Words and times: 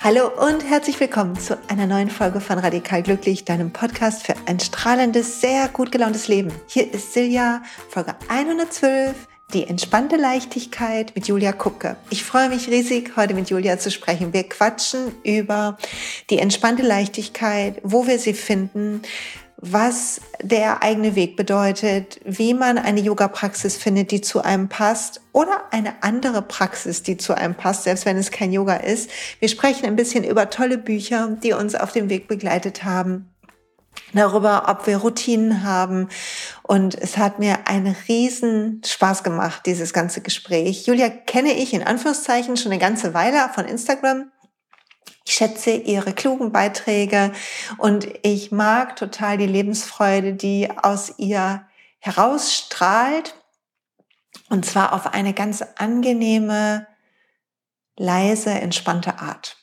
Hallo 0.00 0.28
und 0.28 0.64
herzlich 0.64 1.00
willkommen 1.00 1.36
zu 1.36 1.58
einer 1.66 1.88
neuen 1.88 2.08
Folge 2.08 2.40
von 2.40 2.60
Radikal 2.60 3.02
Glücklich, 3.02 3.44
deinem 3.44 3.72
Podcast 3.72 4.24
für 4.24 4.34
ein 4.46 4.60
strahlendes, 4.60 5.40
sehr 5.40 5.66
gut 5.66 5.90
gelauntes 5.90 6.28
Leben. 6.28 6.52
Hier 6.68 6.94
ist 6.94 7.14
Silja, 7.14 7.62
Folge 7.88 8.14
112, 8.28 9.16
die 9.52 9.66
entspannte 9.66 10.14
Leichtigkeit 10.14 11.16
mit 11.16 11.26
Julia 11.26 11.50
Kucke. 11.50 11.96
Ich 12.10 12.22
freue 12.22 12.48
mich 12.48 12.68
riesig, 12.68 13.16
heute 13.16 13.34
mit 13.34 13.50
Julia 13.50 13.80
zu 13.80 13.90
sprechen. 13.90 14.32
Wir 14.32 14.48
quatschen 14.48 15.12
über 15.24 15.76
die 16.30 16.38
entspannte 16.38 16.84
Leichtigkeit, 16.84 17.80
wo 17.82 18.06
wir 18.06 18.20
sie 18.20 18.34
finden, 18.34 19.02
was 19.60 20.20
der 20.40 20.84
eigene 20.84 21.16
Weg 21.16 21.36
bedeutet, 21.36 22.20
wie 22.24 22.54
man 22.54 22.78
eine 22.78 23.00
Yoga-Praxis 23.00 23.76
findet, 23.76 24.12
die 24.12 24.20
zu 24.20 24.40
einem 24.40 24.68
passt 24.68 25.20
oder 25.32 25.64
eine 25.72 26.02
andere 26.02 26.42
Praxis, 26.42 27.02
die 27.02 27.16
zu 27.16 27.36
einem 27.36 27.56
passt, 27.56 27.82
selbst 27.82 28.06
wenn 28.06 28.16
es 28.16 28.30
kein 28.30 28.52
Yoga 28.52 28.76
ist. 28.76 29.10
Wir 29.40 29.48
sprechen 29.48 29.86
ein 29.86 29.96
bisschen 29.96 30.22
über 30.22 30.48
tolle 30.48 30.78
Bücher, 30.78 31.36
die 31.42 31.54
uns 31.54 31.74
auf 31.74 31.90
dem 31.90 32.08
Weg 32.08 32.28
begleitet 32.28 32.84
haben, 32.84 33.34
darüber, 34.12 34.66
ob 34.68 34.86
wir 34.86 34.98
Routinen 34.98 35.64
haben. 35.64 36.08
Und 36.62 36.94
es 36.94 37.18
hat 37.18 37.40
mir 37.40 37.66
einen 37.66 37.96
riesen 38.06 38.80
Spaß 38.86 39.24
gemacht, 39.24 39.62
dieses 39.66 39.92
ganze 39.92 40.20
Gespräch. 40.20 40.86
Julia 40.86 41.08
kenne 41.08 41.52
ich 41.52 41.74
in 41.74 41.82
Anführungszeichen 41.82 42.56
schon 42.56 42.70
eine 42.70 42.80
ganze 42.80 43.12
Weile 43.12 43.50
von 43.52 43.64
Instagram. 43.64 44.30
Ich 45.28 45.34
schätze 45.34 45.72
ihre 45.72 46.14
klugen 46.14 46.52
Beiträge 46.52 47.32
und 47.76 48.08
ich 48.22 48.50
mag 48.50 48.96
total 48.96 49.36
die 49.36 49.46
Lebensfreude, 49.46 50.32
die 50.32 50.70
aus 50.70 51.18
ihr 51.18 51.66
herausstrahlt. 51.98 53.34
Und 54.48 54.64
zwar 54.64 54.94
auf 54.94 55.12
eine 55.12 55.34
ganz 55.34 55.62
angenehme, 55.76 56.86
leise, 57.98 58.52
entspannte 58.52 59.18
Art. 59.18 59.57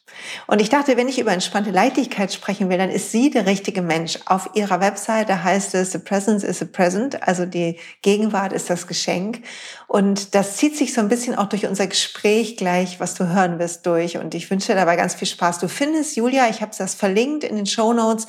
Und 0.48 0.62
ich 0.62 0.70
dachte, 0.70 0.98
wenn 0.98 1.08
ich 1.08 1.20
über 1.20 1.32
entspannte 1.32 1.72
Leichtigkeit 1.72 2.34
sprechen 2.34 2.70
will, 2.70 2.78
dann 2.78 2.90
ist 2.90 3.12
sie 3.12 3.30
der 3.30 3.46
richtige 3.46 3.82
Mensch. 3.82 4.20
Auf 4.26 4.50
ihrer 4.54 4.80
Webseite 4.80 5.44
heißt 5.44 5.76
es, 5.76 5.92
the 5.92 5.98
presence 5.98 6.44
is 6.44 6.62
a 6.62 6.66
present, 6.66 7.28
also 7.28 7.46
die 7.46 7.78
Gegenwart 8.02 8.54
ist 8.54 8.70
das 8.70 8.88
Geschenk. 8.88 9.42
Und 9.88 10.34
das 10.34 10.58
zieht 10.58 10.76
sich 10.76 10.94
so 10.94 11.02
ein 11.02 11.10
bisschen 11.10 11.36
auch 11.36 11.48
durch 11.48 11.68
unser 11.68 11.88
Gespräch 11.88 12.58
gleich, 12.58 13.00
was 13.00 13.14
du 13.14 13.28
hören 13.28 13.60
wirst, 13.60 13.86
durch. 13.86 14.18
Und 14.18 14.34
ich 14.34 14.50
wünsche 14.50 14.74
dir 14.74 14.76
dabei 14.76 14.96
ganz 14.96 15.14
viel 15.14 15.28
Spaß. 15.28 15.60
Du 15.60 15.68
findest, 15.68 16.16
Julia, 16.16 16.50
ich 16.50 16.62
habe 16.62 16.72
das 16.76 16.96
verlinkt 16.96 17.44
in 17.44 17.56
den 17.56 17.68
Show 17.68 17.94
Notes, 17.94 18.28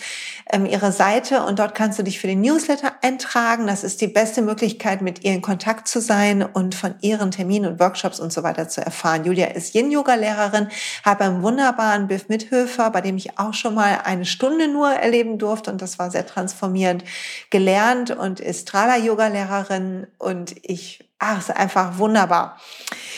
ähm, 0.53 0.67
ihre 0.67 0.93
Seite 0.93 1.45
und 1.45 1.59
dort 1.59 1.75
kannst 1.75 1.99
du 1.99 2.03
dich 2.03 2.21
für 2.21 2.27
den 2.27 2.41
Newsletter 2.41 2.93
eintragen. 3.03 3.67
Das 3.67 3.85
ist 3.85 4.01
die 4.01 4.07
beste 4.07 4.43
Möglichkeit, 4.43 5.01
mit 5.01 5.25
ihr 5.25 5.33
in 5.33 5.43
Kontakt 5.43 5.89
zu 5.89 6.01
sein 6.01 6.43
und 6.43 6.75
von 6.75 6.95
ihren 7.01 7.31
Terminen 7.31 7.73
und 7.73 7.81
Workshops 7.81 8.21
und 8.21 8.33
so 8.33 8.43
weiter 8.43 8.69
zu 8.69 8.85
erfahren. 8.85 9.25
Julia 9.25 9.47
ist 9.47 9.75
Yin-Yoga-Lehrerin, 9.75 10.69
hat 11.05 11.19
beim 11.19 11.43
wunderbaren 11.43 11.86
Biff 12.09 12.29
Mithöfer, 12.29 12.91
bei 12.91 13.01
dem 13.01 13.17
ich 13.17 13.39
auch 13.39 13.55
schon 13.55 13.75
mal 13.75 14.01
eine 14.05 14.25
Stunde 14.25 14.69
nur 14.69 14.91
erleben 14.91 15.39
durfte 15.39 15.70
und 15.70 15.83
das 15.83 15.98
war 15.98 16.11
sehr 16.11 16.27
transformierend, 16.27 17.05
gelernt 17.51 18.11
und 18.11 18.41
ist 18.41 18.69
Strala-Yoga-Lehrerin 18.69 20.06
und 20.19 20.55
ich 20.62 21.06
ach, 21.19 21.39
ist 21.39 21.51
einfach 21.51 21.98
wunderbar. 21.98 22.59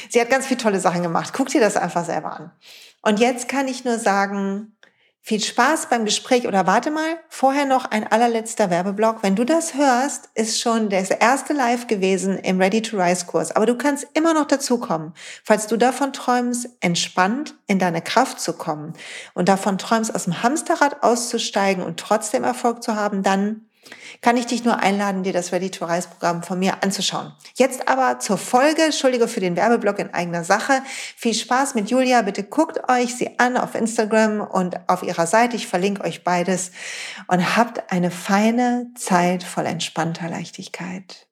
Sie 0.08 0.20
hat 0.20 0.30
ganz 0.30 0.46
viele 0.46 0.60
tolle 0.60 0.80
Sachen 0.80 1.02
gemacht. 1.02 1.32
Guck 1.32 1.48
dir 1.48 1.60
das 1.60 1.76
einfach 1.76 2.04
selber 2.04 2.32
an. 2.32 2.50
Und 3.02 3.20
jetzt 3.20 3.48
kann 3.48 3.68
ich 3.68 3.84
nur 3.84 3.98
sagen, 3.98 4.76
viel 5.20 5.40
Spaß 5.40 5.90
beim 5.90 6.06
Gespräch 6.06 6.48
oder 6.48 6.66
warte 6.66 6.90
mal, 6.90 7.18
vorher 7.28 7.66
noch 7.66 7.84
ein 7.84 8.06
allerletzter 8.06 8.70
Werbeblock. 8.70 9.22
Wenn 9.22 9.36
du 9.36 9.44
das 9.44 9.74
hörst, 9.74 10.30
ist 10.34 10.60
schon 10.60 10.88
das 10.88 11.10
erste 11.10 11.52
Live 11.52 11.86
gewesen 11.86 12.38
im 12.38 12.60
Ready 12.60 12.80
to 12.80 12.96
Rise 12.96 13.26
Kurs. 13.26 13.52
Aber 13.54 13.66
du 13.66 13.76
kannst 13.76 14.06
immer 14.14 14.32
noch 14.32 14.46
dazukommen. 14.46 15.12
Falls 15.44 15.66
du 15.66 15.76
davon 15.76 16.14
träumst, 16.14 16.70
entspannt 16.80 17.54
in 17.66 17.78
deine 17.78 18.00
Kraft 18.00 18.40
zu 18.40 18.54
kommen 18.54 18.94
und 19.34 19.50
davon 19.50 19.76
träumst, 19.76 20.14
aus 20.14 20.24
dem 20.24 20.42
Hamsterrad 20.42 21.02
auszusteigen 21.02 21.84
und 21.84 22.00
trotzdem 22.00 22.42
Erfolg 22.42 22.82
zu 22.82 22.96
haben, 22.96 23.22
dann 23.22 23.67
kann 24.20 24.36
ich 24.36 24.46
dich 24.46 24.64
nur 24.64 24.78
einladen, 24.78 25.22
dir 25.22 25.32
das 25.32 25.52
Ready 25.52 25.70
to 25.70 25.84
Rise 25.84 26.08
Programm 26.08 26.42
von 26.42 26.58
mir 26.58 26.82
anzuschauen. 26.82 27.32
Jetzt 27.54 27.88
aber 27.88 28.18
zur 28.18 28.38
Folge. 28.38 28.82
Entschuldige 28.82 29.28
für 29.28 29.40
den 29.40 29.56
Werbeblock 29.56 29.98
in 29.98 30.12
eigener 30.12 30.44
Sache. 30.44 30.82
Viel 31.16 31.34
Spaß 31.34 31.74
mit 31.74 31.90
Julia. 31.90 32.22
Bitte 32.22 32.42
guckt 32.42 32.88
euch 32.90 33.14
sie 33.14 33.38
an 33.38 33.56
auf 33.56 33.74
Instagram 33.74 34.40
und 34.40 34.88
auf 34.88 35.02
ihrer 35.02 35.26
Seite. 35.26 35.56
Ich 35.56 35.66
verlinke 35.66 36.02
euch 36.02 36.24
beides 36.24 36.72
und 37.28 37.56
habt 37.56 37.92
eine 37.92 38.10
feine 38.10 38.90
Zeit 38.96 39.44
voll 39.44 39.66
entspannter 39.66 40.28
Leichtigkeit. 40.28 41.27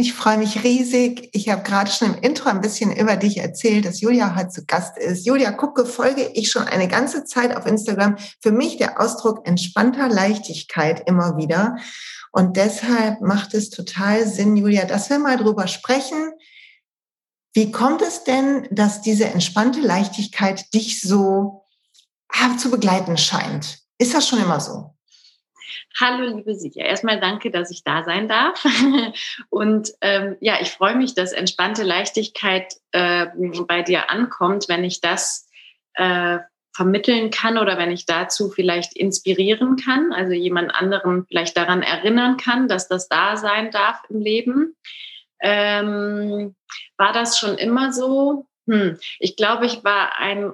Ich 0.00 0.12
freue 0.12 0.38
mich 0.38 0.62
riesig. 0.62 1.28
Ich 1.32 1.48
habe 1.48 1.64
gerade 1.64 1.90
schon 1.90 2.14
im 2.14 2.22
Intro 2.22 2.48
ein 2.48 2.60
bisschen 2.60 2.94
über 2.94 3.16
dich 3.16 3.38
erzählt, 3.38 3.84
dass 3.84 4.00
Julia 4.00 4.36
heute 4.36 4.50
zu 4.50 4.64
Gast 4.64 4.96
ist. 4.96 5.26
Julia 5.26 5.50
Kucke 5.50 5.84
folge 5.84 6.30
ich 6.34 6.52
schon 6.52 6.62
eine 6.62 6.86
ganze 6.86 7.24
Zeit 7.24 7.56
auf 7.56 7.66
Instagram. 7.66 8.16
Für 8.40 8.52
mich 8.52 8.76
der 8.76 9.00
Ausdruck 9.00 9.44
entspannter 9.44 10.08
Leichtigkeit 10.08 11.02
immer 11.08 11.36
wieder. 11.36 11.78
Und 12.30 12.56
deshalb 12.56 13.22
macht 13.22 13.54
es 13.54 13.70
total 13.70 14.24
Sinn, 14.24 14.56
Julia, 14.56 14.84
dass 14.84 15.10
wir 15.10 15.18
mal 15.18 15.36
drüber 15.36 15.66
sprechen. 15.66 16.30
Wie 17.52 17.72
kommt 17.72 18.00
es 18.00 18.22
denn, 18.22 18.68
dass 18.70 19.02
diese 19.02 19.24
entspannte 19.24 19.80
Leichtigkeit 19.80 20.72
dich 20.74 21.00
so 21.00 21.64
ah, 22.28 22.56
zu 22.56 22.70
begleiten 22.70 23.18
scheint? 23.18 23.80
Ist 23.98 24.14
das 24.14 24.28
schon 24.28 24.40
immer 24.40 24.60
so? 24.60 24.94
Hallo, 26.00 26.36
liebe 26.36 26.54
Sieger. 26.54 26.84
Erstmal 26.84 27.18
danke, 27.18 27.50
dass 27.50 27.72
ich 27.72 27.82
da 27.82 28.04
sein 28.04 28.28
darf. 28.28 28.64
Und 29.50 29.92
ähm, 30.00 30.36
ja, 30.40 30.58
ich 30.60 30.70
freue 30.70 30.94
mich, 30.94 31.14
dass 31.14 31.32
entspannte 31.32 31.82
Leichtigkeit 31.82 32.74
äh, 32.92 33.26
bei 33.66 33.82
dir 33.82 34.08
ankommt, 34.08 34.68
wenn 34.68 34.84
ich 34.84 35.00
das 35.00 35.48
äh, 35.94 36.38
vermitteln 36.72 37.30
kann 37.30 37.58
oder 37.58 37.78
wenn 37.78 37.90
ich 37.90 38.06
dazu 38.06 38.48
vielleicht 38.50 38.96
inspirieren 38.96 39.74
kann, 39.74 40.12
also 40.12 40.32
jemand 40.32 40.72
anderen 40.72 41.26
vielleicht 41.26 41.56
daran 41.56 41.82
erinnern 41.82 42.36
kann, 42.36 42.68
dass 42.68 42.86
das 42.86 43.08
da 43.08 43.36
sein 43.36 43.72
darf 43.72 44.00
im 44.08 44.20
Leben. 44.20 44.76
Ähm, 45.40 46.54
war 46.96 47.12
das 47.12 47.40
schon 47.40 47.58
immer 47.58 47.92
so? 47.92 48.46
Hm. 48.68 48.98
Ich 49.18 49.34
glaube, 49.34 49.66
ich 49.66 49.82
war 49.82 50.16
ein 50.18 50.52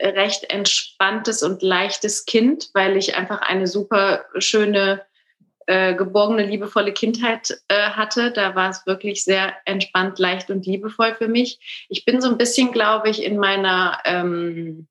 recht 0.00 0.50
entspanntes 0.50 1.42
und 1.42 1.62
leichtes 1.62 2.26
Kind, 2.26 2.70
weil 2.74 2.96
ich 2.96 3.16
einfach 3.16 3.40
eine 3.40 3.66
super 3.66 4.24
schöne, 4.38 5.02
äh, 5.66 5.94
geborgene, 5.94 6.44
liebevolle 6.44 6.92
Kindheit 6.92 7.58
äh, 7.68 7.90
hatte. 7.90 8.32
Da 8.32 8.54
war 8.54 8.70
es 8.70 8.86
wirklich 8.86 9.24
sehr 9.24 9.54
entspannt, 9.64 10.18
leicht 10.18 10.50
und 10.50 10.66
liebevoll 10.66 11.14
für 11.14 11.28
mich. 11.28 11.86
Ich 11.88 12.04
bin 12.04 12.20
so 12.20 12.28
ein 12.28 12.38
bisschen, 12.38 12.72
glaube 12.72 13.08
ich, 13.08 13.22
in 13.22 13.38
meiner, 13.38 13.98
ähm, 14.04 14.86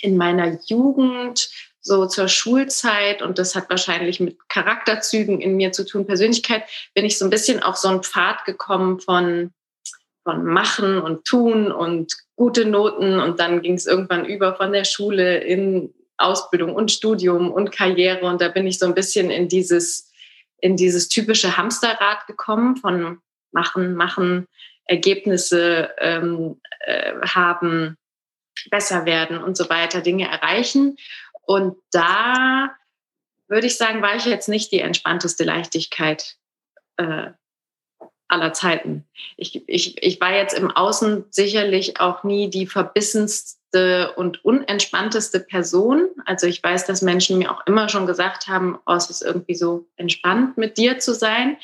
in 0.00 0.16
meiner 0.16 0.58
Jugend 0.66 1.48
so 1.80 2.06
zur 2.06 2.28
Schulzeit 2.28 3.20
und 3.20 3.38
das 3.38 3.54
hat 3.54 3.68
wahrscheinlich 3.68 4.18
mit 4.18 4.38
Charakterzügen 4.48 5.40
in 5.40 5.56
mir 5.56 5.70
zu 5.72 5.84
tun, 5.84 6.06
Persönlichkeit, 6.06 6.64
bin 6.94 7.04
ich 7.04 7.18
so 7.18 7.26
ein 7.26 7.30
bisschen 7.30 7.62
auf 7.62 7.76
so 7.76 7.88
einen 7.88 8.02
Pfad 8.02 8.46
gekommen 8.46 9.00
von 9.00 9.52
von 10.24 10.44
Machen 10.44 11.00
und 11.00 11.24
Tun 11.24 11.70
und 11.70 12.14
gute 12.34 12.64
Noten. 12.64 13.20
Und 13.20 13.38
dann 13.38 13.62
ging 13.62 13.74
es 13.74 13.86
irgendwann 13.86 14.24
über 14.24 14.56
von 14.56 14.72
der 14.72 14.84
Schule 14.84 15.38
in 15.38 15.94
Ausbildung 16.16 16.74
und 16.74 16.90
Studium 16.90 17.52
und 17.52 17.70
Karriere. 17.70 18.26
Und 18.26 18.40
da 18.40 18.48
bin 18.48 18.66
ich 18.66 18.78
so 18.78 18.86
ein 18.86 18.94
bisschen 18.94 19.30
in 19.30 19.48
dieses 19.48 20.10
in 20.64 20.76
dieses 20.76 21.08
typische 21.08 21.58
Hamsterrad 21.58 22.26
gekommen 22.26 22.76
von 22.76 23.18
Machen, 23.52 23.94
Machen, 23.96 24.48
Ergebnisse 24.86 25.90
ähm, 25.98 26.58
äh, 26.80 27.12
haben, 27.20 27.98
besser 28.70 29.04
werden 29.04 29.42
und 29.42 29.58
so 29.58 29.68
weiter, 29.68 30.00
Dinge 30.00 30.26
erreichen. 30.26 30.96
Und 31.42 31.76
da 31.90 32.74
würde 33.48 33.66
ich 33.66 33.76
sagen, 33.76 34.00
war 34.00 34.16
ich 34.16 34.24
jetzt 34.24 34.48
nicht 34.48 34.72
die 34.72 34.80
entspannteste 34.80 35.44
Leichtigkeit 35.44 36.36
äh, 36.96 37.32
aller 38.34 38.52
Zeiten. 38.52 39.04
Ich, 39.36 39.66
ich, 39.68 40.02
ich 40.02 40.20
war 40.20 40.34
jetzt 40.34 40.58
im 40.58 40.70
Außen 40.70 41.24
sicherlich 41.30 42.00
auch 42.00 42.24
nie 42.24 42.50
die 42.50 42.66
verbissenste 42.66 44.12
und 44.16 44.44
unentspannteste 44.44 45.40
Person. 45.40 46.08
Also 46.26 46.46
ich 46.46 46.62
weiß, 46.62 46.84
dass 46.86 47.02
Menschen 47.02 47.38
mir 47.38 47.50
auch 47.50 47.66
immer 47.66 47.88
schon 47.88 48.06
gesagt 48.06 48.48
haben, 48.48 48.78
oh, 48.86 48.92
es 48.92 49.08
ist 49.08 49.22
irgendwie 49.22 49.54
so 49.54 49.86
entspannt, 49.96 50.58
mit 50.58 50.76
dir 50.76 50.98
zu 50.98 51.14
sein. 51.14 51.56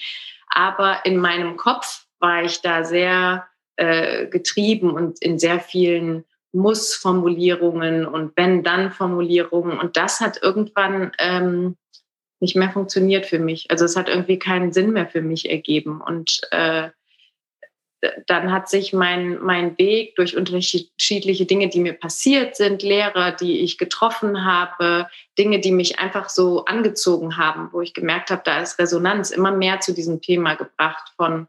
Aber 0.48 1.04
in 1.04 1.18
meinem 1.18 1.56
Kopf 1.56 2.06
war 2.18 2.42
ich 2.42 2.60
da 2.62 2.84
sehr 2.84 3.46
äh, 3.76 4.26
getrieben 4.26 4.90
und 4.90 5.22
in 5.22 5.38
sehr 5.38 5.60
vielen 5.60 6.24
Muss-Formulierungen 6.52 8.06
und 8.06 8.36
Wenn-Dann-Formulierungen. 8.36 9.78
Und 9.78 9.96
das 9.96 10.20
hat 10.20 10.42
irgendwann 10.42 11.12
ähm, 11.18 11.76
nicht 12.40 12.56
mehr 12.56 12.70
funktioniert 12.70 13.26
für 13.26 13.38
mich. 13.38 13.70
Also 13.70 13.84
es 13.84 13.96
hat 13.96 14.08
irgendwie 14.08 14.38
keinen 14.38 14.72
Sinn 14.72 14.92
mehr 14.92 15.06
für 15.06 15.22
mich 15.22 15.48
ergeben. 15.48 16.00
Und 16.00 16.40
äh, 16.50 16.88
dann 18.26 18.50
hat 18.50 18.68
sich 18.68 18.92
mein, 18.92 19.38
mein 19.42 19.76
Weg 19.76 20.16
durch 20.16 20.36
unterschiedliche 20.36 21.44
Dinge, 21.44 21.68
die 21.68 21.80
mir 21.80 21.92
passiert 21.92 22.56
sind, 22.56 22.82
Lehrer, 22.82 23.32
die 23.32 23.60
ich 23.60 23.76
getroffen 23.76 24.44
habe, 24.44 25.08
Dinge, 25.38 25.60
die 25.60 25.72
mich 25.72 25.98
einfach 25.98 26.30
so 26.30 26.64
angezogen 26.64 27.36
haben, 27.36 27.68
wo 27.72 27.82
ich 27.82 27.92
gemerkt 27.92 28.30
habe, 28.30 28.42
da 28.44 28.60
ist 28.60 28.78
Resonanz 28.78 29.30
immer 29.30 29.52
mehr 29.52 29.80
zu 29.80 29.92
diesem 29.92 30.22
Thema 30.22 30.54
gebracht 30.54 31.12
von, 31.16 31.46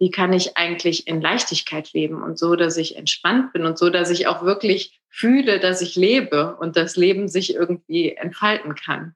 wie 0.00 0.10
kann 0.10 0.32
ich 0.32 0.56
eigentlich 0.56 1.06
in 1.06 1.20
Leichtigkeit 1.20 1.92
leben 1.92 2.22
und 2.22 2.38
so, 2.38 2.56
dass 2.56 2.76
ich 2.76 2.96
entspannt 2.96 3.52
bin 3.52 3.64
und 3.64 3.78
so, 3.78 3.90
dass 3.90 4.10
ich 4.10 4.26
auch 4.26 4.42
wirklich 4.42 5.00
fühle, 5.08 5.60
dass 5.60 5.80
ich 5.80 5.94
lebe 5.94 6.56
und 6.56 6.76
das 6.76 6.96
Leben 6.96 7.28
sich 7.28 7.54
irgendwie 7.54 8.16
entfalten 8.16 8.74
kann. 8.74 9.14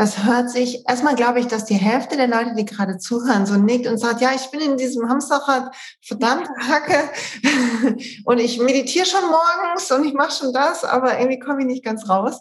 Das 0.00 0.24
hört 0.24 0.48
sich, 0.48 0.88
erstmal 0.88 1.14
glaube 1.14 1.40
ich, 1.40 1.46
dass 1.46 1.66
die 1.66 1.74
Hälfte 1.74 2.16
der 2.16 2.26
Leute, 2.26 2.54
die 2.54 2.64
gerade 2.64 2.96
zuhören, 2.96 3.44
so 3.44 3.58
nickt 3.58 3.86
und 3.86 3.98
sagt, 3.98 4.22
ja, 4.22 4.30
ich 4.34 4.50
bin 4.50 4.60
in 4.60 4.78
diesem 4.78 5.10
Hamsterrad, 5.10 5.76
verdammt 6.00 6.48
Hacke 6.58 7.10
und 8.24 8.38
ich 8.38 8.58
meditiere 8.58 9.04
schon 9.04 9.24
morgens 9.24 9.92
und 9.92 10.06
ich 10.06 10.14
mache 10.14 10.32
schon 10.32 10.54
das, 10.54 10.84
aber 10.84 11.18
irgendwie 11.18 11.38
komme 11.38 11.60
ich 11.60 11.66
nicht 11.66 11.84
ganz 11.84 12.08
raus. 12.08 12.40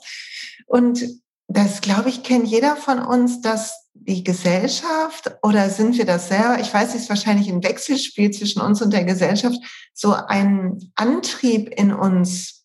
Und 0.67 1.06
das, 1.50 1.81
glaube 1.81 2.07
ich, 2.07 2.23
kennt 2.23 2.47
jeder 2.47 2.77
von 2.77 3.00
uns, 3.00 3.41
dass 3.41 3.89
die 3.94 4.23
Gesellschaft 4.23 5.29
oder 5.44 5.69
sind 5.69 5.97
wir 5.97 6.06
das 6.06 6.29
selber? 6.29 6.61
Ich 6.61 6.73
weiß, 6.73 6.95
es 6.95 7.01
ist 7.01 7.09
wahrscheinlich 7.09 7.50
ein 7.50 7.61
Wechselspiel 7.61 8.31
zwischen 8.31 8.61
uns 8.61 8.81
und 8.81 8.94
der 8.94 9.03
Gesellschaft, 9.03 9.57
so 9.94 10.13
ein 10.13 10.94
Antrieb 10.95 11.77
in 11.77 11.91
uns 11.91 12.58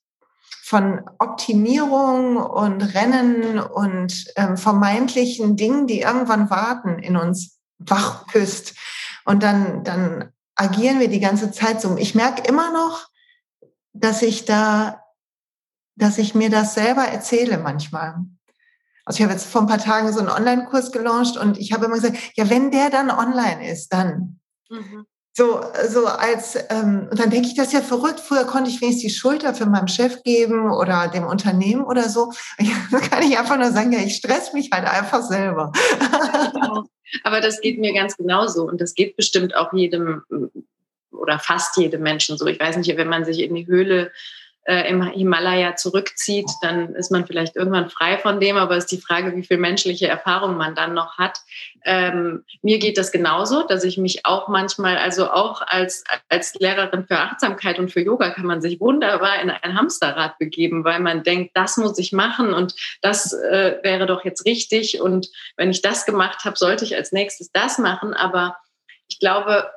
von 0.74 1.08
Optimierung 1.20 2.36
und 2.36 2.82
Rennen 2.96 3.60
und 3.60 4.24
ähm, 4.34 4.56
vermeintlichen 4.56 5.54
Dingen, 5.54 5.86
die 5.86 6.00
irgendwann 6.00 6.50
warten, 6.50 6.98
in 6.98 7.16
uns 7.16 7.60
wach 7.78 8.26
küsst. 8.26 8.74
Und 9.24 9.44
dann, 9.44 9.84
dann 9.84 10.32
agieren 10.56 10.98
wir 10.98 11.06
die 11.06 11.20
ganze 11.20 11.52
Zeit 11.52 11.80
so. 11.80 11.96
Ich 11.96 12.16
merke 12.16 12.42
immer 12.48 12.72
noch, 12.72 13.06
dass 13.92 14.20
ich 14.22 14.46
da, 14.46 15.00
dass 15.94 16.18
ich 16.18 16.34
mir 16.34 16.50
das 16.50 16.74
selber 16.74 17.04
erzähle 17.04 17.58
manchmal. 17.58 18.16
Also 19.04 19.18
ich 19.18 19.22
habe 19.22 19.32
jetzt 19.32 19.46
vor 19.46 19.60
ein 19.60 19.68
paar 19.68 19.78
Tagen 19.78 20.12
so 20.12 20.18
einen 20.18 20.28
Online-Kurs 20.28 20.90
gelauncht 20.90 21.36
und 21.36 21.56
ich 21.56 21.72
habe 21.72 21.84
immer 21.84 21.94
gesagt, 21.94 22.16
ja, 22.34 22.50
wenn 22.50 22.72
der 22.72 22.90
dann 22.90 23.12
online 23.12 23.70
ist, 23.70 23.92
dann. 23.92 24.40
Mhm. 24.68 25.06
So, 25.36 25.60
so 25.88 26.06
als, 26.06 26.56
ähm, 26.70 27.08
und 27.10 27.18
dann 27.18 27.30
denke 27.30 27.48
ich, 27.48 27.56
das 27.56 27.66
ist 27.66 27.72
ja 27.72 27.80
verrückt. 27.80 28.20
Früher 28.20 28.44
konnte 28.44 28.70
ich 28.70 28.80
wenigstens 28.80 29.02
die 29.02 29.18
Schulter 29.18 29.52
für 29.52 29.66
meinen 29.66 29.88
Chef 29.88 30.22
geben 30.22 30.70
oder 30.70 31.08
dem 31.08 31.26
Unternehmen 31.26 31.82
oder 31.84 32.08
so. 32.08 32.32
Da 32.92 33.00
kann 33.00 33.24
ich 33.24 33.36
einfach 33.36 33.58
nur 33.58 33.72
sagen, 33.72 33.92
ja, 33.92 33.98
ich 33.98 34.14
stress 34.14 34.52
mich 34.52 34.70
halt 34.72 34.86
einfach 34.86 35.22
selber. 35.22 35.72
Aber 37.24 37.40
das 37.40 37.60
geht 37.60 37.80
mir 37.80 37.92
ganz 37.92 38.16
genauso 38.16 38.62
und 38.68 38.80
das 38.80 38.94
geht 38.94 39.16
bestimmt 39.16 39.56
auch 39.56 39.72
jedem 39.72 40.22
oder 41.10 41.40
fast 41.40 41.76
jedem 41.76 42.02
Menschen 42.02 42.38
so. 42.38 42.46
Ich 42.46 42.60
weiß 42.60 42.76
nicht, 42.76 42.96
wenn 42.96 43.08
man 43.08 43.24
sich 43.24 43.40
in 43.40 43.56
die 43.56 43.66
Höhle 43.66 44.12
äh, 44.64 44.88
im 44.88 45.02
Himalaya 45.02 45.76
zurückzieht, 45.76 46.48
dann 46.62 46.94
ist 46.94 47.10
man 47.10 47.26
vielleicht 47.26 47.56
irgendwann 47.56 47.90
frei 47.90 48.18
von 48.18 48.40
dem, 48.40 48.56
aber 48.56 48.76
es 48.76 48.84
ist 48.84 48.92
die 48.92 49.00
Frage, 49.00 49.36
wie 49.36 49.44
viel 49.44 49.58
menschliche 49.58 50.08
Erfahrung 50.08 50.56
man 50.56 50.74
dann 50.74 50.94
noch 50.94 51.18
hat. 51.18 51.38
Ähm, 51.84 52.44
mir 52.62 52.78
geht 52.78 52.96
das 52.96 53.12
genauso, 53.12 53.66
dass 53.66 53.84
ich 53.84 53.98
mich 53.98 54.24
auch 54.24 54.48
manchmal, 54.48 54.96
also 54.96 55.30
auch 55.30 55.60
als, 55.66 56.04
als 56.28 56.54
Lehrerin 56.54 57.06
für 57.06 57.18
Achtsamkeit 57.18 57.78
und 57.78 57.92
für 57.92 58.00
Yoga 58.00 58.30
kann 58.30 58.46
man 58.46 58.62
sich 58.62 58.80
wunderbar 58.80 59.40
in 59.42 59.50
ein 59.50 59.78
Hamsterrad 59.78 60.38
begeben, 60.38 60.84
weil 60.84 61.00
man 61.00 61.22
denkt, 61.22 61.54
das 61.54 61.76
muss 61.76 61.98
ich 61.98 62.12
machen 62.12 62.54
und 62.54 62.74
das 63.02 63.34
äh, 63.34 63.78
wäre 63.82 64.06
doch 64.06 64.24
jetzt 64.24 64.46
richtig. 64.46 65.00
Und 65.00 65.28
wenn 65.56 65.70
ich 65.70 65.82
das 65.82 66.06
gemacht 66.06 66.44
habe, 66.44 66.56
sollte 66.56 66.84
ich 66.84 66.96
als 66.96 67.12
nächstes 67.12 67.52
das 67.52 67.78
machen, 67.78 68.14
aber 68.14 68.56
ich 69.08 69.18
glaube, 69.18 69.70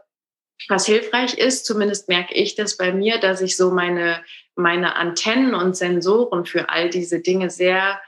was 0.70 0.86
hilfreich 0.86 1.38
ist, 1.38 1.66
zumindest 1.66 2.08
merke 2.08 2.34
ich 2.34 2.56
das 2.56 2.78
bei 2.78 2.92
mir, 2.92 3.20
dass 3.20 3.42
ich 3.42 3.58
so 3.58 3.72
meine 3.72 4.24
meine 4.58 4.96
Antennen 4.96 5.54
und 5.54 5.78
Sensoren 5.78 6.46
für 6.46 6.70
all 6.70 6.90
diese 6.90 7.22
Dinge 7.22 7.50
sehr 7.50 8.02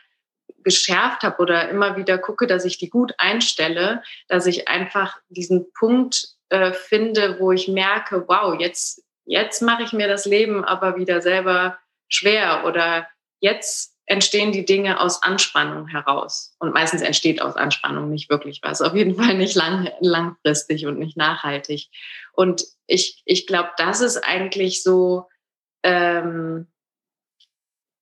geschärft 0.64 1.24
habe 1.24 1.42
oder 1.42 1.70
immer 1.70 1.96
wieder 1.96 2.18
gucke, 2.18 2.48
dass 2.48 2.66
ich 2.66 2.78
die 2.78 2.90
gut 2.90 3.14
einstelle, 3.18 4.04
dass 4.28 4.46
ich 4.46 4.68
einfach 4.68 5.18
diesen 5.30 5.72
Punkt 5.74 6.28
äh, 6.50 6.74
finde, 6.74 7.40
wo 7.40 7.52
ich 7.52 7.68
merke, 7.68 8.26
wow, 8.28 8.60
jetzt, 8.60 9.04
jetzt 9.26 9.62
mache 9.62 9.84
ich 9.84 9.94
mir 9.94 10.08
das 10.08 10.26
Leben 10.26 10.66
aber 10.66 10.98
wieder 10.98 11.22
selber 11.22 11.78
schwer 12.08 12.64
oder 12.66 13.08
jetzt 13.40 13.96
entstehen 14.10 14.52
die 14.52 14.66
Dinge 14.66 15.00
aus 15.00 15.22
Anspannung 15.22 15.88
heraus. 15.88 16.56
Und 16.58 16.74
meistens 16.74 17.04
entsteht 17.04 17.42
aus 17.44 17.56
Anspannung 17.56 18.10
nicht 18.10 18.30
wirklich 18.30 18.60
was. 18.64 18.82
Auf 18.82 18.96
jeden 18.96 19.16
Fall 19.16 19.36
nicht 19.36 19.56
lang, 19.56 19.90
langfristig 20.00 20.88
und 20.88 20.98
nicht 20.98 21.16
nachhaltig. 21.16 21.90
Und 22.34 22.66
ich, 22.88 23.22
ich 23.26 23.46
glaube, 23.46 23.70
das 23.78 24.02
ist 24.02 24.18
eigentlich 24.18 24.82
so 24.82 25.29
ähm, 25.84 26.68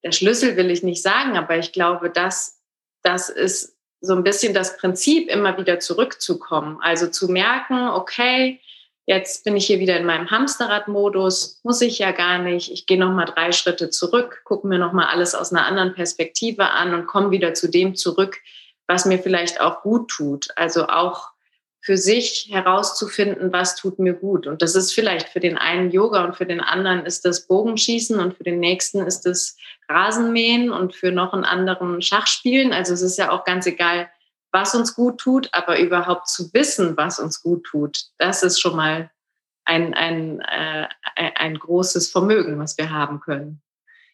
der 0.03 0.11
Schlüssel 0.11 0.55
will 0.55 0.71
ich 0.71 0.83
nicht 0.83 1.01
sagen, 1.01 1.37
aber 1.37 1.57
ich 1.57 1.73
glaube, 1.73 2.09
dass 2.09 2.61
das 3.03 3.29
ist 3.29 3.77
so 4.01 4.13
ein 4.13 4.23
bisschen 4.23 4.53
das 4.53 4.77
Prinzip, 4.77 5.29
immer 5.29 5.57
wieder 5.57 5.79
zurückzukommen. 5.79 6.79
Also 6.81 7.07
zu 7.07 7.29
merken, 7.29 7.89
okay, 7.89 8.61
jetzt 9.05 9.43
bin 9.43 9.55
ich 9.55 9.65
hier 9.65 9.79
wieder 9.79 9.97
in 9.97 10.05
meinem 10.05 10.29
Hamsterrad-Modus, 10.29 11.61
muss 11.63 11.81
ich 11.81 11.99
ja 11.99 12.11
gar 12.11 12.37
nicht. 12.37 12.71
Ich 12.71 12.85
gehe 12.85 12.99
nochmal 12.99 13.25
drei 13.25 13.51
Schritte 13.51 13.89
zurück, 13.89 14.41
gucke 14.43 14.67
mir 14.67 14.77
nochmal 14.77 15.07
alles 15.07 15.33
aus 15.33 15.51
einer 15.51 15.65
anderen 15.65 15.93
Perspektive 15.95 16.71
an 16.71 16.93
und 16.93 17.07
komme 17.07 17.31
wieder 17.31 17.53
zu 17.53 17.69
dem 17.69 17.95
zurück, 17.95 18.39
was 18.87 19.05
mir 19.05 19.19
vielleicht 19.19 19.61
auch 19.61 19.81
gut 19.81 20.09
tut. 20.09 20.49
Also 20.55 20.87
auch 20.87 21.29
für 21.87 21.97
sich 21.97 22.49
herauszufinden, 22.51 23.53
was 23.53 23.77
tut 23.77 23.97
mir 23.97 24.11
gut. 24.11 24.45
Und 24.45 24.61
das 24.61 24.75
ist 24.75 24.93
vielleicht 24.93 25.29
für 25.29 25.39
den 25.39 25.57
einen 25.57 25.89
Yoga 25.89 26.25
und 26.25 26.35
für 26.35 26.45
den 26.45 26.59
anderen 26.59 27.05
ist 27.05 27.23
das 27.23 27.47
Bogenschießen 27.47 28.19
und 28.19 28.35
für 28.35 28.43
den 28.43 28.59
nächsten 28.59 28.99
ist 29.07 29.21
das 29.21 29.55
Rasenmähen 29.87 30.69
und 30.69 30.93
für 30.93 31.13
noch 31.13 31.31
einen 31.31 31.45
anderen 31.45 32.01
Schachspielen. 32.01 32.73
Also 32.73 32.93
es 32.93 33.01
ist 33.01 33.17
ja 33.17 33.31
auch 33.31 33.45
ganz 33.45 33.67
egal, 33.67 34.09
was 34.51 34.75
uns 34.75 34.95
gut 34.95 35.17
tut, 35.19 35.47
aber 35.53 35.79
überhaupt 35.79 36.27
zu 36.27 36.53
wissen, 36.53 36.97
was 36.97 37.19
uns 37.19 37.41
gut 37.41 37.63
tut, 37.63 37.97
das 38.17 38.43
ist 38.43 38.59
schon 38.59 38.75
mal 38.75 39.09
ein, 39.63 39.93
ein, 39.93 40.41
äh, 40.41 40.87
ein 41.15 41.57
großes 41.57 42.11
Vermögen, 42.11 42.59
was 42.59 42.77
wir 42.77 42.89
haben 42.89 43.21
können. 43.21 43.61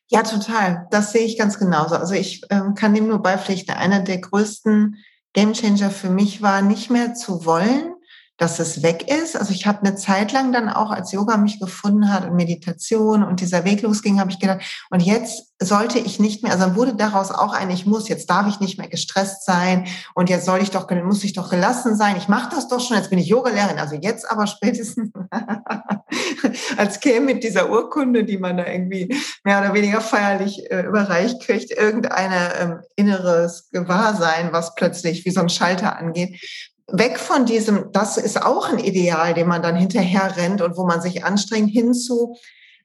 Ja, 0.10 0.22
total. 0.22 0.86
Das 0.92 1.12
sehe 1.12 1.26
ich 1.26 1.40
ganz 1.40 1.58
genauso. 1.58 1.96
Also 1.96 2.14
ich 2.14 2.44
ähm, 2.52 2.76
kann 2.76 2.94
dem 2.94 3.08
nur 3.08 3.24
beipflichten. 3.24 3.74
Einer 3.74 4.02
der 4.02 4.20
größten 4.20 5.04
Gamechanger 5.34 5.90
für 5.90 6.10
mich 6.10 6.42
war, 6.42 6.62
nicht 6.62 6.90
mehr 6.90 7.16
zu 7.16 7.46
wollen, 7.46 7.93
dass 8.38 8.60
es 8.60 8.82
weg 8.82 9.10
ist. 9.10 9.38
Also 9.38 9.54
ich 9.54 9.68
habe 9.68 9.80
eine 9.86 9.96
Zeit 9.96 10.32
lang 10.32 10.52
dann 10.52 10.70
auch, 10.70 10.92
als 10.92 11.12
Yoga 11.12 11.38
mich 11.38 11.60
gefunden 11.60 12.12
hat 12.12 12.26
und 12.26 12.36
Meditation 12.36 13.24
und 13.24 13.42
dieser 13.42 13.64
Weg 13.64 13.82
losging, 13.82 14.20
habe 14.20 14.32
ich 14.32 14.40
gedacht, 14.40 14.62
und 14.90 15.02
jetzt 15.02 15.54
sollte 15.62 16.00
ich 16.00 16.20
nicht 16.20 16.44
mehr, 16.44 16.52
also 16.52 16.66
dann 16.66 16.76
wurde 16.76 16.96
daraus 16.96 17.32
auch 17.32 17.54
ein, 17.54 17.70
ich 17.70 17.86
muss, 17.86 18.10
jetzt 18.10 18.30
darf 18.30 18.48
ich 18.48 18.60
nicht 18.60 18.78
mehr 18.78 18.90
gestresst 18.90 19.46
sein 19.46 19.88
und 20.16 20.30
jetzt 20.30 20.46
soll 20.46 20.62
ich 20.62 20.72
doch, 20.72 20.90
muss 20.90 21.24
ich 21.24 21.34
doch 21.34 21.50
gelassen 21.50 21.96
sein. 21.96 22.16
Ich 22.18 22.28
mache 22.28 22.54
das 22.54 22.68
doch 22.68 22.80
schon, 22.80 22.98
jetzt 22.98 23.12
bin 23.12 23.20
ich 23.20 23.28
Yogalehrerin. 23.28 23.80
Also 23.80 23.96
jetzt 23.96 24.30
aber 24.30 24.48
spätestens 24.48 25.12
als 26.78 27.00
käme 27.00 27.28
mit 27.28 27.44
dieser 27.44 27.70
Urkunde, 27.70 28.24
die 28.24 28.38
man 28.38 28.58
da 28.58 28.66
irgendwie 28.66 29.16
mehr 29.44 29.60
oder 29.60 29.74
weniger 29.74 30.02
feierlich 30.02 30.70
äh, 30.72 30.82
überreicht 30.82 31.42
kriegt, 31.42 31.72
irgendeine 31.72 32.56
ähm, 32.60 32.80
inneres 32.96 33.70
Gewahrsein, 33.72 34.50
was 34.52 34.76
plötzlich 34.76 35.24
wie 35.26 35.32
so 35.32 35.42
ein 35.42 35.50
Schalter 35.50 35.98
angeht 35.98 36.40
weg 36.88 37.20
von 37.20 37.46
diesem, 37.46 37.92
das 37.92 38.18
ist 38.18 38.42
auch 38.42 38.70
ein 38.70 38.80
Ideal, 38.80 39.34
dem 39.34 39.48
man 39.48 39.62
dann 39.62 39.76
hinterher 39.76 40.36
rennt 40.38 40.62
und 40.62 40.78
wo 40.78 40.86
man 40.86 41.02
sich 41.02 41.24
anstrengt, 41.24 41.70
hinzu, 41.72 42.36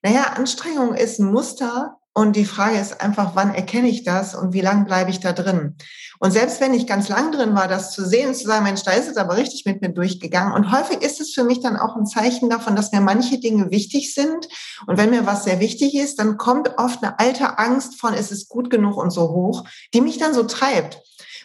naja, 0.03 0.35
Anstrengung 0.37 0.95
ist 0.95 1.19
ein 1.19 1.33
Muster 1.33 1.99
und 2.15 2.35
die 2.35 2.45
Frage 2.45 2.79
ist 2.79 3.01
einfach, 3.01 3.33
wann 3.35 3.55
erkenne 3.55 3.89
ich 3.89 4.03
das 4.03 4.35
und 4.35 4.53
wie 4.53 4.61
lange 4.61 4.85
bleibe 4.85 5.11
ich 5.11 5.21
da 5.21 5.33
drin? 5.33 5.77
Und 6.19 6.33
selbst 6.33 6.61
wenn 6.61 6.75
ich 6.75 6.87
ganz 6.87 7.09
lang 7.09 7.31
drin 7.31 7.55
war, 7.55 7.69
das 7.69 7.93
zu 7.93 8.05
sehen, 8.05 8.35
zu 8.35 8.45
sagen, 8.45 8.65
Mensch, 8.65 8.83
da 8.83 8.91
ist 8.91 9.09
es 9.09 9.17
aber 9.17 9.37
richtig 9.37 9.65
mit 9.67 9.81
mir 9.81 9.91
durchgegangen. 9.91 10.53
Und 10.53 10.73
häufig 10.73 11.01
ist 11.01 11.21
es 11.21 11.33
für 11.33 11.45
mich 11.45 11.61
dann 11.61 11.77
auch 11.77 11.95
ein 11.95 12.07
Zeichen 12.07 12.51
davon, 12.51 12.75
dass 12.75 12.91
mir 12.91 13.01
manche 13.01 13.39
Dinge 13.39 13.71
wichtig 13.71 14.15
sind. 14.15 14.49
Und 14.89 14.99
wenn 14.99 15.11
mir 15.11 15.27
was 15.27 15.45
sehr 15.45 15.61
wichtig 15.61 15.95
ist, 15.95 16.19
dann 16.19 16.37
kommt 16.39 16.77
oft 16.77 17.05
eine 17.05 17.21
alte 17.21 17.59
Angst 17.59 18.01
von, 18.01 18.15
ist 18.15 18.33
es 18.33 18.49
gut 18.49 18.69
genug 18.69 18.97
und 18.97 19.13
so 19.13 19.31
hoch, 19.31 19.65
die 19.95 20.01
mich 20.01 20.19
dann 20.19 20.35
so 20.35 20.43
treibt. 20.43 21.01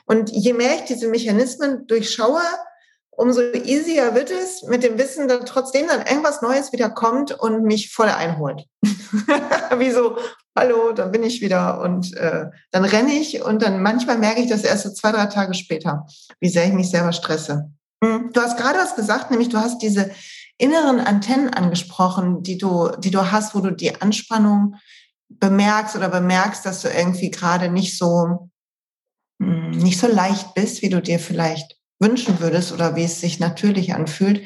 Und 0.05 0.29
je 0.29 0.53
mehr 0.53 0.75
ich 0.75 0.81
diese 0.81 1.07
Mechanismen 1.07 1.87
durchschaue, 1.87 2.41
umso 3.11 3.41
easier 3.41 4.15
wird 4.15 4.31
es 4.31 4.63
mit 4.63 4.83
dem 4.83 4.97
Wissen, 4.97 5.27
dass 5.27 5.45
trotzdem 5.45 5.87
dann 5.87 6.05
irgendwas 6.05 6.41
Neues 6.41 6.73
wieder 6.73 6.89
kommt 6.89 7.31
und 7.31 7.63
mich 7.63 7.93
voll 7.93 8.09
einholt. 8.09 8.65
Wie 9.77 9.91
so, 9.91 10.17
hallo, 10.55 10.91
da 10.93 11.07
bin 11.07 11.23
ich 11.23 11.41
wieder 11.41 11.81
und 11.81 12.15
äh, 12.17 12.45
dann 12.71 12.85
renne 12.85 13.13
ich 13.13 13.41
und 13.43 13.61
dann 13.61 13.81
manchmal 13.81 14.17
merke 14.17 14.41
ich 14.41 14.49
das 14.49 14.63
erst 14.63 14.83
so 14.83 14.93
zwei, 14.93 15.11
drei 15.11 15.25
Tage 15.27 15.53
später, 15.53 16.05
wie 16.39 16.49
sehr 16.49 16.65
ich 16.65 16.73
mich 16.73 16.89
selber 16.89 17.11
stresse. 17.11 17.71
Hm, 18.03 18.31
du 18.33 18.41
hast 18.41 18.57
gerade 18.57 18.79
was 18.79 18.95
gesagt, 18.95 19.31
nämlich 19.31 19.49
du 19.49 19.57
hast 19.57 19.79
diese 19.79 20.11
inneren 20.57 20.99
Antennen 20.99 21.49
angesprochen, 21.49 22.43
die 22.43 22.57
du, 22.57 22.89
die 22.99 23.11
du 23.11 23.31
hast, 23.31 23.55
wo 23.55 23.59
du 23.59 23.71
die 23.71 24.01
Anspannung 24.01 24.75
bemerkst 25.29 25.95
oder 25.95 26.09
bemerkst, 26.09 26.65
dass 26.65 26.81
du 26.81 26.89
irgendwie 26.89 27.31
gerade 27.31 27.69
nicht 27.69 27.97
so 27.97 28.49
nicht 29.71 29.99
so 29.99 30.07
leicht 30.07 30.53
bist, 30.53 30.81
wie 30.81 30.89
du 30.89 31.01
dir 31.01 31.19
vielleicht 31.19 31.77
wünschen 31.99 32.39
würdest 32.39 32.71
oder 32.71 32.95
wie 32.95 33.03
es 33.03 33.21
sich 33.21 33.39
natürlich 33.39 33.93
anfühlt. 33.93 34.41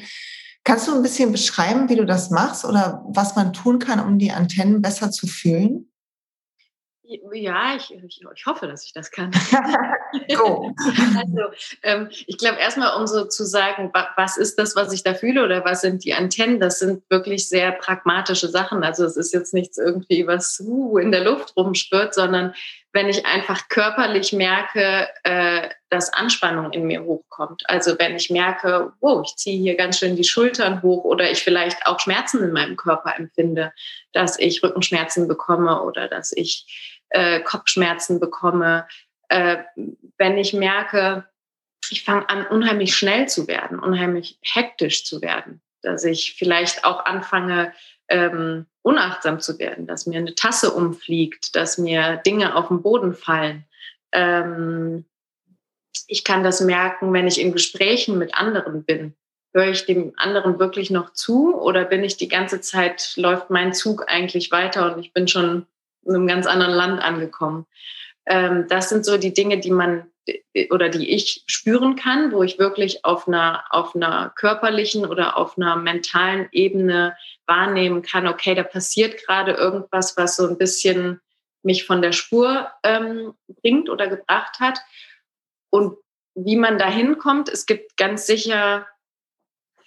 Kannst 0.64 0.86
du 0.86 0.94
ein 0.94 1.02
bisschen 1.02 1.32
beschreiben, 1.32 1.88
wie 1.88 1.96
du 1.96 2.04
das 2.04 2.30
machst 2.30 2.64
oder 2.64 3.04
was 3.08 3.36
man 3.36 3.52
tun 3.52 3.78
kann, 3.78 4.00
um 4.00 4.18
die 4.18 4.32
Antennen 4.32 4.82
besser 4.82 5.10
zu 5.10 5.26
fühlen? 5.26 5.87
Ja, 7.10 7.74
ich, 7.74 7.90
ich, 7.90 8.20
ich, 8.20 8.46
hoffe, 8.46 8.66
dass 8.66 8.84
ich 8.84 8.92
das 8.92 9.10
kann. 9.10 9.30
also, 10.12 10.72
ähm, 11.82 12.10
ich 12.26 12.36
glaube, 12.36 12.58
erstmal, 12.58 13.00
um 13.00 13.06
so 13.06 13.24
zu 13.24 13.46
sagen, 13.46 13.90
was 14.16 14.36
ist 14.36 14.58
das, 14.58 14.76
was 14.76 14.92
ich 14.92 15.04
da 15.04 15.14
fühle 15.14 15.42
oder 15.42 15.64
was 15.64 15.80
sind 15.80 16.04
die 16.04 16.12
Antennen, 16.12 16.60
das 16.60 16.80
sind 16.80 17.02
wirklich 17.08 17.48
sehr 17.48 17.72
pragmatische 17.72 18.48
Sachen. 18.48 18.84
Also, 18.84 19.06
es 19.06 19.16
ist 19.16 19.32
jetzt 19.32 19.54
nichts 19.54 19.78
irgendwie, 19.78 20.26
was 20.26 20.60
uh, 20.60 20.98
in 20.98 21.10
der 21.10 21.24
Luft 21.24 21.56
rumspürt, 21.56 22.12
sondern 22.12 22.54
wenn 22.92 23.08
ich 23.08 23.24
einfach 23.24 23.68
körperlich 23.70 24.34
merke, 24.34 25.08
äh, 25.22 25.68
dass 25.88 26.12
Anspannung 26.12 26.72
in 26.72 26.86
mir 26.86 27.04
hochkommt. 27.04 27.62
Also, 27.68 27.98
wenn 27.98 28.16
ich 28.16 28.28
merke, 28.28 28.92
wow, 29.00 29.22
ich 29.24 29.34
ziehe 29.36 29.58
hier 29.58 29.76
ganz 29.76 29.98
schön 29.98 30.16
die 30.16 30.24
Schultern 30.24 30.82
hoch 30.82 31.04
oder 31.04 31.30
ich 31.30 31.42
vielleicht 31.42 31.86
auch 31.86 32.00
Schmerzen 32.00 32.42
in 32.42 32.52
meinem 32.52 32.76
Körper 32.76 33.14
empfinde, 33.16 33.72
dass 34.12 34.38
ich 34.38 34.62
Rückenschmerzen 34.62 35.26
bekomme 35.26 35.82
oder 35.82 36.06
dass 36.06 36.32
ich 36.32 36.97
äh, 37.10 37.40
Kopfschmerzen 37.40 38.20
bekomme, 38.20 38.86
äh, 39.28 39.58
wenn 40.16 40.38
ich 40.38 40.52
merke, 40.52 41.24
ich 41.90 42.04
fange 42.04 42.28
an, 42.28 42.46
unheimlich 42.46 42.94
schnell 42.94 43.28
zu 43.28 43.46
werden, 43.46 43.78
unheimlich 43.78 44.38
hektisch 44.42 45.04
zu 45.04 45.22
werden, 45.22 45.60
dass 45.82 46.04
ich 46.04 46.34
vielleicht 46.38 46.84
auch 46.84 47.04
anfange, 47.04 47.72
ähm, 48.08 48.66
unachtsam 48.82 49.40
zu 49.40 49.58
werden, 49.58 49.86
dass 49.86 50.06
mir 50.06 50.18
eine 50.18 50.34
Tasse 50.34 50.72
umfliegt, 50.72 51.54
dass 51.56 51.78
mir 51.78 52.16
Dinge 52.16 52.56
auf 52.56 52.68
den 52.68 52.82
Boden 52.82 53.14
fallen. 53.14 53.66
Ähm, 54.12 55.04
ich 56.06 56.24
kann 56.24 56.42
das 56.42 56.60
merken, 56.60 57.12
wenn 57.12 57.26
ich 57.26 57.40
in 57.40 57.52
Gesprächen 57.52 58.18
mit 58.18 58.34
anderen 58.34 58.84
bin. 58.84 59.14
Höre 59.52 59.68
ich 59.68 59.86
dem 59.86 60.12
anderen 60.16 60.58
wirklich 60.58 60.90
noch 60.90 61.12
zu 61.12 61.54
oder 61.54 61.84
bin 61.84 62.04
ich 62.04 62.16
die 62.16 62.28
ganze 62.28 62.60
Zeit, 62.60 63.12
läuft 63.16 63.50
mein 63.50 63.72
Zug 63.72 64.04
eigentlich 64.08 64.50
weiter 64.50 64.94
und 64.94 65.00
ich 65.00 65.12
bin 65.12 65.28
schon 65.28 65.66
in 66.08 66.16
einem 66.16 66.26
ganz 66.26 66.46
anderen 66.46 66.72
Land 66.72 67.02
angekommen. 67.02 67.66
Ähm, 68.26 68.66
das 68.68 68.88
sind 68.88 69.04
so 69.04 69.16
die 69.18 69.32
Dinge, 69.32 69.58
die 69.58 69.70
man 69.70 70.10
oder 70.70 70.88
die 70.88 71.10
ich 71.10 71.42
spüren 71.46 71.96
kann, 71.96 72.32
wo 72.32 72.42
ich 72.42 72.58
wirklich 72.58 73.04
auf 73.04 73.28
einer, 73.28 73.64
auf 73.70 73.94
einer 73.94 74.30
körperlichen 74.36 75.06
oder 75.06 75.36
auf 75.36 75.56
einer 75.56 75.76
mentalen 75.76 76.48
Ebene 76.52 77.16
wahrnehmen 77.46 78.02
kann, 78.02 78.26
okay, 78.26 78.54
da 78.54 78.62
passiert 78.62 79.24
gerade 79.24 79.52
irgendwas, 79.52 80.16
was 80.16 80.36
so 80.36 80.46
ein 80.46 80.58
bisschen 80.58 81.20
mich 81.62 81.84
von 81.84 82.02
der 82.02 82.12
Spur 82.12 82.70
ähm, 82.82 83.34
bringt 83.62 83.88
oder 83.88 84.06
gebracht 84.08 84.60
hat. 84.60 84.80
Und 85.70 85.96
wie 86.34 86.56
man 86.56 86.78
da 86.78 86.88
hinkommt, 86.88 87.48
es 87.48 87.66
gibt 87.66 87.96
ganz 87.96 88.26
sicher 88.26 88.86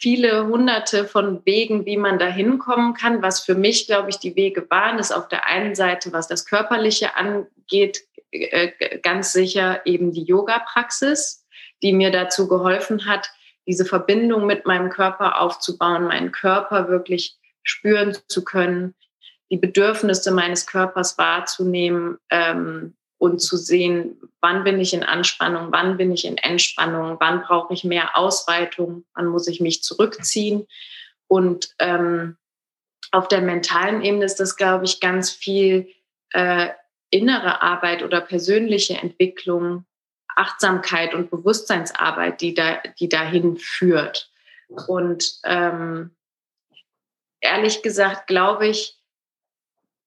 viele 0.01 0.48
hunderte 0.48 1.05
von 1.05 1.46
Wegen, 1.46 1.86
wie 1.86 1.98
man 1.98 2.17
da 2.17 2.25
hinkommen 2.25 2.96
kann. 2.96 3.22
Was 3.22 3.41
für 3.41 3.53
mich, 3.53 3.86
glaube 3.86 4.10
ich, 4.10 4.17
die 4.17 4.36
Wege 4.36 4.65
waren, 4.70 4.98
ist 4.98 5.12
auf 5.12 5.27
der 5.27 5.48
einen 5.48 5.75
Seite, 5.75 6.12
was 6.12 6.27
das 6.27 6.46
Körperliche 6.46 7.15
angeht, 7.15 8.01
äh, 8.31 9.00
ganz 9.00 9.31
sicher 9.31 9.81
eben 9.86 10.12
die 10.12 10.24
Yoga-Praxis, 10.24 11.46
die 11.84 11.93
mir 11.93 12.12
dazu 12.12 12.48
geholfen 12.48 13.05
hat, 13.05 13.29
diese 13.67 13.86
Verbindung 13.86 14.48
mit 14.48 14.65
meinem 14.65 14.89
Körper 14.89 15.39
aufzubauen, 15.39 16.05
meinen 16.05 16.31
Körper 16.31 16.89
wirklich 16.89 17.38
spüren 17.62 18.17
zu 18.27 18.43
können, 18.43 18.96
die 19.51 19.58
Bedürfnisse 19.58 20.31
meines 20.31 20.65
Körpers 20.65 21.17
wahrzunehmen, 21.20 22.17
ähm, 22.31 22.96
und 23.21 23.37
zu 23.37 23.55
sehen, 23.55 24.19
wann 24.41 24.63
bin 24.63 24.79
ich 24.79 24.95
in 24.95 25.03
Anspannung, 25.03 25.71
wann 25.71 25.95
bin 25.95 26.11
ich 26.11 26.25
in 26.25 26.39
Entspannung, 26.39 27.17
wann 27.19 27.43
brauche 27.43 27.71
ich 27.71 27.83
mehr 27.83 28.17
Ausweitung, 28.17 29.05
wann 29.13 29.27
muss 29.27 29.47
ich 29.47 29.61
mich 29.61 29.83
zurückziehen. 29.83 30.65
Und 31.27 31.75
ähm, 31.77 32.37
auf 33.11 33.27
der 33.27 33.41
mentalen 33.41 34.01
Ebene 34.01 34.25
ist 34.25 34.39
das, 34.39 34.55
glaube 34.55 34.85
ich, 34.85 34.99
ganz 34.99 35.29
viel 35.29 35.87
äh, 36.31 36.69
innere 37.11 37.61
Arbeit 37.61 38.01
oder 38.01 38.21
persönliche 38.21 38.97
Entwicklung, 38.97 39.85
Achtsamkeit 40.35 41.13
und 41.13 41.29
Bewusstseinsarbeit, 41.29 42.41
die, 42.41 42.55
da, 42.55 42.81
die 42.99 43.07
dahin 43.07 43.55
führt. 43.55 44.31
Und 44.87 45.35
ähm, 45.43 46.15
ehrlich 47.39 47.83
gesagt, 47.83 48.25
glaube 48.25 48.65
ich, 48.65 48.99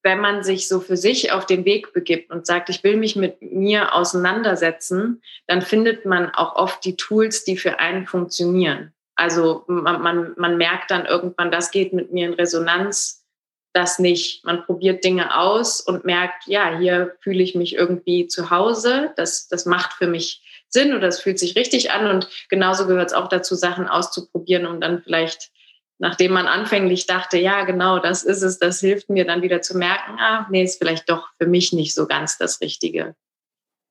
wenn 0.04 0.20
man 0.20 0.44
sich 0.44 0.68
so 0.68 0.80
für 0.80 0.99
sich 0.99 1.32
auf 1.32 1.46
den 1.46 1.64
Weg 1.64 1.94
begibt 1.94 2.30
und 2.30 2.46
sagt, 2.46 2.68
ich 2.68 2.84
will 2.84 2.96
mich 2.96 3.16
mit 3.16 3.40
mir 3.40 3.94
auseinandersetzen, 3.94 5.23
dann 5.46 5.62
findet 5.62 6.04
man 6.04 6.30
auch 6.30 6.56
oft 6.56 6.84
die 6.84 6.96
Tools, 6.96 7.44
die 7.44 7.56
für 7.56 7.80
einen 7.80 8.06
funktionieren. 8.06 8.92
Also 9.16 9.64
man, 9.66 10.02
man, 10.02 10.34
man 10.37 10.58
merkt 10.58 10.90
dann 10.90 11.06
irgendwann, 11.06 11.50
das 11.50 11.70
geht 11.70 11.94
mit 11.94 12.12
mir 12.12 12.26
in 12.26 12.34
Resonanz, 12.34 13.25
das 13.73 13.99
nicht. 13.99 14.44
Man 14.44 14.64
probiert 14.64 15.02
Dinge 15.04 15.38
aus 15.38 15.80
und 15.80 16.04
merkt, 16.04 16.46
ja, 16.46 16.78
hier 16.78 17.16
fühle 17.20 17.42
ich 17.42 17.54
mich 17.54 17.75
irgendwie 17.75 18.26
zu 18.26 18.50
Hause, 18.50 19.12
das, 19.16 19.49
das 19.49 19.64
macht 19.64 19.94
für 19.94 20.06
mich 20.06 20.42
Sinn 20.68 20.94
oder 20.94 21.08
es 21.08 21.20
fühlt 21.20 21.38
sich 21.38 21.56
richtig 21.56 21.92
an 21.92 22.08
und 22.08 22.28
genauso 22.50 22.87
gehört 22.87 23.08
es 23.08 23.14
auch 23.14 23.28
dazu, 23.28 23.54
Sachen 23.54 23.88
auszuprobieren, 23.88 24.66
um 24.66 24.80
dann 24.80 25.02
vielleicht 25.02 25.50
nachdem 25.99 26.33
man 26.33 26.47
anfänglich 26.47 27.07
dachte, 27.07 27.39
ja, 27.39 27.65
genau, 27.65 27.99
das 27.99 28.25
ist 28.25 28.43
es, 28.43 28.59
das 28.59 28.81
hilft 28.81 29.11
mir 29.11 29.25
dann 29.25 29.43
wieder 29.43 29.63
zu 29.63 29.77
merken, 29.77 30.19
ah, 30.19 30.47
nee, 30.51 30.65
ist 30.65 30.79
vielleicht 30.79 31.09
doch 31.09 31.29
für 31.39 31.47
mich 31.47 31.73
nicht 31.73 31.95
so 31.95 32.07
ganz 32.07 32.39
das 32.39 32.61
Richtige. 32.61 33.15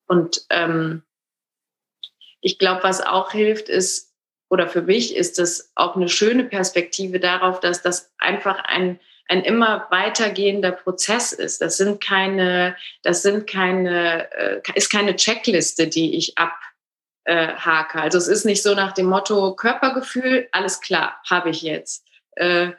Und 0.08 0.46
ähm, 0.50 1.04
ich 2.42 2.60
glaube, 2.60 2.84
was 2.84 3.02
auch 3.02 3.32
hilft, 3.32 3.70
ist, 3.70 4.14
oder 4.50 4.68
für 4.68 4.82
mich 4.82 5.16
ist 5.16 5.40
es 5.40 5.72
auch 5.76 5.96
eine 5.96 6.10
schöne 6.10 6.44
Perspektive 6.44 7.20
darauf, 7.20 7.60
dass 7.60 7.82
das 7.82 8.12
einfach 8.18 8.60
ein, 8.66 9.00
ein 9.28 9.42
immer 9.44 9.88
weitergehender 9.90 10.74
Prozess 10.74 11.32
ist. 11.32 11.62
Das 11.62 11.78
sind 11.78 12.04
keine, 12.04 12.76
das 13.02 13.22
sind 13.22 13.48
keine, 13.48 14.32
äh, 14.34 14.62
ist 14.76 14.92
keine 14.92 15.16
Checkliste, 15.16 15.88
die 15.88 16.18
ich 16.18 16.38
ab 16.38 16.54
äh, 17.26 17.48
hake. 17.48 18.02
Also 18.02 18.18
es 18.18 18.28
ist 18.28 18.46
nicht 18.46 18.64
so 18.64 18.76
nach 18.76 18.94
dem 18.94 19.08
Motto 19.08 19.56
Körpergefühl, 19.56 20.48
alles 20.52 20.82
klar, 20.82 21.22
habe 21.30 21.50
ich 21.50 21.62
jetzt. 21.62 22.06
Äh, 22.36 22.72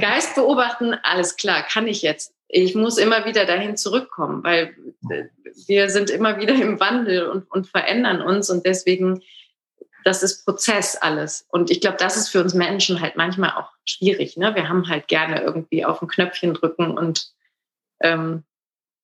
Geist 0.00 0.34
beobachten, 0.34 0.92
alles 1.02 1.36
klar, 1.36 1.62
kann 1.62 1.86
ich 1.86 2.02
jetzt. 2.02 2.34
Ich 2.48 2.74
muss 2.74 2.98
immer 2.98 3.24
wieder 3.24 3.46
dahin 3.46 3.76
zurückkommen, 3.76 4.42
weil 4.42 4.74
äh, 5.08 5.26
wir 5.66 5.88
sind 5.88 6.10
immer 6.10 6.38
wieder 6.38 6.54
im 6.54 6.80
Wandel 6.80 7.26
und, 7.28 7.50
und 7.50 7.68
verändern 7.68 8.20
uns 8.20 8.50
und 8.50 8.66
deswegen, 8.66 9.22
das 10.04 10.22
ist 10.22 10.44
Prozess 10.44 10.96
alles. 10.96 11.46
Und 11.48 11.70
ich 11.70 11.80
glaube, 11.80 11.96
das 11.96 12.16
ist 12.16 12.28
für 12.28 12.42
uns 12.42 12.52
Menschen 12.52 13.00
halt 13.00 13.16
manchmal 13.16 13.52
auch 13.52 13.70
schwierig. 13.84 14.36
Ne? 14.36 14.54
Wir 14.54 14.68
haben 14.68 14.88
halt 14.88 15.08
gerne 15.08 15.40
irgendwie 15.40 15.84
auf 15.84 16.02
ein 16.02 16.08
Knöpfchen 16.08 16.52
drücken 16.52 16.98
und 16.98 17.32
ähm, 18.02 18.42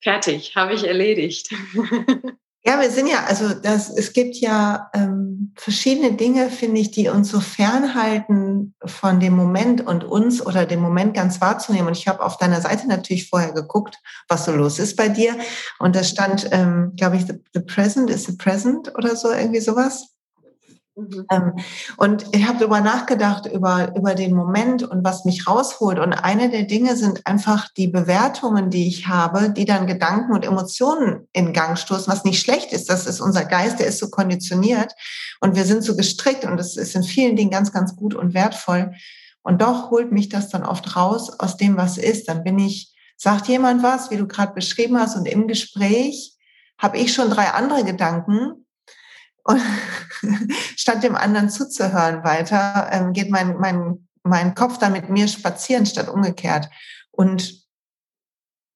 fertig, 0.03 0.57
habe 0.57 0.75
ich 0.75 0.87
erledigt. 0.87 1.55
Ja, 2.65 2.81
wir 2.81 2.91
sind 2.91 3.07
ja, 3.07 3.25
also 3.27 3.55
das, 3.55 3.91
es 3.91 4.13
gibt 4.13 4.37
ja 4.37 4.91
ähm, 4.93 5.53
verschiedene 5.57 6.15
Dinge, 6.15 6.51
finde 6.51 6.81
ich, 6.81 6.91
die 6.91 7.09
uns 7.09 7.31
so 7.31 7.41
fernhalten 7.41 8.75
von 8.85 9.21
dem 9.21 9.35
Moment 9.35 9.87
und 9.87 10.03
uns 10.03 10.45
oder 10.45 10.67
dem 10.67 10.81
Moment 10.81 11.15
ganz 11.15 11.41
wahrzunehmen. 11.41 11.87
Und 11.87 11.97
ich 11.97 12.09
habe 12.09 12.25
auf 12.25 12.39
deiner 12.39 12.61
Seite 12.61 12.89
natürlich 12.89 13.29
vorher 13.29 13.53
geguckt, 13.53 13.99
was 14.29 14.47
so 14.47 14.53
los 14.53 14.81
ist 14.81 14.97
bei 14.97 15.09
dir. 15.09 15.37
Und 15.79 15.95
da 15.95 16.03
stand, 16.03 16.49
ähm, 16.51 16.93
glaube 16.97 17.17
ich, 17.17 17.27
the, 17.27 17.35
the 17.55 17.61
present 17.61 18.11
is 18.11 18.25
the 18.25 18.37
present 18.37 18.93
oder 18.97 19.15
so, 19.15 19.31
irgendwie 19.31 19.61
sowas. 19.61 20.16
Mhm. 20.97 21.27
Ähm, 21.31 21.53
und 21.99 22.25
ich 22.35 22.47
habe 22.49 22.59
darüber 22.59 22.81
nachgedacht, 22.81 23.45
über, 23.47 23.95
über 23.95 24.15
den 24.15 24.35
Moment 24.35 24.83
und 24.83 25.05
was 25.05 25.27
mich 25.27 25.47
rausholt. 25.47 25.99
Und 25.99 26.15
eine 26.15 26.49
der 26.49 26.63
Dinge 26.63 26.97
sind 26.97 27.27
einfach 27.27 27.69
die 27.77 27.87
Bewertungen, 27.87 28.71
die 28.71 28.89
ich 28.89 29.07
habe, 29.07 29.51
die 29.51 29.67
dann 29.67 29.87
Gedanken 29.87 30.33
und 30.33 30.45
Emotionen 30.45 31.29
in 31.33 31.53
Gang 31.53 31.79
stoßen, 31.79 32.11
was 32.11 32.25
nicht 32.25 32.41
schlecht 32.41 32.73
ist. 32.73 32.89
Das 32.89 33.07
ist 33.07 33.21
unser 33.21 33.45
Geist, 33.45 33.79
der 33.79 33.87
ist 33.87 33.99
so 33.99 34.09
konditioniert 34.09 34.95
und 35.41 35.55
wir 35.55 35.65
sind 35.65 35.85
so 35.85 35.97
gestrickt 35.97 36.47
und 36.47 36.57
das 36.57 36.77
ist 36.77 36.97
in 36.97 37.03
vielen 37.03 37.37
Dingen 37.37 37.51
ganz, 37.51 37.73
ganz 37.73 37.95
gut 37.95 38.15
und 38.15 38.33
wertvoll. 38.33 38.93
Und 39.43 39.61
doch 39.61 39.91
holt 39.91 40.13
mich 40.13 40.31
das 40.31 40.49
dann 40.49 40.65
oft 40.65 40.97
raus 40.97 41.39
aus 41.39 41.59
dem, 41.59 41.77
was 41.77 41.99
ist. 41.99 42.29
Dann 42.29 42.43
bin 42.43 42.59
ich, 42.59 42.95
sagt 43.17 43.49
jemand 43.49 43.83
was, 43.83 44.11
wie 44.11 44.17
du 44.17 44.27
gerade 44.27 44.55
beschrieben 44.55 44.99
hast, 44.99 45.15
und 45.15 45.27
im 45.27 45.47
Gespräch 45.47 46.37
habe 46.79 46.99
ich 46.99 47.15
schon 47.15 47.31
drei 47.31 47.51
andere 47.51 47.85
Gedanken, 47.85 48.66
und 49.47 49.61
statt 50.77 51.03
dem 51.03 51.17
anderen 51.17 51.51
zuzuhören 51.51 52.25
weiter, 52.25 52.89
ähm, 52.93 53.13
geht 53.13 53.31
mein, 53.31 53.57
mein, 53.59 54.09
mein 54.23 54.55
Kopf 54.55 54.79
dann 54.79 54.93
mit 54.93 55.09
mir 55.09 55.29
spazieren 55.29 55.87
statt 55.87 56.09
umgekehrt. 56.09 56.69
Und 57.11 57.67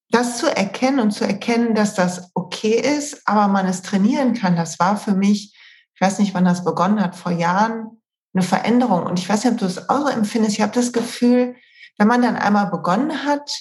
das 0.09 0.37
zu 0.37 0.53
erkennen 0.53 0.99
und 0.99 1.11
zu 1.11 1.25
erkennen, 1.25 1.73
dass 1.73 1.95
das 1.95 2.31
okay 2.33 2.79
ist, 2.79 3.21
aber 3.25 3.47
man 3.47 3.65
es 3.65 3.81
trainieren 3.81 4.33
kann, 4.33 4.55
das 4.55 4.79
war 4.79 4.97
für 4.97 5.13
mich, 5.13 5.55
ich 5.95 6.01
weiß 6.01 6.19
nicht, 6.19 6.33
wann 6.33 6.45
das 6.45 6.63
begonnen 6.63 7.01
hat, 7.01 7.15
vor 7.15 7.31
Jahren 7.31 8.01
eine 8.33 8.43
Veränderung. 8.43 9.03
Und 9.03 9.19
ich 9.19 9.27
weiß 9.27 9.43
nicht, 9.43 9.53
ob 9.53 9.59
du 9.59 9.65
es 9.65 9.89
auch 9.89 10.01
so 10.01 10.07
empfindest. 10.07 10.55
Ich 10.55 10.61
habe 10.61 10.73
das 10.73 10.91
Gefühl, 10.93 11.55
wenn 11.97 12.07
man 12.07 12.21
dann 12.21 12.35
einmal 12.35 12.67
begonnen 12.67 13.25
hat, 13.25 13.51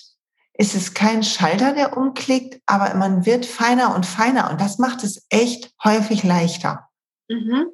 ist 0.55 0.75
es 0.75 0.95
kein 0.95 1.23
Schalter, 1.23 1.73
der 1.73 1.97
umklickt, 1.97 2.61
aber 2.67 2.95
man 2.95 3.25
wird 3.25 3.47
feiner 3.47 3.95
und 3.95 4.07
feiner. 4.07 4.51
Und 4.51 4.61
das 4.61 4.79
macht 4.79 5.05
es 5.05 5.25
echt 5.31 5.73
häufig 5.83 6.23
leichter. 6.23 6.90
Mhm. 7.31 7.71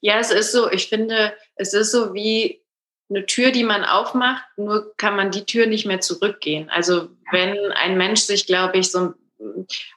Ja, 0.00 0.18
es 0.18 0.30
ist 0.30 0.52
so, 0.52 0.70
ich 0.70 0.88
finde, 0.88 1.34
es 1.56 1.72
ist 1.74 1.90
so 1.90 2.14
wie 2.14 2.62
eine 3.08 3.26
Tür, 3.26 3.50
die 3.50 3.64
man 3.64 3.84
aufmacht, 3.84 4.44
nur 4.56 4.94
kann 4.96 5.16
man 5.16 5.30
die 5.30 5.44
Tür 5.44 5.66
nicht 5.66 5.86
mehr 5.86 6.00
zurückgehen. 6.00 6.70
Also 6.70 7.08
wenn 7.30 7.56
ein 7.72 7.96
Mensch 7.96 8.20
sich, 8.20 8.46
glaube 8.46 8.78
ich, 8.78 8.90
so 8.90 9.14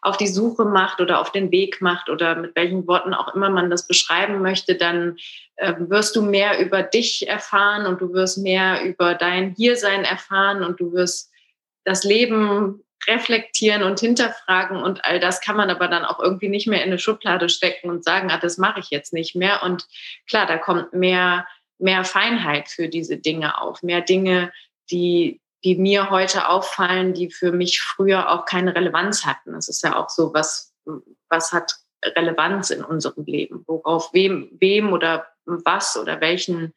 auf 0.01 0.17
die 0.17 0.27
Suche 0.27 0.65
macht 0.65 1.01
oder 1.01 1.19
auf 1.19 1.31
den 1.31 1.51
Weg 1.51 1.81
macht 1.81 2.09
oder 2.09 2.35
mit 2.35 2.55
welchen 2.55 2.87
Worten 2.87 3.13
auch 3.13 3.35
immer 3.35 3.49
man 3.49 3.69
das 3.69 3.87
beschreiben 3.87 4.41
möchte, 4.41 4.75
dann 4.75 5.17
äh, 5.57 5.73
wirst 5.77 6.15
du 6.15 6.23
mehr 6.23 6.59
über 6.59 6.81
dich 6.81 7.27
erfahren 7.27 7.85
und 7.85 8.01
du 8.01 8.11
wirst 8.13 8.39
mehr 8.39 8.83
über 8.83 9.13
dein 9.13 9.53
Hiersein 9.55 10.03
erfahren 10.03 10.63
und 10.63 10.79
du 10.79 10.93
wirst 10.93 11.31
das 11.83 12.03
Leben 12.03 12.83
reflektieren 13.07 13.83
und 13.83 13.99
hinterfragen 13.99 14.81
und 14.81 15.05
all 15.05 15.19
das 15.19 15.41
kann 15.41 15.57
man 15.57 15.69
aber 15.69 15.87
dann 15.87 16.05
auch 16.05 16.19
irgendwie 16.19 16.49
nicht 16.49 16.67
mehr 16.67 16.83
in 16.83 16.89
eine 16.89 16.99
Schublade 16.99 17.49
stecken 17.49 17.89
und 17.89 18.03
sagen, 18.03 18.31
ah, 18.31 18.39
das 18.39 18.57
mache 18.57 18.79
ich 18.79 18.89
jetzt 18.89 19.13
nicht 19.13 19.35
mehr. 19.35 19.63
Und 19.63 19.87
klar, 20.27 20.45
da 20.45 20.57
kommt 20.57 20.93
mehr, 20.93 21.47
mehr 21.77 22.03
Feinheit 22.03 22.69
für 22.69 22.87
diese 22.87 23.17
Dinge 23.17 23.61
auf, 23.61 23.83
mehr 23.83 24.01
Dinge, 24.01 24.51
die, 24.91 25.41
die 25.63 25.75
mir 25.75 26.09
heute 26.09 26.47
auffallen, 26.47 27.13
die 27.13 27.31
für 27.31 27.51
mich 27.51 27.81
früher 27.81 28.31
auch 28.31 28.45
keine 28.45 28.75
Relevanz 28.75 29.25
hatten. 29.25 29.53
Das 29.53 29.67
ist 29.67 29.83
ja 29.83 29.95
auch 29.95 30.09
so, 30.09 30.33
was, 30.33 30.73
was 31.29 31.51
hat 31.51 31.75
Relevanz 32.03 32.69
in 32.69 32.83
unserem 32.83 33.25
Leben? 33.25 33.63
Worauf 33.67 34.13
wem, 34.13 34.49
wem 34.59 34.93
oder 34.93 35.27
was 35.45 35.97
oder 35.97 36.21
welchen 36.21 36.73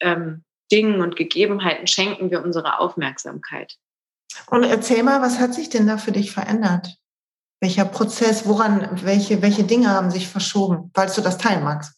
ähm, 0.00 0.44
Dingen 0.70 1.00
und 1.00 1.16
Gegebenheiten 1.16 1.86
schenken 1.86 2.30
wir 2.30 2.42
unsere 2.42 2.78
Aufmerksamkeit? 2.78 3.76
Und 4.46 4.64
erzähl 4.64 5.02
mal, 5.02 5.22
was 5.22 5.38
hat 5.38 5.54
sich 5.54 5.68
denn 5.68 5.86
da 5.86 5.98
für 5.98 6.12
dich 6.12 6.32
verändert? 6.32 6.96
Welcher 7.60 7.84
Prozess, 7.84 8.46
woran, 8.46 9.00
welche, 9.04 9.42
welche 9.42 9.64
Dinge 9.64 9.88
haben 9.90 10.10
sich 10.10 10.28
verschoben, 10.28 10.90
falls 10.94 11.14
du 11.14 11.20
das 11.20 11.38
teilen 11.38 11.64
magst? 11.64 11.92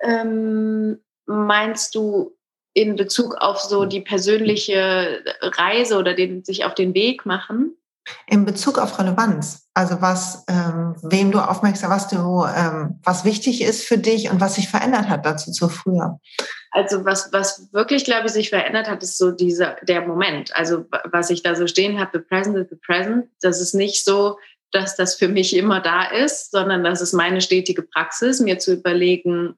Ähm, 0.00 1.00
meinst 1.26 1.94
du 1.94 2.36
in 2.74 2.96
Bezug 2.96 3.36
auf 3.36 3.60
so 3.60 3.84
die 3.84 4.00
persönliche 4.00 5.24
Reise 5.40 5.98
oder 5.98 6.14
den, 6.14 6.44
sich 6.44 6.64
auf 6.64 6.74
den 6.74 6.94
Weg 6.94 7.24
machen? 7.24 7.76
In 8.26 8.44
Bezug 8.44 8.78
auf 8.78 8.98
Relevanz, 8.98 9.68
also 9.74 10.00
was, 10.00 10.44
ähm, 10.48 10.94
wem 11.02 11.32
du 11.32 11.38
aufmerksam, 11.38 11.90
was 11.90 12.08
du, 12.08 12.44
ähm, 12.44 13.00
was 13.02 13.24
wichtig 13.24 13.62
ist 13.62 13.84
für 13.84 13.98
dich 13.98 14.30
und 14.30 14.40
was 14.40 14.56
sich 14.56 14.68
verändert 14.68 15.08
hat 15.08 15.24
dazu 15.24 15.50
zu 15.52 15.68
früher. 15.68 16.20
Also 16.70 17.04
was, 17.04 17.32
was 17.32 17.68
wirklich, 17.72 18.04
glaube 18.04 18.26
ich, 18.26 18.32
sich 18.32 18.50
verändert 18.50 18.88
hat, 18.88 19.02
ist 19.02 19.16
so 19.16 19.30
dieser, 19.30 19.76
der 19.82 20.02
Moment. 20.02 20.54
Also 20.56 20.84
was 21.10 21.30
ich 21.30 21.42
da 21.42 21.54
so 21.54 21.66
stehen 21.66 21.98
habe, 21.98 22.10
the 22.18 22.24
present 22.24 22.56
is 22.56 22.66
the 22.68 22.76
present. 22.76 23.26
Das 23.40 23.60
ist 23.60 23.74
nicht 23.74 24.04
so, 24.04 24.38
dass 24.72 24.96
das 24.96 25.14
für 25.14 25.28
mich 25.28 25.56
immer 25.56 25.80
da 25.80 26.04
ist, 26.04 26.50
sondern 26.50 26.82
das 26.82 27.00
ist 27.00 27.12
meine 27.12 27.40
stetige 27.40 27.82
Praxis, 27.82 28.40
mir 28.40 28.58
zu 28.58 28.74
überlegen, 28.74 29.56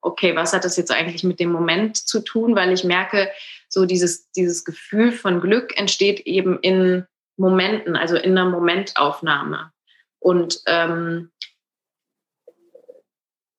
okay, 0.00 0.34
was 0.34 0.52
hat 0.52 0.64
das 0.64 0.76
jetzt 0.76 0.90
eigentlich 0.90 1.22
mit 1.22 1.38
dem 1.38 1.52
Moment 1.52 1.96
zu 1.96 2.20
tun? 2.20 2.56
Weil 2.56 2.72
ich 2.72 2.82
merke, 2.82 3.30
so 3.68 3.84
dieses, 3.84 4.30
dieses 4.32 4.64
Gefühl 4.64 5.12
von 5.12 5.40
Glück 5.40 5.78
entsteht 5.78 6.20
eben 6.20 6.58
in 6.60 7.06
Momenten, 7.38 7.96
also 7.96 8.16
in 8.16 8.36
einer 8.36 8.50
Momentaufnahme. 8.50 9.72
Und 10.18 10.60
ähm, 10.66 11.30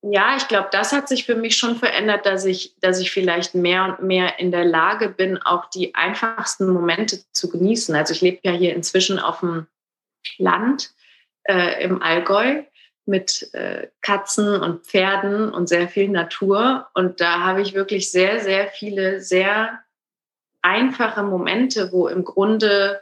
ja, 0.02 0.38
ich 0.38 0.48
glaube, 0.48 0.70
das 0.72 0.94
hat 0.94 1.10
sich 1.10 1.26
für 1.26 1.36
mich 1.36 1.58
schon 1.58 1.76
verändert, 1.76 2.26
dass 2.26 2.46
ich, 2.46 2.76
dass 2.80 3.00
ich 3.00 3.12
vielleicht 3.12 3.54
mehr 3.54 3.84
und 3.86 4.08
mehr 4.08 4.40
in 4.40 4.52
der 4.52 4.66
Lage 4.66 5.10
bin, 5.10 5.42
auch 5.42 5.70
die 5.70 5.94
einfachsten 5.96 6.72
Momente 6.72 7.20
zu 7.34 7.50
genießen. 7.50 7.96
Also 7.96 8.14
ich 8.14 8.22
lebe 8.22 8.40
ja 8.44 8.52
hier 8.52 8.76
inzwischen 8.76 9.20
auf 9.20 9.42
dem 9.42 9.68
Land 10.38 10.94
äh, 11.44 11.84
im 11.84 12.02
Allgäu 12.02 12.64
mit 13.06 13.54
äh, 13.54 13.88
Katzen 14.02 14.62
und 14.62 14.86
Pferden 14.86 15.52
und 15.52 15.68
sehr 15.68 15.90
viel 15.90 16.08
Natur. 16.08 16.88
Und 16.94 17.20
da 17.20 17.42
habe 17.42 17.62
ich 17.62 17.74
wirklich 17.74 18.12
sehr, 18.12 18.40
sehr 18.40 18.68
viele 18.68 19.20
sehr 19.20 19.84
einfache 20.62 21.24
Momente, 21.24 21.92
wo 21.92 22.08
im 22.08 22.24
Grunde 22.24 23.02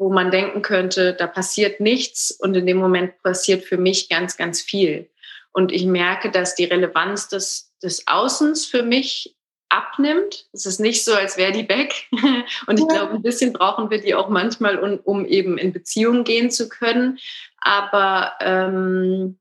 wo 0.00 0.08
man 0.08 0.30
denken 0.30 0.62
könnte, 0.62 1.12
da 1.12 1.26
passiert 1.26 1.78
nichts 1.78 2.30
und 2.30 2.56
in 2.56 2.64
dem 2.64 2.78
Moment 2.78 3.22
passiert 3.22 3.64
für 3.64 3.76
mich 3.76 4.08
ganz, 4.08 4.38
ganz 4.38 4.62
viel. 4.62 5.10
Und 5.52 5.72
ich 5.72 5.84
merke, 5.84 6.30
dass 6.30 6.54
die 6.54 6.64
Relevanz 6.64 7.28
des, 7.28 7.74
des 7.82 8.06
Außens 8.06 8.64
für 8.64 8.82
mich 8.82 9.36
abnimmt. 9.68 10.46
Es 10.54 10.64
ist 10.64 10.80
nicht 10.80 11.04
so, 11.04 11.12
als 11.12 11.36
wäre 11.36 11.52
die 11.52 11.68
weg. 11.68 12.06
Und 12.66 12.80
ich 12.80 12.88
glaube, 12.88 13.12
ein 13.12 13.22
bisschen 13.22 13.52
brauchen 13.52 13.90
wir 13.90 14.00
die 14.00 14.14
auch 14.14 14.30
manchmal, 14.30 14.78
um, 14.78 14.98
um 15.00 15.26
eben 15.26 15.58
in 15.58 15.72
Beziehungen 15.72 16.24
gehen 16.24 16.50
zu 16.50 16.70
können. 16.70 17.18
Aber 17.58 18.32
ähm, 18.40 19.38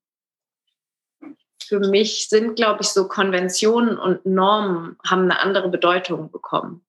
für 1.64 1.80
mich 1.80 2.28
sind, 2.28 2.58
glaube 2.58 2.82
ich, 2.82 2.90
so 2.90 3.08
Konventionen 3.08 3.98
und 3.98 4.26
Normen 4.26 4.98
haben 5.08 5.24
eine 5.24 5.40
andere 5.40 5.70
Bedeutung 5.70 6.30
bekommen. 6.32 6.86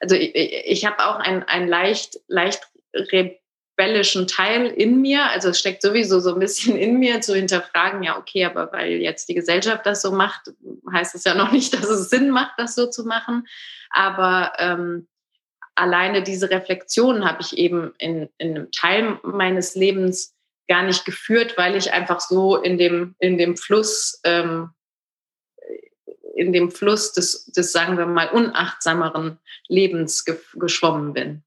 Also 0.00 0.14
ich, 0.14 0.34
ich 0.34 0.84
habe 0.84 1.06
auch 1.06 1.16
ein, 1.16 1.44
ein 1.44 1.66
leicht, 1.66 2.20
leicht 2.28 2.68
rebellischen 3.12 4.26
Teil 4.26 4.66
in 4.66 5.00
mir. 5.00 5.24
Also 5.24 5.50
es 5.50 5.58
steckt 5.58 5.82
sowieso 5.82 6.20
so 6.20 6.34
ein 6.34 6.40
bisschen 6.40 6.76
in 6.76 6.98
mir 6.98 7.20
zu 7.20 7.34
hinterfragen, 7.34 8.02
ja, 8.02 8.18
okay, 8.18 8.44
aber 8.44 8.72
weil 8.72 8.92
jetzt 8.92 9.28
die 9.28 9.34
Gesellschaft 9.34 9.86
das 9.86 10.02
so 10.02 10.12
macht, 10.12 10.52
heißt 10.92 11.14
es 11.14 11.24
ja 11.24 11.34
noch 11.34 11.52
nicht, 11.52 11.72
dass 11.74 11.88
es 11.88 12.10
Sinn 12.10 12.30
macht, 12.30 12.54
das 12.58 12.74
so 12.74 12.86
zu 12.86 13.04
machen. 13.04 13.46
Aber 13.90 14.52
ähm, 14.58 15.06
alleine 15.74 16.22
diese 16.22 16.50
Reflexion 16.50 17.24
habe 17.24 17.42
ich 17.42 17.56
eben 17.56 17.92
in, 17.98 18.28
in 18.38 18.56
einem 18.56 18.70
Teil 18.72 19.18
meines 19.22 19.74
Lebens 19.74 20.34
gar 20.68 20.82
nicht 20.82 21.04
geführt, 21.04 21.56
weil 21.56 21.76
ich 21.76 21.92
einfach 21.92 22.20
so 22.20 22.56
in 22.56 22.78
dem, 22.78 23.14
in 23.18 23.38
dem 23.38 23.56
Fluss, 23.56 24.20
ähm, 24.24 24.70
in 26.34 26.52
dem 26.52 26.70
Fluss 26.70 27.12
des, 27.12 27.46
des, 27.46 27.72
sagen 27.72 27.96
wir 27.96 28.06
mal, 28.06 28.28
unachtsameren 28.28 29.38
Lebens 29.68 30.24
ge 30.24 30.36
geschwommen 30.54 31.12
bin. 31.12 31.42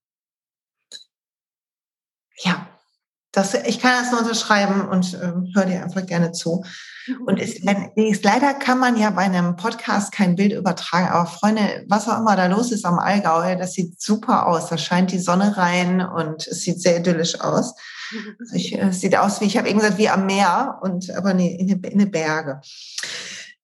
Ja, 2.44 2.68
das, 3.32 3.54
ich 3.54 3.80
kann 3.80 4.02
das 4.02 4.12
nur 4.12 4.22
unterschreiben 4.22 4.88
und 4.88 5.14
ähm, 5.22 5.52
höre 5.54 5.66
dir 5.66 5.84
einfach 5.84 6.06
gerne 6.06 6.32
zu. 6.32 6.64
Und 7.26 7.40
ist, 7.40 7.66
wenn, 7.66 7.92
ist, 7.96 8.24
leider 8.24 8.54
kann 8.54 8.80
man 8.80 8.98
ja 8.98 9.12
bei 9.12 9.22
einem 9.24 9.56
Podcast 9.56 10.12
kein 10.12 10.36
Bild 10.36 10.52
übertragen, 10.52 11.08
aber 11.08 11.30
Freunde, 11.30 11.86
was 11.88 12.08
auch 12.08 12.20
immer 12.20 12.36
da 12.36 12.48
los 12.48 12.72
ist 12.72 12.86
am 12.86 13.00
Allgäu, 13.00 13.56
das 13.56 13.74
sieht 13.74 14.02
super 14.02 14.48
aus. 14.48 14.70
Da 14.70 14.78
scheint 14.78 15.12
die 15.12 15.20
Sonne 15.20 15.58
rein 15.58 16.02
und 16.02 16.48
es 16.48 16.62
sieht 16.62 16.82
sehr 16.82 16.98
idyllisch 16.98 17.40
aus. 17.40 17.76
Also 18.40 18.56
ich, 18.56 18.78
es 18.78 19.02
sieht 19.02 19.16
aus 19.16 19.42
wie, 19.42 19.46
ich 19.46 19.58
habe 19.58 19.70
eben 19.70 19.80
gesagt, 19.80 20.00
wie 20.00 20.10
am 20.10 20.26
Meer 20.26 20.80
und 20.82 21.12
aber 21.12 21.32
in, 21.32 21.40
in, 21.40 21.70
in 21.84 22.00
den 22.00 22.12
Berge. 22.12 22.62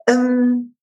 Ähm, 0.07 0.75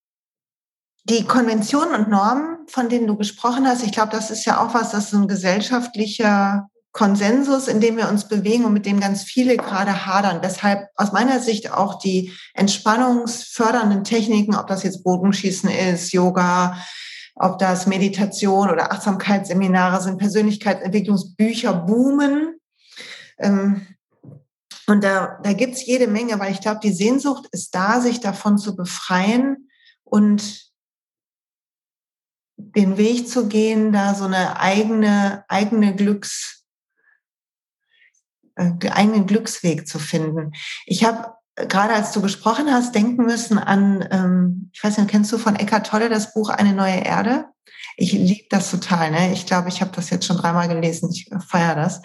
die 1.05 1.25
Konventionen 1.25 1.95
und 1.95 2.09
Normen, 2.09 2.67
von 2.69 2.89
denen 2.89 3.07
du 3.07 3.17
gesprochen 3.17 3.67
hast, 3.67 3.85
ich 3.85 3.93
glaube, 3.93 4.13
das 4.13 4.31
ist 4.31 4.45
ja 4.45 4.61
auch 4.61 4.75
was, 4.75 4.91
das 4.91 5.07
ist 5.07 5.15
ein 5.15 5.29
gesellschaftlicher 5.29 6.69
Konsensus, 6.93 7.69
in 7.69 7.81
dem 7.81 7.97
wir 7.97 8.09
uns 8.09 8.29
bewegen 8.29 8.67
und 8.67 8.75
mit 8.75 8.85
dem 8.85 9.01
ganz 9.01 9.23
viele 9.23 9.57
gerade 9.57 10.07
hadern. 10.07 10.41
Deshalb 10.43 10.89
aus 10.97 11.13
meiner 11.13 11.41
Sicht 11.41 11.73
auch 11.73 11.99
die 11.99 12.33
entspannungsfördernden 12.55 14.05
Techniken, 14.05 14.55
ob 14.55 14.67
das 14.67 14.83
jetzt 14.83 15.03
Bogenschießen 15.03 15.71
ist, 15.71 16.13
Yoga, 16.13 16.77
ob 17.35 17.59
das 17.59 17.87
Meditation 17.87 18.71
oder 18.71 18.93
Achtsamkeitsseminare 18.93 20.03
sind, 20.03 20.19
Persönlichkeitsentwicklungsbücher 20.19 21.73
boomen. 21.73 22.57
Ähm, 23.39 23.87
und 24.87 25.03
da, 25.03 25.39
da 25.43 25.55
gibt's 25.55 25.87
jede 25.87 26.09
Menge, 26.09 26.39
weil 26.39 26.53
ich 26.53 26.61
glaube, 26.61 26.81
die 26.83 26.93
Sehnsucht 26.93 27.49
ist 27.53 27.75
da, 27.75 28.01
sich 28.01 28.21
davon 28.21 28.59
zu 28.59 28.77
befreien 28.77 29.71
und 30.05 30.71
den 32.59 32.99
Weg 32.99 33.29
zu 33.29 33.49
gehen, 33.49 33.93
da 33.93 34.15
so 34.15 34.25
eine 34.25 34.61
eigene, 34.61 35.45
eigene 35.49 35.97
Glücks, 35.97 36.62
eigenen 38.91 39.27
Glücksweg 39.27 39.87
zu 39.87 39.99
finden. 39.99 40.53
Ich 40.87 41.05
habe 41.05 41.33
äh, 41.57 41.67
gerade 41.67 41.95
als 41.95 42.13
du 42.13 42.21
gesprochen 42.21 42.73
hast, 42.73 42.95
denken 42.95 43.25
müssen 43.25 43.59
an, 43.59 44.07
ähm, 44.11 44.71
ich 44.73 44.83
weiß 44.83 44.99
nicht, 44.99 45.11
kennst 45.11 45.33
du 45.33 45.39
von 45.39 45.57
Eckhart 45.57 45.87
Tolle 45.87 46.09
das 46.09 46.35
Buch 46.35 46.51
Eine 46.51 46.73
neue 46.73 47.01
Erde? 47.01 47.47
Ich 47.97 48.13
liebe 48.13 48.47
das 48.51 48.71
total. 48.71 49.11
Ne? 49.11 49.33
Ich 49.33 49.47
glaube, 49.47 49.69
ich 49.69 49.81
habe 49.81 49.93
das 49.95 50.11
jetzt 50.11 50.27
schon 50.27 50.37
dreimal 50.39 50.69
gelesen. 50.69 51.11
Ich 51.13 51.31
äh, 51.31 51.41
feiere 51.41 51.77
das. 51.77 52.03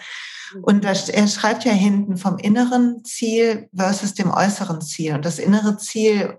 Und 0.62 0.84
er 0.84 1.28
schreibt 1.28 1.64
ja 1.64 1.72
hinten 1.72 2.16
vom 2.16 2.38
inneren 2.38 3.04
Ziel 3.04 3.68
versus 3.76 4.14
dem 4.14 4.30
äußeren 4.30 4.80
Ziel. 4.80 5.14
Und 5.14 5.26
das 5.26 5.38
innere 5.38 5.76
Ziel 5.76 6.38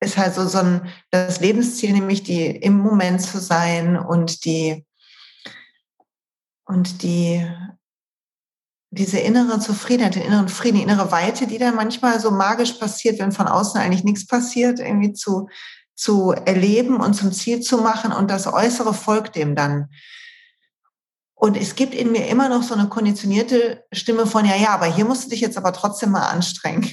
ist 0.00 0.16
halt 0.16 0.34
so, 0.34 0.46
so 0.46 0.58
ein, 0.58 0.88
das 1.10 1.40
Lebensziel, 1.40 1.92
nämlich 1.92 2.22
die 2.22 2.46
im 2.46 2.78
Moment 2.78 3.20
zu 3.20 3.38
sein 3.38 3.98
und 3.98 4.44
die, 4.44 4.86
und 6.64 7.02
die 7.02 7.46
diese 8.90 9.18
innere 9.18 9.60
Zufriedenheit, 9.60 10.16
den 10.16 10.22
inneren 10.22 10.48
Frieden, 10.48 10.78
die 10.78 10.82
innere 10.82 11.12
Weite, 11.12 11.46
die 11.46 11.58
dann 11.58 11.76
manchmal 11.76 12.18
so 12.18 12.30
magisch 12.30 12.72
passiert, 12.72 13.20
wenn 13.20 13.32
von 13.32 13.46
außen 13.46 13.80
eigentlich 13.80 14.04
nichts 14.04 14.26
passiert, 14.26 14.80
irgendwie 14.80 15.12
zu, 15.12 15.48
zu 15.94 16.32
erleben 16.32 16.96
und 16.96 17.14
zum 17.14 17.32
Ziel 17.32 17.60
zu 17.60 17.78
machen 17.78 18.12
und 18.12 18.30
das 18.30 18.52
Äußere 18.52 18.92
folgt 18.92 19.36
dem 19.36 19.54
dann. 19.54 19.90
Und 21.34 21.56
es 21.56 21.74
gibt 21.76 21.94
in 21.94 22.12
mir 22.12 22.26
immer 22.26 22.48
noch 22.48 22.62
so 22.62 22.74
eine 22.74 22.88
konditionierte 22.88 23.84
Stimme 23.92 24.26
von, 24.26 24.44
ja, 24.44 24.56
ja, 24.56 24.70
aber 24.70 24.86
hier 24.86 25.04
musst 25.04 25.24
du 25.24 25.30
dich 25.30 25.40
jetzt 25.40 25.56
aber 25.56 25.72
trotzdem 25.72 26.10
mal 26.10 26.26
anstrengen. 26.26 26.90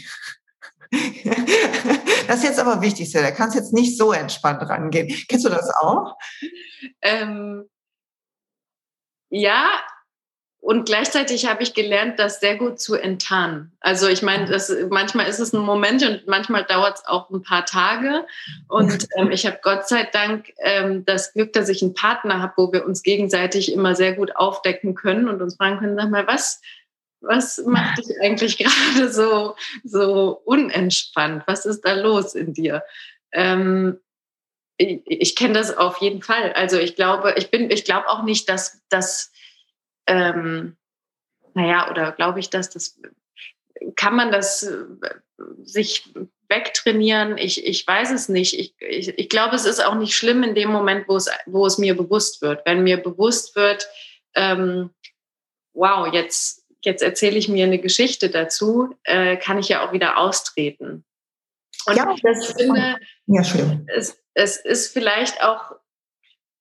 das 2.27 2.37
ist 2.37 2.43
jetzt 2.43 2.59
aber 2.59 2.81
wichtig, 2.81 3.11
da 3.11 3.31
kannst 3.31 3.55
jetzt 3.55 3.73
nicht 3.73 3.97
so 3.97 4.13
entspannt 4.13 4.61
rangehen. 4.61 5.07
Kennst 5.27 5.45
du 5.45 5.49
das 5.49 5.69
auch? 5.69 6.15
Ähm, 7.01 7.67
ja, 9.29 9.67
und 10.67 10.85
gleichzeitig 10.85 11.45
habe 11.45 11.63
ich 11.63 11.73
gelernt, 11.73 12.19
das 12.19 12.41
sehr 12.41 12.57
gut 12.57 12.77
zu 12.77 12.95
enttarnen. 12.95 13.71
Also 13.79 14.09
ich 14.09 14.21
meine, 14.21 14.47
das, 14.47 14.69
manchmal 14.89 15.29
ist 15.29 15.39
es 15.39 15.53
ein 15.53 15.61
Moment 15.61 16.03
und 16.03 16.27
manchmal 16.27 16.65
dauert 16.65 16.97
es 16.97 17.05
auch 17.05 17.29
ein 17.29 17.41
paar 17.41 17.65
Tage. 17.65 18.25
Und 18.67 19.07
ähm, 19.15 19.31
ich 19.31 19.45
habe 19.45 19.59
Gott 19.63 19.87
sei 19.87 20.03
Dank 20.03 20.51
ähm, 20.57 21.05
das 21.05 21.31
Glück, 21.31 21.53
dass 21.53 21.69
ich 21.69 21.81
einen 21.81 21.93
Partner 21.93 22.41
habe, 22.41 22.51
wo 22.57 22.73
wir 22.73 22.85
uns 22.85 23.01
gegenseitig 23.01 23.71
immer 23.71 23.95
sehr 23.95 24.11
gut 24.11 24.35
aufdecken 24.35 24.93
können 24.93 25.29
und 25.29 25.41
uns 25.41 25.55
fragen 25.55 25.79
können, 25.79 25.95
sag 25.95 26.09
mal, 26.09 26.27
was, 26.27 26.59
was 27.21 27.63
macht 27.65 27.99
dich 27.99 28.19
eigentlich 28.21 28.57
gerade 28.57 29.09
so, 29.09 29.55
so 29.85 30.41
unentspannt? 30.43 31.43
Was 31.47 31.65
ist 31.65 31.85
da 31.85 31.93
los 31.93 32.35
in 32.35 32.53
dir? 32.53 32.83
Ähm, 33.31 34.01
ich, 34.75 34.99
ich 35.05 35.35
kenne 35.37 35.53
das 35.53 35.77
auf 35.77 36.01
jeden 36.01 36.21
Fall. 36.21 36.51
Also 36.51 36.77
ich 36.77 36.97
glaube, 36.97 37.35
ich 37.37 37.51
bin, 37.51 37.71
ich 37.71 37.85
glaube 37.85 38.09
auch 38.09 38.23
nicht, 38.23 38.49
dass, 38.49 38.81
dass 38.89 39.31
ähm, 40.07 40.77
naja, 41.53 41.89
oder 41.89 42.11
glaube 42.11 42.39
ich, 42.39 42.49
dass 42.49 42.69
das 42.69 42.99
kann 43.95 44.15
man 44.15 44.31
das 44.31 44.63
äh, 44.63 44.77
sich 45.63 46.11
wegtrainieren? 46.49 47.37
Ich, 47.37 47.65
ich 47.65 47.85
weiß 47.85 48.11
es 48.11 48.29
nicht. 48.29 48.57
Ich, 48.57 48.73
ich, 48.79 49.17
ich 49.17 49.29
glaube, 49.29 49.55
es 49.55 49.65
ist 49.65 49.83
auch 49.83 49.95
nicht 49.95 50.15
schlimm 50.15 50.43
in 50.43 50.55
dem 50.55 50.69
Moment, 50.69 51.07
wo 51.07 51.15
es, 51.15 51.29
wo 51.45 51.65
es 51.65 51.77
mir 51.77 51.95
bewusst 51.95 52.41
wird. 52.41 52.65
Wenn 52.65 52.83
mir 52.83 52.97
bewusst 52.97 53.55
wird, 53.55 53.87
ähm, 54.35 54.91
wow, 55.73 56.11
jetzt, 56.11 56.65
jetzt 56.83 57.03
erzähle 57.03 57.37
ich 57.37 57.49
mir 57.49 57.65
eine 57.65 57.79
Geschichte 57.79 58.29
dazu, 58.29 58.95
äh, 59.03 59.37
kann 59.37 59.59
ich 59.59 59.69
ja 59.69 59.85
auch 59.85 59.93
wieder 59.93 60.17
austreten. 60.17 61.05
Und 61.85 61.95
ja, 61.95 62.15
das 62.21 62.53
finde, 62.53 62.97
ja, 63.27 63.43
schön. 63.43 63.87
Es, 63.93 64.17
es 64.33 64.57
ist 64.57 64.91
vielleicht 64.91 65.43
auch, 65.43 65.75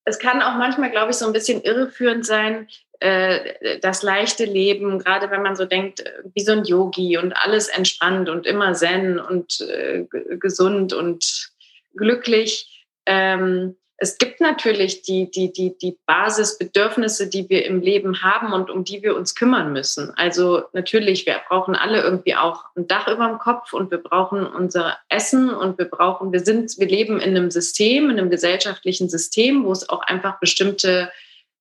es 0.06 0.18
kann 0.18 0.40
auch 0.40 0.54
manchmal, 0.54 0.90
glaube 0.90 1.10
ich, 1.10 1.16
so 1.18 1.26
ein 1.26 1.32
bisschen 1.32 1.62
irreführend 1.62 2.24
sein, 2.24 2.68
äh, 3.00 3.78
das 3.80 4.02
leichte 4.02 4.44
Leben, 4.44 5.00
gerade 5.00 5.30
wenn 5.30 5.42
man 5.42 5.56
so 5.56 5.66
denkt, 5.66 6.04
wie 6.32 6.42
so 6.42 6.52
ein 6.52 6.64
Yogi 6.64 7.18
und 7.18 7.32
alles 7.32 7.68
entspannt 7.68 8.28
und 8.28 8.46
immer 8.46 8.72
zen 8.72 9.18
und 9.18 9.60
äh, 9.60 10.06
gesund 10.38 10.94
und 10.94 11.50
glücklich. 11.94 12.86
Ähm, 13.04 13.76
es 13.98 14.18
gibt 14.18 14.40
natürlich 14.40 15.02
die, 15.02 15.30
die, 15.30 15.52
die, 15.52 15.76
die 15.78 15.96
Basisbedürfnisse, 16.06 17.28
die 17.28 17.48
wir 17.48 17.64
im 17.64 17.80
Leben 17.80 18.22
haben 18.22 18.52
und 18.52 18.70
um 18.70 18.84
die 18.84 19.02
wir 19.02 19.16
uns 19.16 19.34
kümmern 19.34 19.72
müssen. 19.72 20.12
Also 20.16 20.64
natürlich, 20.74 21.24
wir 21.24 21.40
brauchen 21.48 21.74
alle 21.74 22.02
irgendwie 22.02 22.34
auch 22.34 22.64
ein 22.76 22.86
Dach 22.86 23.08
über 23.08 23.26
dem 23.26 23.38
Kopf 23.38 23.72
und 23.72 23.90
wir 23.90 23.98
brauchen 23.98 24.46
unser 24.46 24.98
Essen 25.08 25.48
und 25.48 25.78
wir 25.78 25.86
brauchen, 25.86 26.30
wir 26.30 26.40
sind, 26.40 26.78
wir 26.78 26.88
leben 26.88 27.20
in 27.20 27.36
einem 27.36 27.50
System, 27.50 28.10
in 28.10 28.18
einem 28.18 28.30
gesellschaftlichen 28.30 29.08
System, 29.08 29.64
wo 29.64 29.72
es 29.72 29.88
auch 29.88 30.02
einfach 30.02 30.38
bestimmte 30.40 31.10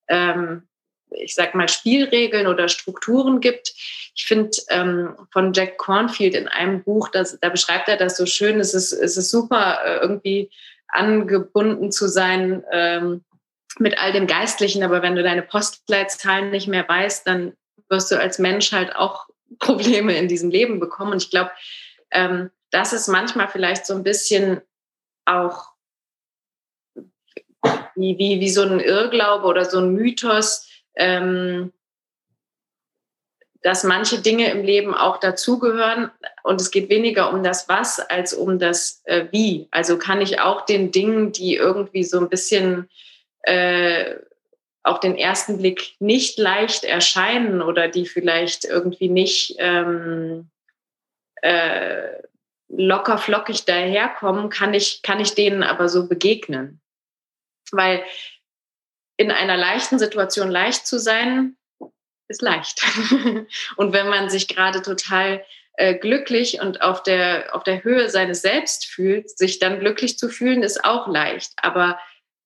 ähm, 0.09 0.63
ich 1.11 1.35
sag 1.35 1.55
mal, 1.55 1.69
Spielregeln 1.69 2.47
oder 2.47 2.67
Strukturen 2.67 3.39
gibt. 3.39 3.73
Ich 4.15 4.25
finde 4.25 4.51
ähm, 4.69 5.15
von 5.31 5.53
Jack 5.53 5.77
Cornfield 5.77 6.35
in 6.35 6.47
einem 6.47 6.83
Buch, 6.83 7.09
das, 7.09 7.37
da 7.39 7.49
beschreibt 7.49 7.87
er 7.87 7.97
das 7.97 8.17
so 8.17 8.25
schön, 8.25 8.59
es 8.59 8.73
ist, 8.73 8.91
es 8.91 9.15
ist 9.17 9.29
super, 9.29 9.79
äh, 9.85 9.97
irgendwie 9.97 10.49
angebunden 10.87 11.91
zu 11.91 12.07
sein 12.07 12.63
ähm, 12.71 13.23
mit 13.77 13.97
all 13.97 14.13
dem 14.13 14.27
Geistlichen, 14.27 14.83
aber 14.83 15.01
wenn 15.01 15.15
du 15.15 15.23
deine 15.23 15.41
Postleitzahlen 15.41 16.49
nicht 16.51 16.67
mehr 16.67 16.87
weißt, 16.87 17.27
dann 17.27 17.53
wirst 17.89 18.11
du 18.11 18.19
als 18.19 18.39
Mensch 18.39 18.71
halt 18.71 18.95
auch 18.95 19.27
Probleme 19.59 20.17
in 20.17 20.27
diesem 20.27 20.49
Leben 20.49 20.79
bekommen. 20.79 21.13
Und 21.13 21.23
ich 21.23 21.29
glaube, 21.29 21.51
ähm, 22.11 22.49
das 22.71 22.93
ist 22.93 23.07
manchmal 23.07 23.47
vielleicht 23.47 23.85
so 23.85 23.93
ein 23.93 24.03
bisschen 24.03 24.61
auch 25.25 25.75
wie, 27.95 28.17
wie, 28.17 28.39
wie 28.39 28.49
so 28.49 28.61
ein 28.61 28.79
Irrglaube 28.79 29.45
oder 29.45 29.65
so 29.65 29.79
ein 29.79 29.93
Mythos, 29.93 30.69
ähm, 30.95 31.71
dass 33.65 33.83
manche 33.83 34.21
Dinge 34.21 34.51
im 34.51 34.63
Leben 34.63 34.93
auch 34.93 35.17
dazugehören 35.19 36.11
und 36.43 36.61
es 36.61 36.69
geht 36.69 36.87
weniger 36.87 37.33
um 37.33 37.41
das 37.41 37.67
Was 37.67 37.99
als 37.99 38.31
um 38.31 38.59
das 38.59 39.01
äh, 39.05 39.25
Wie. 39.31 39.67
Also 39.71 39.97
kann 39.97 40.21
ich 40.21 40.39
auch 40.39 40.67
den 40.67 40.91
Dingen, 40.91 41.31
die 41.31 41.55
irgendwie 41.55 42.03
so 42.03 42.19
ein 42.19 42.29
bisschen 42.29 42.87
äh, 43.41 44.17
auf 44.83 44.99
den 44.99 45.17
ersten 45.17 45.57
Blick 45.57 45.95
nicht 45.97 46.37
leicht 46.37 46.83
erscheinen 46.83 47.63
oder 47.63 47.87
die 47.87 48.05
vielleicht 48.05 48.65
irgendwie 48.65 49.09
nicht 49.09 49.55
ähm, 49.57 50.51
äh, 51.41 52.21
locker 52.67 53.17
flockig 53.17 53.65
daherkommen, 53.65 54.51
kann 54.51 54.75
ich, 54.75 55.01
kann 55.01 55.19
ich 55.19 55.33
denen 55.33 55.63
aber 55.63 55.89
so 55.89 56.07
begegnen. 56.07 56.81
Weil 57.71 58.03
in 59.17 59.31
einer 59.31 59.57
leichten 59.57 59.97
Situation 59.97 60.51
leicht 60.51 60.85
zu 60.85 60.99
sein, 60.99 61.57
ist 62.27 62.41
leicht. 62.41 62.81
und 63.77 63.93
wenn 63.93 64.09
man 64.09 64.29
sich 64.29 64.47
gerade 64.47 64.81
total 64.81 65.43
äh, 65.77 65.95
glücklich 65.95 66.61
und 66.61 66.81
auf 66.81 67.03
der, 67.03 67.55
auf 67.55 67.63
der 67.63 67.83
Höhe 67.83 68.09
seines 68.09 68.41
Selbst 68.41 68.85
fühlt, 68.85 69.29
sich 69.29 69.59
dann 69.59 69.79
glücklich 69.79 70.17
zu 70.17 70.29
fühlen, 70.29 70.63
ist 70.63 70.83
auch 70.85 71.07
leicht. 71.07 71.51
Aber 71.57 71.99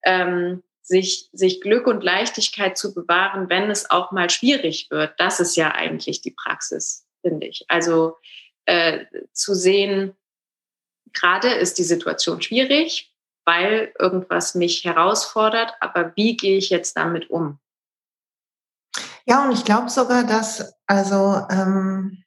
ähm, 0.03 0.63
sich, 0.81 1.29
sich 1.31 1.61
Glück 1.61 1.85
und 1.85 2.03
Leichtigkeit 2.03 2.77
zu 2.77 2.93
bewahren, 2.93 3.49
wenn 3.49 3.69
es 3.69 3.89
auch 3.91 4.11
mal 4.11 4.29
schwierig 4.29 4.87
wird, 4.89 5.13
das 5.17 5.39
ist 5.39 5.55
ja 5.55 5.71
eigentlich 5.73 6.21
die 6.21 6.31
Praxis, 6.31 7.05
finde 7.21 7.47
ich. 7.47 7.65
Also 7.67 8.17
äh, 8.65 9.05
zu 9.31 9.53
sehen, 9.53 10.15
gerade 11.13 11.49
ist 11.49 11.77
die 11.77 11.83
Situation 11.83 12.41
schwierig, 12.41 13.13
weil 13.45 13.93
irgendwas 13.99 14.55
mich 14.55 14.83
herausfordert, 14.83 15.73
aber 15.79 16.13
wie 16.15 16.35
gehe 16.35 16.57
ich 16.57 16.69
jetzt 16.69 16.97
damit 16.97 17.29
um? 17.29 17.59
Ja, 19.29 19.43
und 19.43 19.51
ich 19.51 19.63
glaube 19.63 19.89
sogar, 19.89 20.23
dass 20.23 20.73
also 20.87 21.45
ähm, 21.51 22.23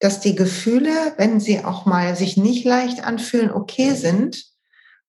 dass 0.00 0.20
die 0.20 0.34
Gefühle, 0.34 1.14
wenn 1.18 1.38
sie 1.40 1.62
auch 1.64 1.84
mal 1.84 2.16
sich 2.16 2.36
nicht 2.38 2.64
leicht 2.64 3.04
anfühlen, 3.04 3.52
okay 3.52 3.94
sind, 3.94 4.42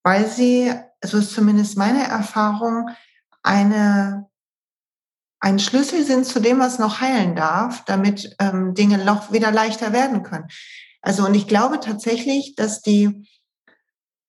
weil 0.03 0.27
sie, 0.27 0.71
so 1.03 1.17
ist 1.17 1.33
zumindest 1.33 1.77
meine 1.77 2.03
Erfahrung, 2.03 2.89
eine 3.41 4.29
ein 5.39 5.59
Schlüssel 5.59 6.05
sind 6.05 6.25
zu 6.25 6.39
dem, 6.39 6.59
was 6.59 6.79
noch 6.79 7.01
heilen 7.01 7.35
darf, 7.35 7.83
damit 7.85 8.35
ähm, 8.39 8.73
Dinge 8.75 9.03
noch 9.03 9.31
wieder 9.33 9.51
leichter 9.51 9.91
werden 9.93 10.23
können. 10.23 10.47
Also 11.01 11.25
und 11.25 11.33
ich 11.35 11.47
glaube 11.47 11.79
tatsächlich, 11.79 12.55
dass 12.55 12.81
die 12.81 13.27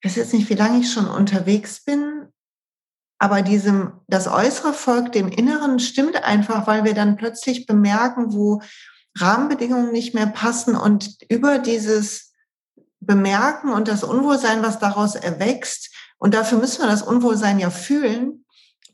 ich 0.01 0.11
weiß 0.11 0.15
jetzt 0.15 0.33
nicht, 0.33 0.49
wie 0.49 0.55
lange 0.55 0.79
ich 0.79 0.91
schon 0.91 1.07
unterwegs 1.07 1.83
bin, 1.83 2.14
aber 3.17 3.41
diesem, 3.41 3.93
das 4.07 4.27
Äußere 4.27 4.73
folgt 4.73 5.15
dem 5.15 5.27
Inneren 5.27 5.79
stimmt 5.79 6.23
einfach, 6.23 6.67
weil 6.67 6.83
wir 6.83 6.93
dann 6.93 7.17
plötzlich 7.17 7.65
bemerken, 7.65 8.33
wo 8.33 8.61
Rahmenbedingungen 9.17 9.91
nicht 9.91 10.13
mehr 10.13 10.27
passen 10.27 10.75
und 10.75 11.17
über 11.29 11.59
dieses 11.59 12.33
Bemerken 12.99 13.71
und 13.71 13.87
das 13.87 14.03
Unwohlsein, 14.03 14.63
was 14.63 14.79
daraus 14.79 15.15
erwächst, 15.15 15.91
und 16.17 16.33
dafür 16.33 16.57
müssen 16.57 16.81
wir 16.81 16.87
das 16.87 17.01
Unwohlsein 17.01 17.59
ja 17.59 17.69
fühlen, 17.69 18.44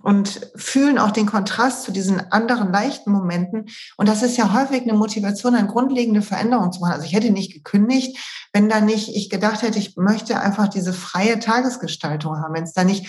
und 0.04 0.52
fühlen 0.56 0.98
auch 0.98 1.12
den 1.12 1.26
Kontrast 1.26 1.84
zu 1.84 1.92
diesen 1.92 2.32
anderen 2.32 2.72
leichten 2.72 3.12
Momenten. 3.12 3.70
Und 3.98 4.08
das 4.08 4.24
ist 4.24 4.38
ja 4.38 4.54
häufig 4.54 4.82
eine 4.82 4.94
Motivation, 4.94 5.56
eine 5.56 5.68
grundlegende 5.68 6.22
Veränderung 6.22 6.72
zu 6.72 6.82
machen. 6.82 6.94
Also 6.94 7.06
ich 7.06 7.14
hätte 7.14 7.32
nicht 7.32 7.54
gekündigt, 7.54 8.18
wenn 8.54 8.70
da 8.70 8.82
nicht 8.82 9.16
ich 9.16 9.30
gedacht 9.30 9.62
hätte, 9.62 9.80
ich 9.80 9.96
möchte 9.98 10.40
einfach 10.40 10.68
diese 10.68 10.94
freie 10.94 11.40
Tagesgestaltung 11.40 12.38
haben. 12.38 12.54
Wenn 12.54 12.64
es 12.64 12.74
da 12.74 12.84
nicht, 12.84 13.08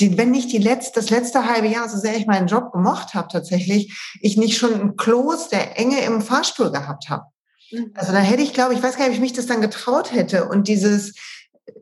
die, 0.00 0.18
wenn 0.18 0.30
nicht 0.30 0.52
die 0.52 0.58
letzte, 0.58 1.00
das 1.00 1.10
letzte 1.10 1.46
halbe 1.46 1.68
Jahr, 1.68 1.88
so 1.88 1.98
sehr 1.98 2.16
ich 2.16 2.26
meinen 2.26 2.46
Job 2.46 2.72
gemocht 2.72 3.14
habe 3.14 3.28
tatsächlich, 3.30 3.96
ich 4.20 4.36
nicht 4.36 4.58
schon 4.58 4.74
ein 4.74 4.96
Kloß 4.96 5.48
der 5.48 5.78
Enge 5.78 6.00
im 6.00 6.20
Fahrstuhl 6.20 6.70
gehabt 6.70 7.08
habe. 7.08 7.24
Mhm. 7.70 7.92
Also 7.94 8.12
dann 8.12 8.22
hätte 8.22 8.42
ich, 8.42 8.52
glaube 8.52 8.74
ich, 8.74 8.82
weiß 8.82 8.96
gar 8.96 9.04
nicht, 9.04 9.10
ob 9.10 9.14
ich 9.14 9.20
mich 9.20 9.32
das 9.32 9.46
dann 9.46 9.60
getraut 9.60 10.12
hätte. 10.12 10.48
Und 10.48 10.68
dieses, 10.68 11.14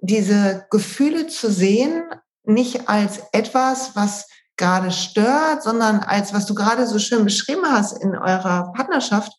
diese 0.00 0.66
Gefühle 0.70 1.26
zu 1.26 1.50
sehen, 1.50 2.04
nicht 2.44 2.88
als 2.88 3.20
etwas, 3.32 3.94
was 3.94 4.26
gerade 4.60 4.92
stört, 4.92 5.62
sondern 5.62 6.00
als, 6.00 6.32
was 6.32 6.46
du 6.46 6.54
gerade 6.54 6.86
so 6.86 6.98
schön 6.98 7.24
beschrieben 7.24 7.64
hast 7.64 7.92
in 7.92 8.14
eurer 8.14 8.72
Partnerschaft, 8.74 9.32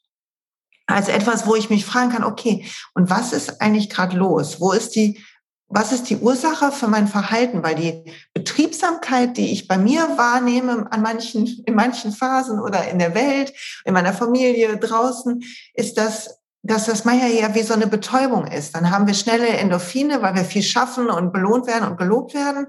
als 0.88 1.08
etwas, 1.08 1.46
wo 1.48 1.56
ich 1.56 1.70
mich 1.70 1.86
fragen 1.86 2.12
kann, 2.12 2.24
okay, 2.24 2.66
und 2.96 3.10
was 3.10 3.32
ist 3.32 3.62
eigentlich 3.62 3.90
gerade 3.90 4.18
los? 4.18 4.60
Wo 4.60 4.74
ist 4.74 4.96
die, 4.96 5.24
was 5.68 5.94
ist 5.94 6.10
die 6.10 6.18
Ursache 6.18 6.72
für 6.72 6.88
mein 6.88 7.08
Verhalten? 7.08 7.64
Weil 7.64 7.76
die 7.76 8.12
Betriebsamkeit, 8.34 9.38
die 9.38 9.54
ich 9.54 9.68
bei 9.70 9.78
mir 9.78 10.02
wahrnehme 10.18 10.92
an 10.92 11.02
manchen, 11.02 11.48
in 11.66 11.76
manchen 11.76 12.12
Phasen 12.12 12.60
oder 12.60 12.90
in 12.90 13.00
der 13.00 13.16
Welt, 13.16 13.54
in 13.86 13.94
meiner 13.94 14.14
Familie, 14.14 14.78
draußen, 14.78 15.42
ist 15.74 15.98
das 15.98 16.41
dass 16.64 16.86
das 16.86 17.06
manchmal 17.06 17.32
ja 17.32 17.56
wie 17.56 17.64
so 17.64 17.74
eine 17.74 17.88
Betäubung 17.88 18.46
ist. 18.46 18.76
Dann 18.76 18.92
haben 18.92 19.08
wir 19.08 19.16
schnelle 19.16 19.48
Endorphine, 19.48 20.22
weil 20.22 20.36
wir 20.36 20.46
viel 20.46 20.62
schaffen 20.62 21.10
und 21.10 21.34
belohnt 21.34 21.66
werden 21.66 21.90
und 21.90 21.98
gelobt 21.98 22.34
werden. 22.34 22.68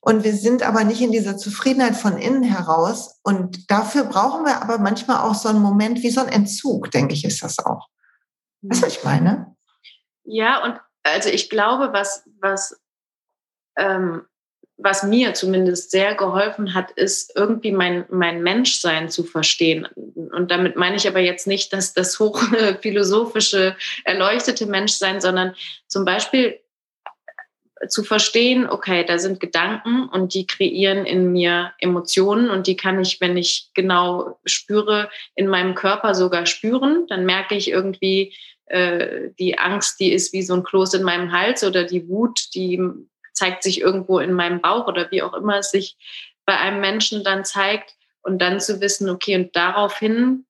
Und 0.00 0.24
wir 0.24 0.34
sind 0.34 0.62
aber 0.62 0.84
nicht 0.84 1.00
in 1.00 1.12
dieser 1.12 1.36
Zufriedenheit 1.36 1.96
von 1.96 2.18
innen 2.18 2.42
heraus. 2.42 3.20
Und 3.22 3.70
dafür 3.70 4.04
brauchen 4.04 4.44
wir 4.44 4.60
aber 4.60 4.78
manchmal 4.78 5.18
auch 5.18 5.34
so 5.34 5.48
einen 5.48 5.62
Moment 5.62 6.02
wie 6.02 6.10
so 6.10 6.20
ein 6.20 6.28
Entzug, 6.28 6.90
denke 6.90 7.14
ich, 7.14 7.24
ist 7.24 7.42
das 7.42 7.58
auch. 7.60 7.88
Was 8.62 8.82
ich 8.82 9.04
meine? 9.04 9.54
Ja, 10.24 10.64
und 10.64 10.80
also 11.04 11.28
ich 11.28 11.48
glaube, 11.48 11.92
was, 11.92 12.24
was 12.40 12.80
ähm, 13.76 14.22
was 14.78 15.02
mir 15.02 15.34
zumindest 15.34 15.90
sehr 15.90 16.14
geholfen 16.14 16.72
hat, 16.72 16.92
ist 16.92 17.36
irgendwie 17.36 17.72
mein, 17.72 18.04
mein 18.10 18.42
Menschsein 18.42 19.10
zu 19.10 19.24
verstehen. 19.24 19.86
Und 20.14 20.50
damit 20.50 20.76
meine 20.76 20.96
ich 20.96 21.08
aber 21.08 21.18
jetzt 21.18 21.48
nicht, 21.48 21.72
dass 21.72 21.94
das 21.94 22.18
hochphilosophische, 22.20 23.76
erleuchtete 24.04 24.66
Menschsein, 24.66 25.20
sondern 25.20 25.54
zum 25.88 26.04
Beispiel 26.04 26.60
zu 27.88 28.02
verstehen, 28.02 28.68
okay, 28.68 29.04
da 29.04 29.18
sind 29.18 29.40
Gedanken 29.40 30.08
und 30.08 30.34
die 30.34 30.46
kreieren 30.46 31.06
in 31.06 31.30
mir 31.32 31.72
Emotionen 31.78 32.50
und 32.50 32.66
die 32.66 32.76
kann 32.76 33.00
ich, 33.00 33.20
wenn 33.20 33.36
ich 33.36 33.70
genau 33.74 34.38
spüre, 34.44 35.10
in 35.34 35.46
meinem 35.46 35.74
Körper 35.74 36.14
sogar 36.14 36.46
spüren. 36.46 37.06
Dann 37.08 37.24
merke 37.24 37.54
ich 37.54 37.70
irgendwie, 37.70 38.34
äh, 38.66 39.30
die 39.38 39.58
Angst, 39.58 40.00
die 40.00 40.12
ist 40.12 40.32
wie 40.32 40.42
so 40.42 40.54
ein 40.54 40.64
Kloß 40.64 40.94
in 40.94 41.02
meinem 41.02 41.32
Hals 41.32 41.64
oder 41.64 41.84
die 41.84 42.08
Wut, 42.08 42.54
die 42.54 42.80
zeigt 43.38 43.62
sich 43.62 43.80
irgendwo 43.80 44.18
in 44.18 44.32
meinem 44.32 44.60
Bauch 44.60 44.86
oder 44.86 45.10
wie 45.10 45.22
auch 45.22 45.34
immer 45.34 45.58
es 45.58 45.70
sich 45.70 45.96
bei 46.44 46.58
einem 46.58 46.80
Menschen 46.80 47.24
dann 47.24 47.44
zeigt 47.44 47.94
und 48.22 48.40
dann 48.40 48.60
zu 48.60 48.80
wissen, 48.80 49.08
okay, 49.08 49.36
und 49.36 49.56
daraufhin 49.56 50.44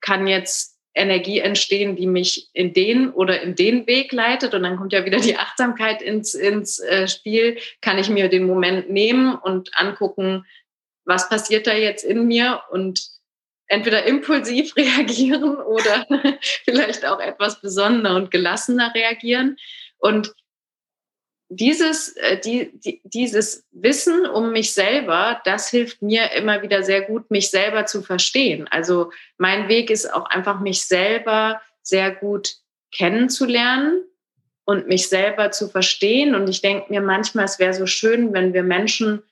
kann 0.00 0.26
jetzt 0.26 0.74
Energie 0.94 1.40
entstehen, 1.40 1.96
die 1.96 2.06
mich 2.06 2.50
in 2.52 2.72
den 2.72 3.10
oder 3.10 3.40
in 3.40 3.56
den 3.56 3.86
Weg 3.86 4.12
leitet. 4.12 4.54
Und 4.54 4.62
dann 4.62 4.76
kommt 4.76 4.92
ja 4.92 5.04
wieder 5.04 5.18
die 5.18 5.36
Achtsamkeit 5.36 6.00
ins, 6.00 6.34
ins 6.34 6.78
äh, 6.78 7.08
Spiel. 7.08 7.58
Kann 7.80 7.98
ich 7.98 8.08
mir 8.08 8.28
den 8.28 8.46
Moment 8.46 8.90
nehmen 8.90 9.34
und 9.34 9.70
angucken, 9.74 10.46
was 11.04 11.28
passiert 11.28 11.66
da 11.66 11.74
jetzt 11.74 12.04
in 12.04 12.26
mir 12.26 12.62
und 12.70 13.08
entweder 13.66 14.04
impulsiv 14.04 14.76
reagieren 14.76 15.56
oder 15.56 16.06
vielleicht 16.64 17.04
auch 17.04 17.18
etwas 17.18 17.60
besonderer 17.60 18.16
und 18.16 18.30
gelassener 18.30 18.94
reagieren. 18.94 19.56
Und 19.98 20.32
dieses, 21.48 22.16
äh, 22.16 22.38
die, 22.38 22.72
die, 22.80 23.00
dieses 23.04 23.66
Wissen 23.72 24.26
um 24.26 24.52
mich 24.52 24.72
selber, 24.72 25.40
das 25.44 25.68
hilft 25.68 26.02
mir 26.02 26.32
immer 26.32 26.62
wieder 26.62 26.82
sehr 26.82 27.02
gut, 27.02 27.30
mich 27.30 27.50
selber 27.50 27.86
zu 27.86 28.02
verstehen. 28.02 28.66
Also 28.70 29.10
mein 29.38 29.68
Weg 29.68 29.90
ist 29.90 30.12
auch 30.12 30.26
einfach, 30.26 30.60
mich 30.60 30.86
selber 30.86 31.60
sehr 31.82 32.10
gut 32.10 32.56
kennenzulernen 32.92 34.02
und 34.64 34.88
mich 34.88 35.08
selber 35.08 35.50
zu 35.50 35.68
verstehen. 35.68 36.34
Und 36.34 36.48
ich 36.48 36.62
denke 36.62 36.90
mir 36.90 37.00
manchmal, 37.00 37.44
es 37.44 37.58
wäre 37.58 37.74
so 37.74 37.86
schön, 37.86 38.32
wenn 38.32 38.54
wir 38.54 38.62
Menschen 38.62 39.22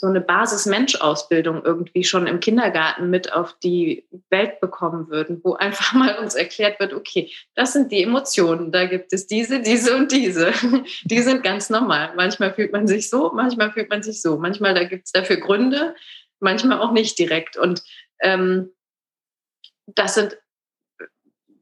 so 0.00 0.06
eine 0.06 0.22
Basis-Mensch-Ausbildung 0.22 1.62
irgendwie 1.62 2.04
schon 2.04 2.26
im 2.26 2.40
Kindergarten 2.40 3.10
mit 3.10 3.34
auf 3.34 3.54
die 3.62 4.06
Welt 4.30 4.58
bekommen 4.58 5.10
würden, 5.10 5.42
wo 5.44 5.52
einfach 5.52 5.92
mal 5.94 6.18
uns 6.18 6.34
erklärt 6.34 6.80
wird, 6.80 6.94
okay, 6.94 7.30
das 7.54 7.74
sind 7.74 7.92
die 7.92 8.02
Emotionen, 8.02 8.72
da 8.72 8.86
gibt 8.86 9.12
es 9.12 9.26
diese, 9.26 9.60
diese 9.60 9.94
und 9.94 10.10
diese. 10.10 10.52
Die 11.04 11.20
sind 11.20 11.42
ganz 11.42 11.68
normal. 11.68 12.12
Manchmal 12.16 12.54
fühlt 12.54 12.72
man 12.72 12.86
sich 12.86 13.10
so, 13.10 13.30
manchmal 13.34 13.72
fühlt 13.72 13.90
man 13.90 14.02
sich 14.02 14.22
so. 14.22 14.38
Manchmal 14.38 14.74
da 14.74 14.84
gibt 14.84 15.06
es 15.06 15.12
dafür 15.12 15.36
Gründe, 15.36 15.94
manchmal 16.38 16.80
auch 16.80 16.92
nicht 16.92 17.18
direkt. 17.18 17.58
Und 17.58 17.82
ähm, 18.22 18.70
das 19.86 20.14
sind 20.14 20.38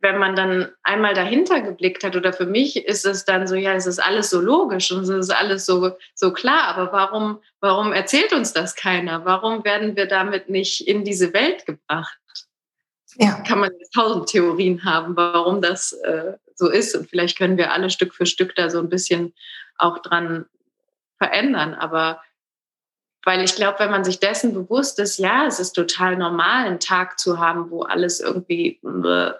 wenn 0.00 0.18
man 0.18 0.36
dann 0.36 0.68
einmal 0.82 1.14
dahinter 1.14 1.60
geblickt 1.60 2.04
hat, 2.04 2.16
oder 2.16 2.32
für 2.32 2.46
mich 2.46 2.76
ist 2.86 3.04
es 3.04 3.24
dann 3.24 3.46
so, 3.46 3.54
ja, 3.54 3.72
es 3.74 3.86
ist 3.86 3.98
alles 3.98 4.30
so 4.30 4.40
logisch 4.40 4.92
und 4.92 5.02
es 5.02 5.08
ist 5.08 5.30
alles 5.30 5.66
so, 5.66 5.96
so 6.14 6.32
klar, 6.32 6.64
aber 6.68 6.92
warum, 6.92 7.40
warum 7.60 7.92
erzählt 7.92 8.32
uns 8.32 8.52
das 8.52 8.76
keiner? 8.76 9.24
Warum 9.24 9.64
werden 9.64 9.96
wir 9.96 10.06
damit 10.06 10.48
nicht 10.48 10.86
in 10.86 11.04
diese 11.04 11.32
Welt 11.32 11.66
gebracht? 11.66 12.18
Ja. 13.16 13.42
Kann 13.46 13.60
man 13.60 13.70
tausend 13.94 14.28
Theorien 14.28 14.84
haben, 14.84 15.16
warum 15.16 15.60
das 15.60 15.92
äh, 15.92 16.34
so 16.54 16.68
ist. 16.68 16.94
Und 16.94 17.08
vielleicht 17.08 17.36
können 17.36 17.56
wir 17.56 17.72
alle 17.72 17.90
Stück 17.90 18.14
für 18.14 18.26
Stück 18.26 18.54
da 18.54 18.70
so 18.70 18.78
ein 18.78 18.88
bisschen 18.88 19.34
auch 19.76 19.98
dran 19.98 20.46
verändern. 21.18 21.74
Aber 21.74 22.22
weil 23.24 23.42
ich 23.42 23.56
glaube, 23.56 23.80
wenn 23.80 23.90
man 23.90 24.04
sich 24.04 24.20
dessen 24.20 24.54
bewusst 24.54 24.98
ist, 25.00 25.18
ja, 25.18 25.46
es 25.46 25.58
ist 25.58 25.72
total 25.72 26.16
normal, 26.16 26.66
einen 26.66 26.80
Tag 26.80 27.18
zu 27.18 27.38
haben, 27.38 27.70
wo 27.70 27.82
alles 27.82 28.20
irgendwie 28.20 28.80
äh, 28.84 29.32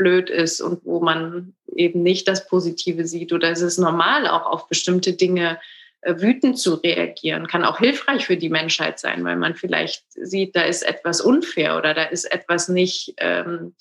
blöd 0.00 0.30
ist 0.30 0.62
und 0.62 0.82
wo 0.86 1.00
man 1.00 1.52
eben 1.76 2.02
nicht 2.02 2.26
das 2.26 2.48
Positive 2.48 3.06
sieht. 3.06 3.34
Oder 3.34 3.50
es 3.50 3.60
ist 3.60 3.76
normal, 3.76 4.26
auch 4.26 4.46
auf 4.46 4.66
bestimmte 4.66 5.12
Dinge 5.12 5.60
äh, 6.00 6.14
wütend 6.16 6.58
zu 6.58 6.76
reagieren. 6.76 7.46
Kann 7.46 7.66
auch 7.66 7.78
hilfreich 7.78 8.24
für 8.24 8.38
die 8.38 8.48
Menschheit 8.48 8.98
sein, 8.98 9.22
weil 9.24 9.36
man 9.36 9.56
vielleicht 9.56 10.04
sieht, 10.14 10.56
da 10.56 10.62
ist 10.62 10.82
etwas 10.82 11.20
unfair 11.20 11.76
oder 11.76 11.92
da 11.92 12.04
ist 12.04 12.24
etwas 12.24 12.70
nicht, 12.70 13.12
ähm, 13.18 13.74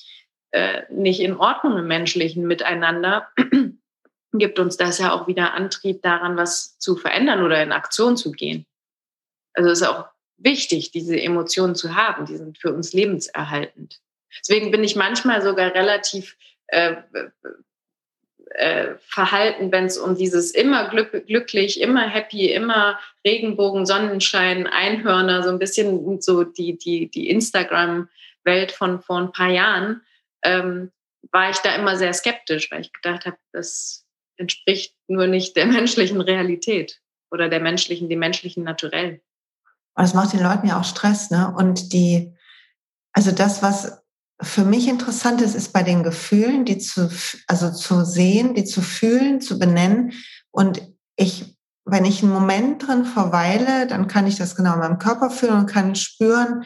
äh, 0.52 0.82
nicht 0.90 1.22
in 1.22 1.38
Ordnung 1.38 1.78
im 1.78 1.88
menschlichen 1.88 2.46
Miteinander. 2.46 3.30
Gibt 4.34 4.60
uns 4.60 4.76
das 4.76 5.00
ja 5.00 5.14
auch 5.14 5.28
wieder 5.28 5.54
Antrieb 5.54 6.02
daran, 6.02 6.36
was 6.36 6.78
zu 6.80 6.98
verändern 6.98 7.44
oder 7.44 7.64
in 7.64 7.72
Aktion 7.72 8.18
zu 8.18 8.34
gehen. 8.34 8.66
Also 9.54 9.70
es 9.70 9.80
ist 9.80 9.88
auch 9.88 10.06
wichtig, 10.38 10.92
diese 10.92 11.20
Emotionen 11.20 11.76
zu 11.76 11.96
haben. 11.96 12.26
Die 12.26 12.36
sind 12.36 12.58
für 12.58 12.74
uns 12.74 12.92
lebenserhaltend. 12.92 14.02
Deswegen 14.42 14.72
bin 14.72 14.84
ich 14.84 14.96
manchmal 14.96 15.42
sogar 15.42 15.74
relativ 15.74 16.38
äh, 16.68 16.96
äh, 18.52 18.96
verhalten, 19.00 19.72
wenn 19.72 19.86
es 19.86 19.98
um 19.98 20.16
dieses 20.16 20.52
immer 20.52 20.90
glück, 20.90 21.28
glücklich, 21.28 21.82
immer 21.82 22.08
happy, 22.08 22.52
immer 22.52 23.00
Regenbogen, 23.26 23.86
Sonnenschein, 23.86 24.68
Einhörner, 24.68 25.44
so 25.44 25.50
ein 25.50 25.60
bisschen 25.60 26.22
so 26.22 26.44
die, 26.44 26.78
die, 26.78 27.10
die 27.10 27.30
Instagram-Welt 27.30 28.72
von 28.72 29.02
vor 29.02 29.20
ein 29.20 29.32
paar 29.32 29.50
Jahren, 29.50 30.02
ähm, 30.44 30.92
war 31.32 31.50
ich 31.50 31.58
da 31.58 31.76
immer 31.76 31.96
sehr 31.98 32.14
skeptisch, 32.14 32.72
weil 32.72 32.82
ich 32.82 32.94
gedacht 32.94 33.26
habe, 33.26 33.38
das 33.52 34.06
entspricht 34.38 34.96
nur 35.08 35.28
nicht 35.28 35.56
der 35.56 35.66
menschlichen 35.68 36.22
Realität 36.22 37.02
oder 37.32 37.50
der 37.50 37.60
menschlichen, 37.60 38.10
dem 38.10 38.20
menschlichen 38.20 38.64
Naturell. 38.64 39.22
Das 39.96 40.14
macht 40.14 40.34
den 40.34 40.42
Leuten 40.42 40.68
ja 40.68 40.80
auch 40.80 40.86
Stress, 40.86 41.30
ne? 41.30 41.54
Und 41.56 41.92
die, 41.94 42.34
also 43.12 43.32
das, 43.32 43.62
was 43.62 43.99
für 44.42 44.64
mich 44.64 44.88
interessant 44.88 45.42
ist, 45.42 45.56
ist 45.56 45.74
bei 45.74 45.84
den 45.84 46.04
Gefühlen, 46.04 46.64
die 46.66 46.78
zu, 46.78 47.10
also 47.48 47.72
zu 47.72 48.06
sehen, 48.06 48.54
die 48.54 48.64
zu 48.64 48.82
fühlen, 48.82 49.42
zu 49.42 49.60
benennen. 49.60 50.14
Und 50.52 50.82
ich, 51.18 51.58
wenn 51.86 52.06
ich 52.06 52.24
einen 52.24 52.32
Moment 52.32 52.88
drin 52.88 53.06
verweile, 53.06 53.86
dann 53.88 54.08
kann 54.08 54.28
ich 54.28 54.38
das 54.38 54.56
genau 54.56 54.74
in 54.74 54.80
meinem 54.80 54.98
Körper 54.98 55.30
fühlen 55.30 55.60
und 55.60 55.66
kann 55.70 55.96
spüren, 55.96 56.64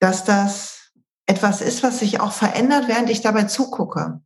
dass 0.00 0.24
das 0.24 0.92
etwas 1.26 1.60
ist, 1.60 1.82
was 1.82 1.98
sich 1.98 2.20
auch 2.20 2.32
verändert, 2.32 2.88
während 2.88 3.10
ich 3.10 3.20
dabei 3.20 3.44
zugucke. 3.44 4.20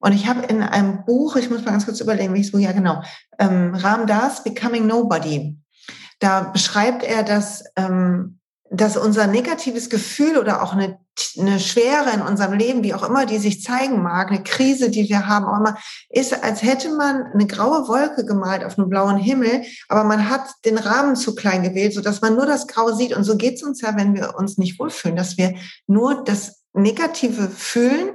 Und 0.00 0.12
ich 0.12 0.26
habe 0.26 0.46
in 0.46 0.62
einem 0.62 1.04
Buch, 1.04 1.36
ich 1.36 1.50
muss 1.50 1.64
mal 1.64 1.72
ganz 1.72 1.84
kurz 1.84 2.00
überlegen, 2.00 2.32
wie 2.32 2.40
ich 2.40 2.54
es 2.54 2.60
ja 2.60 2.72
genau, 2.72 3.02
ähm, 3.38 3.74
Ram 3.74 4.06
Das, 4.06 4.44
Becoming 4.44 4.86
Nobody. 4.86 5.58
Da 6.20 6.44
beschreibt 6.44 7.02
er, 7.02 7.24
dass 7.24 7.64
ähm, 7.76 8.37
dass 8.70 8.96
unser 8.96 9.26
negatives 9.26 9.88
Gefühl 9.88 10.36
oder 10.36 10.62
auch 10.62 10.72
eine, 10.72 10.98
eine 11.38 11.58
Schwere 11.58 12.10
in 12.14 12.20
unserem 12.20 12.52
Leben, 12.52 12.84
wie 12.84 12.94
auch 12.94 13.02
immer 13.02 13.26
die 13.26 13.38
sich 13.38 13.62
zeigen 13.62 14.02
mag, 14.02 14.28
eine 14.28 14.42
Krise, 14.42 14.90
die 14.90 15.08
wir 15.08 15.26
haben, 15.26 15.46
auch 15.46 15.58
immer, 15.58 15.78
ist, 16.10 16.42
als 16.44 16.62
hätte 16.62 16.94
man 16.94 17.24
eine 17.32 17.46
graue 17.46 17.88
Wolke 17.88 18.24
gemalt 18.24 18.64
auf 18.64 18.78
einem 18.78 18.88
blauen 18.88 19.16
Himmel, 19.16 19.62
aber 19.88 20.04
man 20.04 20.28
hat 20.28 20.42
den 20.64 20.78
Rahmen 20.78 21.16
zu 21.16 21.34
klein 21.34 21.62
gewählt, 21.62 21.94
sodass 21.94 22.20
man 22.20 22.34
nur 22.34 22.46
das 22.46 22.66
Graue 22.66 22.94
sieht. 22.94 23.16
Und 23.16 23.24
so 23.24 23.36
geht 23.36 23.54
es 23.54 23.62
uns 23.62 23.80
ja, 23.80 23.96
wenn 23.96 24.14
wir 24.14 24.34
uns 24.36 24.58
nicht 24.58 24.78
wohlfühlen, 24.78 25.16
dass 25.16 25.38
wir 25.38 25.54
nur 25.86 26.24
das 26.24 26.62
Negative 26.74 27.48
fühlen 27.48 28.10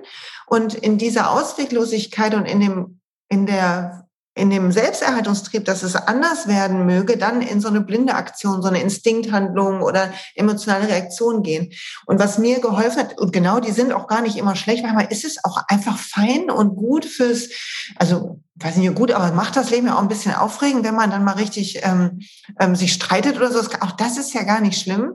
und 0.45 0.75
in 0.75 0.97
dieser 0.97 1.31
Ausweglosigkeit 1.31 2.35
und 2.35 2.45
in 2.45 2.59
dem 2.59 2.99
in 3.29 3.47
der 3.47 4.02
in 4.35 4.49
dem 4.49 4.71
Selbsterhaltungstrieb, 4.71 5.63
dass 5.65 5.83
es 5.83 5.95
anders 5.95 6.47
werden 6.47 6.85
möge, 6.85 7.17
dann 7.17 7.41
in 7.41 7.61
so 7.61 7.67
eine 7.67 7.81
blinde 7.81 8.15
Aktion, 8.15 8.63
so 8.63 8.67
eine 8.67 8.81
Instinkthandlung 8.81 9.81
oder 9.81 10.11
emotionale 10.33 10.87
Reaktion 10.87 11.43
gehen. 11.43 11.71
Und 12.07 12.19
was 12.19 12.39
mir 12.39 12.59
geholfen 12.59 12.99
hat, 12.99 13.19
und 13.19 13.31
genau, 13.31 13.59
die 13.59 13.71
sind 13.71 13.93
auch 13.93 14.07
gar 14.07 14.21
nicht 14.21 14.37
immer 14.37 14.55
schlecht, 14.55 14.83
manchmal 14.83 15.11
ist 15.11 15.23
es 15.23 15.43
auch 15.43 15.61
einfach 15.67 15.97
fein 15.97 16.49
und 16.49 16.75
gut 16.75 17.05
fürs, 17.05 17.49
also 17.97 18.41
weiß 18.55 18.77
nicht 18.77 18.95
gut, 18.95 19.11
aber 19.11 19.31
macht 19.33 19.55
das 19.55 19.69
Leben 19.69 19.87
ja 19.87 19.95
auch 19.95 20.01
ein 20.01 20.07
bisschen 20.07 20.33
aufregend, 20.33 20.83
wenn 20.83 20.95
man 20.95 21.11
dann 21.11 21.23
mal 21.23 21.35
richtig 21.35 21.81
ähm, 21.83 22.19
ähm, 22.59 22.75
sich 22.75 22.93
streitet 22.93 23.37
oder 23.37 23.51
so. 23.51 23.59
Auch 23.81 23.91
das 23.91 24.17
ist 24.17 24.33
ja 24.33 24.43
gar 24.43 24.61
nicht 24.61 24.81
schlimm, 24.81 25.13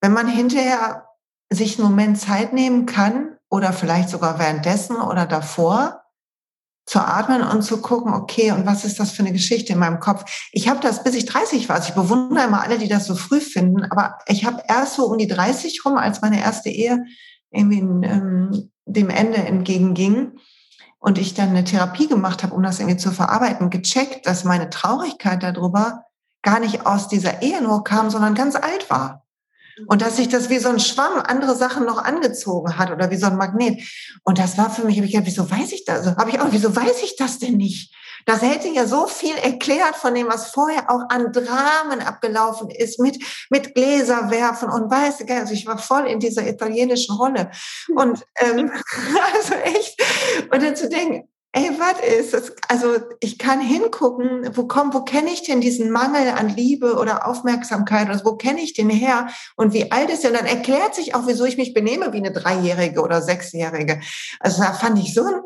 wenn 0.00 0.12
man 0.12 0.28
hinterher 0.28 1.06
sich 1.50 1.78
einen 1.78 1.88
Moment 1.88 2.20
Zeit 2.20 2.52
nehmen 2.52 2.86
kann 2.86 3.36
oder 3.50 3.72
vielleicht 3.72 4.10
sogar 4.10 4.38
währenddessen 4.38 4.96
oder 4.96 5.26
davor 5.26 6.03
zu 6.86 7.00
atmen 7.00 7.42
und 7.42 7.62
zu 7.62 7.80
gucken, 7.80 8.12
okay, 8.12 8.52
und 8.52 8.66
was 8.66 8.84
ist 8.84 9.00
das 9.00 9.10
für 9.10 9.22
eine 9.22 9.32
Geschichte 9.32 9.72
in 9.72 9.78
meinem 9.78 10.00
Kopf? 10.00 10.24
Ich 10.52 10.68
habe 10.68 10.80
das, 10.80 11.02
bis 11.02 11.14
ich 11.14 11.24
30 11.24 11.68
war. 11.68 11.76
Also 11.76 11.88
ich 11.88 11.94
bewundere 11.94 12.46
immer 12.46 12.62
alle, 12.62 12.78
die 12.78 12.88
das 12.88 13.06
so 13.06 13.14
früh 13.14 13.40
finden, 13.40 13.84
aber 13.90 14.18
ich 14.26 14.44
habe 14.44 14.62
erst 14.68 14.94
so 14.94 15.06
um 15.06 15.16
die 15.16 15.26
30 15.26 15.84
rum, 15.84 15.96
als 15.96 16.20
meine 16.20 16.40
erste 16.40 16.68
Ehe 16.68 17.04
irgendwie 17.50 17.78
in, 17.78 18.02
ähm, 18.02 18.70
dem 18.86 19.08
Ende 19.08 19.38
entgegenging 19.38 20.32
und 20.98 21.18
ich 21.18 21.34
dann 21.34 21.50
eine 21.50 21.64
Therapie 21.64 22.08
gemacht 22.08 22.42
habe, 22.42 22.54
um 22.54 22.62
das 22.62 22.80
irgendwie 22.80 22.98
zu 22.98 23.12
verarbeiten, 23.12 23.70
gecheckt, 23.70 24.26
dass 24.26 24.44
meine 24.44 24.70
Traurigkeit 24.70 25.42
darüber 25.42 26.04
gar 26.42 26.60
nicht 26.60 26.86
aus 26.86 27.08
dieser 27.08 27.42
Ehe 27.42 27.62
nur 27.62 27.84
kam, 27.84 28.10
sondern 28.10 28.34
ganz 28.34 28.56
alt 28.56 28.90
war. 28.90 29.23
Und 29.86 30.02
dass 30.02 30.16
sich 30.16 30.28
das 30.28 30.50
wie 30.50 30.58
so 30.58 30.68
ein 30.68 30.80
Schwamm 30.80 31.20
andere 31.20 31.54
Sachen 31.56 31.84
noch 31.84 31.98
angezogen 31.98 32.78
hat 32.78 32.90
oder 32.90 33.10
wie 33.10 33.16
so 33.16 33.26
ein 33.26 33.36
Magnet. 33.36 33.82
Und 34.22 34.38
das 34.38 34.56
war 34.56 34.70
für 34.70 34.84
mich, 34.84 34.96
habe 34.96 35.06
ich 35.06 35.12
gedacht, 35.12 35.26
wieso 35.26 35.50
weiß 35.50 35.72
ich 35.72 35.84
das? 35.84 36.06
Habe 36.16 36.30
ich 36.30 36.40
auch, 36.40 36.48
wieso 36.50 36.74
weiß 36.74 37.02
ich 37.02 37.16
das 37.16 37.38
denn 37.38 37.56
nicht? 37.56 37.94
Das 38.26 38.40
hätte 38.40 38.68
ja 38.68 38.86
so 38.86 39.06
viel 39.06 39.34
erklärt 39.36 39.96
von 39.96 40.14
dem, 40.14 40.28
was 40.28 40.50
vorher 40.50 40.90
auch 40.90 41.02
an 41.10 41.32
Dramen 41.32 42.00
abgelaufen 42.00 42.70
ist, 42.70 42.98
mit, 42.98 43.22
mit 43.50 43.74
Gläser 43.74 44.30
werfen 44.30 44.70
und 44.70 44.90
weiße 44.90 45.26
also 45.28 45.52
ich 45.52 45.66
war 45.66 45.78
voll 45.78 46.06
in 46.06 46.20
dieser 46.20 46.46
italienischen 46.46 47.16
Rolle. 47.16 47.50
Und 47.94 48.24
ähm, 48.36 48.70
also 49.34 49.54
echt, 49.54 50.00
und 50.50 50.62
dann 50.62 50.76
zu 50.76 50.88
denken, 50.88 51.28
ey, 51.54 51.70
was 51.78 52.00
ist 52.00 52.34
das? 52.34 52.52
Also 52.68 52.96
ich 53.20 53.38
kann 53.38 53.60
hingucken, 53.60 54.50
wo 54.56 54.66
komm, 54.66 54.92
wo 54.92 55.02
kenne 55.02 55.30
ich 55.30 55.44
denn 55.44 55.60
diesen 55.60 55.90
Mangel 55.90 56.28
an 56.28 56.48
Liebe 56.48 56.96
oder 56.96 57.28
Aufmerksamkeit? 57.28 58.08
Also 58.08 58.24
wo 58.24 58.36
kenne 58.36 58.60
ich 58.60 58.74
den 58.74 58.90
her? 58.90 59.28
Und 59.56 59.72
wie 59.72 59.92
alt 59.92 60.10
ist 60.10 60.24
er? 60.24 60.30
Und 60.30 60.38
dann 60.38 60.46
erklärt 60.46 60.96
sich 60.96 61.14
auch, 61.14 61.26
wieso 61.26 61.44
ich 61.44 61.56
mich 61.56 61.72
benehme 61.72 62.12
wie 62.12 62.18
eine 62.18 62.32
Dreijährige 62.32 63.00
oder 63.00 63.22
Sechsjährige. 63.22 64.00
Also 64.40 64.62
da 64.62 64.72
fand 64.72 64.98
ich 64.98 65.14
so 65.14 65.24
ein, 65.24 65.40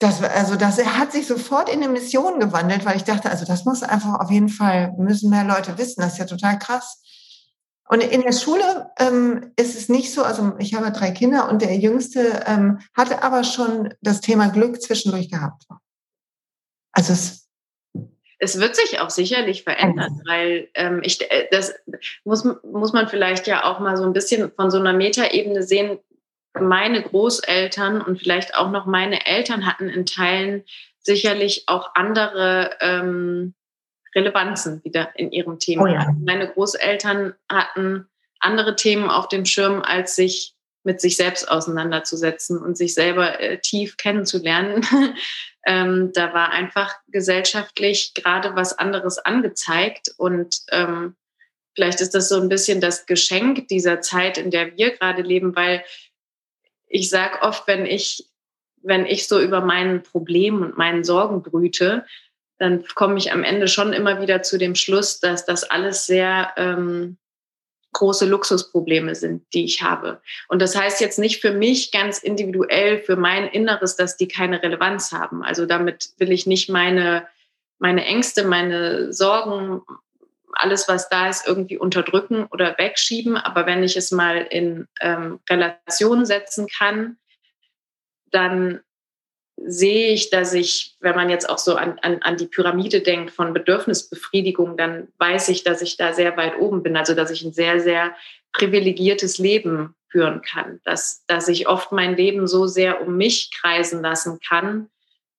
das, 0.00 0.20
also 0.20 0.56
das 0.56 0.84
hat 0.84 1.12
sich 1.12 1.28
sofort 1.28 1.68
in 1.68 1.82
eine 1.82 1.92
Mission 1.92 2.40
gewandelt, 2.40 2.84
weil 2.84 2.96
ich 2.96 3.04
dachte, 3.04 3.30
also 3.30 3.44
das 3.44 3.64
muss 3.64 3.84
einfach 3.84 4.18
auf 4.18 4.32
jeden 4.32 4.48
Fall, 4.48 4.92
müssen 4.98 5.30
mehr 5.30 5.44
Leute 5.44 5.78
wissen. 5.78 6.00
Das 6.00 6.14
ist 6.14 6.18
ja 6.18 6.24
total 6.24 6.58
krass. 6.58 7.00
Und 7.92 8.02
in 8.02 8.22
der 8.22 8.32
Schule 8.32 8.90
ähm, 8.98 9.52
ist 9.60 9.76
es 9.76 9.90
nicht 9.90 10.14
so, 10.14 10.22
also 10.22 10.54
ich 10.58 10.72
habe 10.72 10.90
drei 10.92 11.10
Kinder 11.10 11.50
und 11.50 11.60
der 11.60 11.76
Jüngste 11.76 12.42
ähm, 12.46 12.78
hatte 12.96 13.22
aber 13.22 13.44
schon 13.44 13.92
das 14.00 14.22
Thema 14.22 14.48
Glück 14.48 14.80
zwischendurch 14.80 15.30
gehabt. 15.30 15.64
Also 16.92 17.12
es 17.12 17.50
es 18.38 18.58
wird 18.58 18.76
sich 18.76 18.98
auch 18.98 19.10
sicherlich 19.10 19.62
verändern, 19.62 20.22
weil 20.26 20.68
ähm, 20.74 21.02
ich, 21.04 21.20
äh, 21.30 21.48
das 21.50 21.74
muss, 22.24 22.44
muss 22.64 22.94
man 22.94 23.08
vielleicht 23.08 23.46
ja 23.46 23.64
auch 23.64 23.78
mal 23.78 23.98
so 23.98 24.04
ein 24.04 24.14
bisschen 24.14 24.50
von 24.50 24.70
so 24.70 24.78
einer 24.78 24.94
Metaebene 24.94 25.62
sehen. 25.62 25.98
Meine 26.58 27.02
Großeltern 27.02 28.00
und 28.00 28.18
vielleicht 28.18 28.54
auch 28.56 28.70
noch 28.70 28.86
meine 28.86 29.26
Eltern 29.26 29.66
hatten 29.66 29.90
in 29.90 30.06
Teilen 30.06 30.64
sicherlich 30.98 31.64
auch 31.66 31.90
andere 31.94 32.70
ähm, 32.80 33.54
Relevanzen 34.14 34.82
wieder 34.84 35.10
in 35.14 35.32
ihrem 35.32 35.58
Thema. 35.58 35.82
Oh 35.82 35.86
ja. 35.86 36.14
Meine 36.24 36.48
Großeltern 36.48 37.34
hatten 37.50 38.08
andere 38.40 38.76
Themen 38.76 39.08
auf 39.08 39.28
dem 39.28 39.44
Schirm, 39.44 39.82
als 39.82 40.16
sich 40.16 40.54
mit 40.84 41.00
sich 41.00 41.16
selbst 41.16 41.48
auseinanderzusetzen 41.48 42.58
und 42.58 42.76
sich 42.76 42.94
selber 42.94 43.40
äh, 43.40 43.58
tief 43.60 43.96
kennenzulernen. 43.96 44.84
ähm, 45.66 46.10
da 46.12 46.34
war 46.34 46.50
einfach 46.50 46.94
gesellschaftlich 47.08 48.14
gerade 48.14 48.56
was 48.56 48.76
anderes 48.78 49.18
angezeigt 49.18 50.12
und 50.16 50.56
ähm, 50.72 51.14
vielleicht 51.74 52.00
ist 52.00 52.14
das 52.14 52.28
so 52.28 52.40
ein 52.40 52.48
bisschen 52.48 52.80
das 52.80 53.06
Geschenk 53.06 53.68
dieser 53.68 54.00
Zeit, 54.00 54.38
in 54.38 54.50
der 54.50 54.76
wir 54.76 54.90
gerade 54.96 55.22
leben, 55.22 55.54
weil 55.54 55.84
ich 56.88 57.08
sage 57.08 57.40
oft, 57.42 57.66
wenn 57.68 57.86
ich 57.86 58.28
wenn 58.84 59.06
ich 59.06 59.28
so 59.28 59.40
über 59.40 59.60
meinen 59.60 60.02
Problemen 60.02 60.64
und 60.64 60.76
meinen 60.76 61.04
Sorgen 61.04 61.42
brüte, 61.42 62.04
dann 62.62 62.84
komme 62.94 63.18
ich 63.18 63.32
am 63.32 63.44
Ende 63.44 63.68
schon 63.68 63.92
immer 63.92 64.20
wieder 64.20 64.42
zu 64.42 64.56
dem 64.56 64.74
Schluss, 64.74 65.20
dass 65.20 65.44
das 65.44 65.64
alles 65.64 66.06
sehr 66.06 66.52
ähm, 66.56 67.18
große 67.92 68.24
Luxusprobleme 68.24 69.14
sind, 69.14 69.44
die 69.52 69.64
ich 69.64 69.82
habe. 69.82 70.22
Und 70.48 70.62
das 70.62 70.76
heißt 70.76 71.00
jetzt 71.00 71.18
nicht 71.18 71.40
für 71.40 71.52
mich 71.52 71.92
ganz 71.92 72.18
individuell, 72.18 73.02
für 73.02 73.16
mein 73.16 73.48
Inneres, 73.48 73.96
dass 73.96 74.16
die 74.16 74.28
keine 74.28 74.62
Relevanz 74.62 75.12
haben. 75.12 75.42
Also 75.42 75.66
damit 75.66 76.10
will 76.18 76.32
ich 76.32 76.46
nicht 76.46 76.70
meine, 76.70 77.26
meine 77.78 78.04
Ängste, 78.04 78.44
meine 78.44 79.12
Sorgen, 79.12 79.82
alles, 80.52 80.86
was 80.88 81.08
da 81.08 81.28
ist, 81.28 81.46
irgendwie 81.46 81.78
unterdrücken 81.78 82.46
oder 82.46 82.76
wegschieben. 82.78 83.36
Aber 83.36 83.66
wenn 83.66 83.82
ich 83.82 83.96
es 83.96 84.10
mal 84.10 84.38
in 84.38 84.86
ähm, 85.00 85.40
Relation 85.50 86.24
setzen 86.24 86.68
kann, 86.68 87.16
dann 88.30 88.80
sehe 89.56 90.12
ich, 90.12 90.30
dass 90.30 90.54
ich, 90.54 90.96
wenn 91.00 91.14
man 91.14 91.30
jetzt 91.30 91.48
auch 91.48 91.58
so 91.58 91.76
an, 91.76 91.98
an, 92.02 92.22
an 92.22 92.36
die 92.36 92.46
Pyramide 92.46 93.00
denkt 93.00 93.30
von 93.30 93.52
Bedürfnisbefriedigung, 93.52 94.76
dann 94.76 95.08
weiß 95.18 95.48
ich, 95.50 95.64
dass 95.64 95.82
ich 95.82 95.96
da 95.96 96.12
sehr 96.12 96.36
weit 96.36 96.58
oben 96.58 96.82
bin, 96.82 96.96
also 96.96 97.14
dass 97.14 97.30
ich 97.30 97.42
ein 97.42 97.52
sehr, 97.52 97.80
sehr 97.80 98.14
privilegiertes 98.52 99.38
Leben 99.38 99.94
führen 100.08 100.42
kann, 100.42 100.80
dass, 100.84 101.24
dass 101.26 101.48
ich 101.48 101.68
oft 101.68 101.92
mein 101.92 102.16
Leben 102.16 102.46
so 102.46 102.66
sehr 102.66 103.06
um 103.06 103.16
mich 103.16 103.50
kreisen 103.50 104.02
lassen 104.02 104.40
kann, 104.46 104.88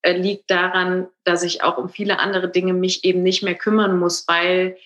äh, 0.02 0.18
liegt 0.18 0.50
daran, 0.50 1.08
dass 1.24 1.44
ich 1.44 1.64
auch 1.64 1.78
um 1.78 1.90
viele 1.90 2.20
andere 2.20 2.50
Dinge 2.50 2.74
mich 2.74 3.04
eben 3.04 3.24
nicht 3.24 3.44
mehr 3.44 3.56
kümmern 3.56 3.98
muss, 3.98 4.28
weil 4.28 4.78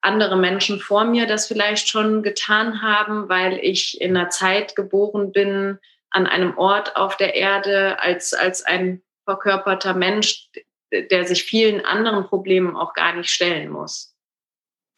andere 0.00 0.36
Menschen 0.36 0.80
vor 0.80 1.04
mir 1.04 1.26
das 1.26 1.46
vielleicht 1.46 1.88
schon 1.88 2.22
getan 2.22 2.82
haben, 2.82 3.28
weil 3.28 3.58
ich 3.60 4.00
in 4.00 4.16
einer 4.16 4.28
Zeit 4.28 4.76
geboren 4.76 5.32
bin, 5.32 5.78
an 6.14 6.26
einem 6.28 6.56
Ort 6.56 6.96
auf 6.96 7.16
der 7.16 7.34
Erde 7.34 8.00
als, 8.00 8.34
als 8.34 8.64
ein 8.64 9.02
verkörperter 9.24 9.94
Mensch, 9.94 10.48
der 10.92 11.26
sich 11.26 11.42
vielen 11.42 11.84
anderen 11.84 12.26
Problemen 12.28 12.76
auch 12.76 12.94
gar 12.94 13.14
nicht 13.14 13.30
stellen 13.30 13.68
muss. 13.68 14.14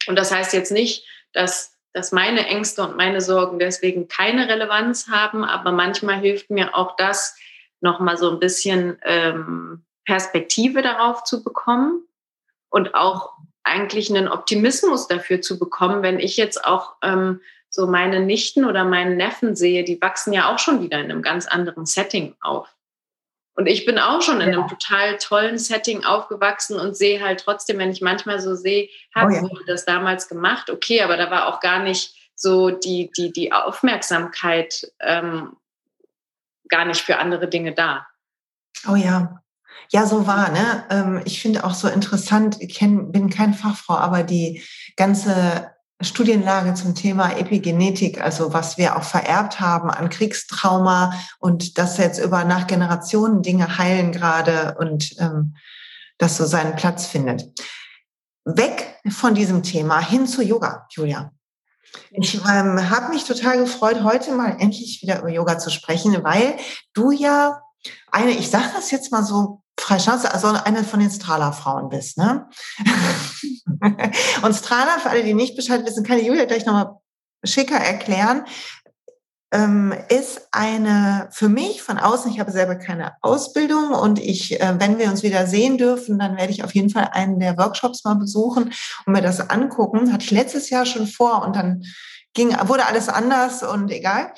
Und 0.05 0.15
das 0.15 0.31
heißt 0.31 0.53
jetzt 0.53 0.71
nicht, 0.71 1.07
dass, 1.33 1.75
dass 1.91 2.11
meine 2.11 2.45
Ängste 2.45 2.83
und 2.83 2.97
meine 2.97 3.19
Sorgen 3.19 3.57
deswegen 3.57 4.07
keine 4.07 4.47
Relevanz 4.47 5.07
haben, 5.09 5.43
aber 5.43 5.71
manchmal 5.71 6.19
hilft 6.19 6.51
mir 6.51 6.75
auch 6.75 6.95
das, 6.97 7.35
nochmal 7.81 8.17
so 8.17 8.31
ein 8.31 8.39
bisschen 8.39 8.99
ähm, 9.03 9.85
Perspektive 10.05 10.81
darauf 10.81 11.23
zu 11.23 11.43
bekommen 11.43 12.07
und 12.69 12.93
auch 12.93 13.33
eigentlich 13.63 14.09
einen 14.09 14.27
Optimismus 14.27 15.07
dafür 15.07 15.41
zu 15.41 15.57
bekommen, 15.59 16.03
wenn 16.03 16.19
ich 16.19 16.37
jetzt 16.37 16.63
auch 16.63 16.95
ähm, 17.01 17.41
so 17.77 17.85
meine 17.85 18.21
Nichten 18.21 18.65
oder 18.65 18.85
meinen 18.85 19.17
Neffen 19.17 19.55
sehe, 19.55 19.83
die 19.83 20.01
wachsen 20.01 20.33
ja 20.33 20.51
auch 20.51 20.57
schon 20.57 20.81
wieder 20.81 20.97
in 20.97 21.11
einem 21.11 21.21
ganz 21.21 21.45
anderen 21.45 21.85
Setting 21.85 22.35
auf. 22.41 22.67
Und 23.53 23.67
ich 23.67 23.85
bin 23.85 23.99
auch 23.99 24.23
schon 24.23 24.41
in 24.41 24.49
einem 24.49 24.67
total 24.67 25.17
tollen 25.19 25.59
Setting 25.59 26.03
aufgewachsen 26.03 26.79
und 26.79 26.97
sehe 26.97 27.23
halt 27.23 27.39
trotzdem, 27.39 27.77
wenn 27.77 27.91
ich 27.91 28.01
manchmal 28.01 28.39
so 28.39 28.55
sehe, 28.55 28.89
haben 29.13 29.31
oh 29.31 29.47
ja. 29.55 29.63
das 29.67 29.85
damals 29.85 30.27
gemacht, 30.27 30.71
okay, 30.71 31.03
aber 31.03 31.17
da 31.17 31.29
war 31.29 31.47
auch 31.47 31.59
gar 31.59 31.83
nicht 31.83 32.15
so 32.33 32.71
die, 32.71 33.11
die, 33.15 33.31
die 33.31 33.53
Aufmerksamkeit 33.53 34.91
ähm, 34.99 35.55
gar 36.69 36.85
nicht 36.85 37.01
für 37.01 37.19
andere 37.19 37.47
Dinge 37.47 37.73
da. 37.73 38.07
Oh 38.89 38.95
ja. 38.95 39.43
Ja, 39.91 40.07
so 40.07 40.25
war, 40.25 40.49
ne? 40.49 40.83
Ähm, 40.89 41.21
ich 41.25 41.43
finde 41.43 41.63
auch 41.63 41.75
so 41.75 41.87
interessant, 41.87 42.57
ich 42.59 42.73
kenn, 42.73 43.11
bin 43.11 43.29
kein 43.29 43.53
Fachfrau, 43.53 43.97
aber 43.97 44.23
die 44.23 44.63
ganze 44.95 45.76
Studienlage 45.99 46.75
zum 46.75 46.93
Thema 46.93 47.37
Epigenetik, 47.37 48.21
also 48.21 48.53
was 48.53 48.77
wir 48.77 48.97
auch 48.97 49.03
vererbt 49.03 49.59
haben 49.59 49.89
an 49.89 50.09
Kriegstrauma 50.09 51.13
und 51.39 51.79
dass 51.79 51.97
jetzt 51.97 52.19
über 52.19 52.43
nach 52.43 52.67
Generationen 52.67 53.41
Dinge 53.41 53.79
heilen 53.79 54.11
gerade 54.11 54.75
und 54.79 55.15
ähm, 55.19 55.55
das 56.19 56.37
so 56.37 56.45
seinen 56.45 56.75
Platz 56.75 57.07
findet. 57.07 57.45
Weg 58.45 58.95
von 59.09 59.33
diesem 59.33 59.63
Thema 59.63 59.99
hin 59.99 60.27
zu 60.27 60.43
Yoga, 60.43 60.85
Julia. 60.91 61.31
Ich 62.11 62.35
ähm, 62.35 62.89
habe 62.89 63.09
mich 63.09 63.23
total 63.23 63.57
gefreut, 63.57 64.03
heute 64.03 64.33
mal 64.33 64.57
endlich 64.59 65.01
wieder 65.01 65.19
über 65.19 65.29
Yoga 65.29 65.57
zu 65.57 65.71
sprechen, 65.71 66.23
weil 66.23 66.57
du 66.93 67.11
ja 67.11 67.61
eine, 68.11 68.31
ich 68.31 68.49
sage 68.49 68.69
das 68.75 68.91
jetzt 68.91 69.11
mal 69.11 69.23
so 69.23 69.61
Freischnauze, 69.79 70.33
also 70.33 70.47
eine 70.47 70.83
von 70.83 70.99
den 70.99 71.11
Strahler-Frauen 71.11 71.89
bist, 71.89 72.17
ne? 72.17 72.49
und 74.41 74.55
Strahler, 74.55 74.99
für 74.99 75.09
alle, 75.09 75.23
die 75.23 75.33
nicht 75.33 75.55
Bescheid 75.55 75.85
wissen, 75.85 76.03
kann 76.03 76.17
die 76.19 76.25
Julia 76.25 76.45
gleich 76.45 76.65
nochmal 76.65 76.97
schicker 77.43 77.77
erklären, 77.77 78.43
ähm, 79.53 79.93
ist 80.09 80.49
eine, 80.51 81.29
für 81.31 81.47
mich 81.47 81.81
von 81.81 81.97
außen, 81.97 82.31
ich 82.31 82.39
habe 82.39 82.51
selber 82.51 82.75
keine 82.75 83.13
Ausbildung 83.21 83.91
und 83.91 84.19
ich, 84.19 84.59
äh, 84.59 84.75
wenn 84.77 84.97
wir 84.97 85.09
uns 85.09 85.23
wieder 85.23 85.47
sehen 85.47 85.77
dürfen, 85.77 86.19
dann 86.19 86.35
werde 86.37 86.51
ich 86.51 86.63
auf 86.63 86.75
jeden 86.75 86.89
Fall 86.89 87.09
einen 87.13 87.39
der 87.39 87.57
Workshops 87.57 88.03
mal 88.03 88.15
besuchen 88.15 88.73
und 89.05 89.13
mir 89.13 89.21
das 89.21 89.49
angucken. 89.49 90.11
Hatte 90.11 90.25
ich 90.25 90.31
letztes 90.31 90.69
Jahr 90.69 90.85
schon 90.85 91.07
vor 91.07 91.45
und 91.45 91.55
dann 91.55 91.83
ging, 92.33 92.49
wurde 92.65 92.87
alles 92.87 93.07
anders 93.07 93.63
und 93.63 93.89
egal 93.89 94.33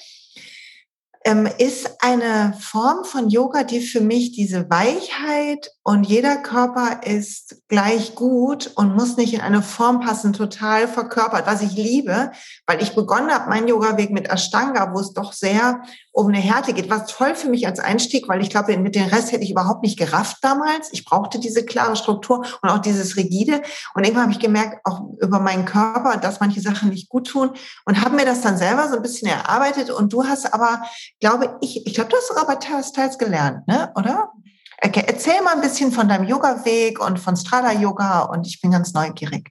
ist 1.58 1.98
eine 2.00 2.54
Form 2.60 3.04
von 3.04 3.30
Yoga, 3.30 3.64
die 3.64 3.82
für 3.82 4.02
mich 4.02 4.32
diese 4.32 4.70
Weichheit 4.70 5.72
und 5.90 6.04
jeder 6.04 6.38
Körper 6.38 7.02
ist 7.04 7.64
gleich 7.68 8.14
gut 8.14 8.72
und 8.76 8.96
muss 8.96 9.18
nicht 9.18 9.34
in 9.34 9.42
eine 9.42 9.64
Form 9.64 10.02
passen, 10.02 10.34
total 10.34 10.88
verkörpert, 10.88 11.48
was 11.48 11.64
ich 11.64 11.72
liebe, 11.72 12.30
weil 12.68 12.84
ich 12.84 12.94
begonnen 12.94 13.32
habe, 13.32 13.50
meinen 13.50 13.68
Yoga-Weg 13.68 14.12
mit 14.12 14.30
Ashtanga, 14.30 14.94
wo 14.94 15.00
es 15.00 15.14
doch 15.14 15.34
sehr 15.34 15.82
um 16.12 16.28
eine 16.28 16.38
Härte 16.38 16.74
geht. 16.74 16.92
War 16.92 17.08
toll 17.08 17.34
für 17.34 17.50
mich 17.50 17.66
als 17.66 17.80
Einstieg, 17.80 18.28
weil 18.28 18.40
ich 18.44 18.52
glaube, 18.52 18.78
mit 18.78 18.94
dem 18.94 19.06
Rest 19.06 19.32
hätte 19.32 19.44
ich 19.44 19.50
überhaupt 19.50 19.82
nicht 19.82 19.98
gerafft 19.98 20.38
damals. 20.44 20.90
Ich 20.92 21.06
brauchte 21.06 21.40
diese 21.40 21.66
klare 21.66 21.96
Struktur 21.96 22.46
und 22.62 22.70
auch 22.70 22.78
dieses 22.78 23.16
rigide. 23.16 23.64
Und 23.96 24.04
irgendwann 24.04 24.26
habe 24.26 24.34
ich 24.34 24.40
gemerkt, 24.40 24.82
auch 24.84 25.02
über 25.20 25.40
meinen 25.40 25.66
Körper, 25.66 26.18
dass 26.18 26.40
manche 26.40 26.62
Sachen 26.62 26.90
nicht 26.90 27.10
gut 27.10 27.30
tun 27.30 27.50
und 27.86 28.00
habe 28.00 28.16
mir 28.16 28.26
das 28.26 28.42
dann 28.42 28.60
selber 28.60 28.88
so 28.90 28.98
ein 28.98 29.02
bisschen 29.02 29.30
erarbeitet. 29.30 29.90
Und 29.90 30.14
du 30.14 30.24
hast 30.24 30.54
aber, 30.54 30.84
glaube 31.20 31.58
ich, 31.62 31.88
ich 31.88 31.96
glaube, 31.96 32.12
du 32.12 32.16
hast 32.16 32.62
teils, 32.64 32.92
teils 32.92 33.18
gelernt, 33.18 33.68
ne? 33.68 33.92
oder? 33.96 34.34
Okay, 34.82 35.04
erzähl 35.06 35.42
mal 35.42 35.56
ein 35.56 35.62
bisschen 35.62 35.92
von 35.92 36.08
deinem 36.08 36.28
Yoga-Weg 36.28 37.00
und 37.00 37.20
von 37.20 37.36
Strada 37.36 37.74
Yoga 37.74 38.22
und 38.22 38.48
ich 38.48 38.62
bin 38.62 38.72
ganz 38.72 38.94
neugierig. 38.94 39.50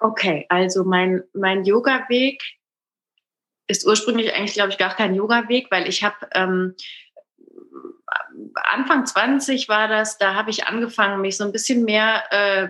Okay, 0.00 0.46
also 0.48 0.84
mein, 0.84 1.22
mein 1.32 1.64
Yoga-Weg 1.64 2.42
ist 3.66 3.86
ursprünglich 3.86 4.34
eigentlich, 4.34 4.54
glaube 4.54 4.70
ich, 4.70 4.78
gar 4.78 4.94
kein 4.94 5.14
Yoga-Weg, 5.14 5.68
weil 5.70 5.88
ich 5.88 6.04
habe 6.04 6.16
ähm, 6.34 6.74
Anfang 8.54 9.06
20 9.06 9.68
war 9.68 9.88
das, 9.88 10.18
da 10.18 10.34
habe 10.34 10.50
ich 10.50 10.66
angefangen, 10.66 11.20
mich 11.20 11.36
so 11.36 11.44
ein 11.44 11.52
bisschen 11.52 11.84
mehr, 11.84 12.24
äh, 12.30 12.66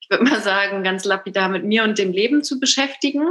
ich 0.00 0.10
würde 0.10 0.24
mal 0.24 0.40
sagen, 0.40 0.82
ganz 0.82 1.04
lapidar 1.04 1.48
mit 1.48 1.64
mir 1.64 1.84
und 1.84 1.98
dem 1.98 2.12
Leben 2.12 2.42
zu 2.42 2.60
beschäftigen. 2.60 3.26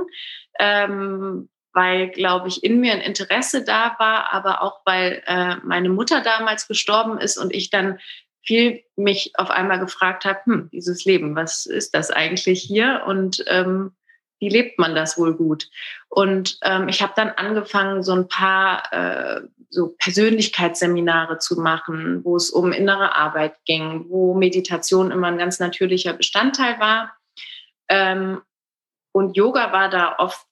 Ähm, 0.59 1.49
weil, 1.73 2.09
glaube 2.09 2.47
ich, 2.47 2.63
in 2.63 2.79
mir 2.79 2.93
ein 2.93 3.01
Interesse 3.01 3.63
da 3.63 3.95
war, 3.99 4.33
aber 4.33 4.61
auch 4.61 4.81
weil 4.85 5.23
äh, 5.25 5.55
meine 5.63 5.89
Mutter 5.89 6.21
damals 6.21 6.67
gestorben 6.67 7.17
ist 7.17 7.37
und 7.37 7.53
ich 7.53 7.69
dann 7.69 7.99
viel 8.43 8.83
mich 8.95 9.33
auf 9.35 9.49
einmal 9.51 9.79
gefragt 9.79 10.25
habe, 10.25 10.39
hm, 10.45 10.69
dieses 10.71 11.05
Leben, 11.05 11.35
was 11.35 11.65
ist 11.65 11.93
das 11.93 12.11
eigentlich 12.11 12.61
hier 12.61 13.03
und 13.05 13.43
ähm, 13.47 13.93
wie 14.39 14.49
lebt 14.49 14.79
man 14.79 14.95
das 14.95 15.19
wohl 15.19 15.35
gut? 15.35 15.69
Und 16.09 16.57
ähm, 16.63 16.89
ich 16.89 17.03
habe 17.03 17.13
dann 17.15 17.29
angefangen, 17.29 18.01
so 18.01 18.13
ein 18.13 18.27
paar 18.27 18.91
äh, 18.91 19.41
so 19.69 19.95
Persönlichkeitsseminare 19.99 21.37
zu 21.37 21.61
machen, 21.61 22.25
wo 22.25 22.35
es 22.35 22.49
um 22.49 22.71
innere 22.71 23.15
Arbeit 23.15 23.55
ging, 23.65 24.05
wo 24.09 24.33
Meditation 24.33 25.11
immer 25.11 25.27
ein 25.27 25.37
ganz 25.37 25.59
natürlicher 25.59 26.13
Bestandteil 26.13 26.79
war. 26.79 27.15
Ähm, 27.87 28.41
und 29.13 29.37
Yoga 29.37 29.71
war 29.71 29.89
da 29.89 30.15
oft 30.17 30.45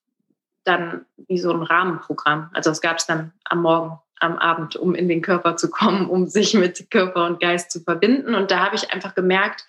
dann 0.64 1.06
wie 1.28 1.40
so 1.40 1.52
ein 1.52 1.64
Rahmenprogramm. 1.64 2.50
Also 2.54 2.70
es 2.72 2.82
gab 2.82 2.98
es 2.98 3.06
dann 3.06 3.34
am 3.46 3.62
Morgen, 3.62 4.00
am 4.20 4.38
Abend, 4.38 4.76
um 4.76 4.96
in 4.96 5.08
den 5.08 5.22
Körper 5.22 5.56
zu 5.56 5.70
kommen, 5.70 6.10
um 6.10 6.28
sich 6.28 6.54
mit 6.54 6.92
Körper 6.92 7.26
und 7.26 7.40
Geist 7.40 7.72
zu 7.72 7.82
verbinden. 7.82 8.36
Und 8.36 8.52
da 8.52 8.66
habe 8.66 8.76
ich 8.76 8.92
einfach 8.92 9.16
gemerkt, 9.16 9.66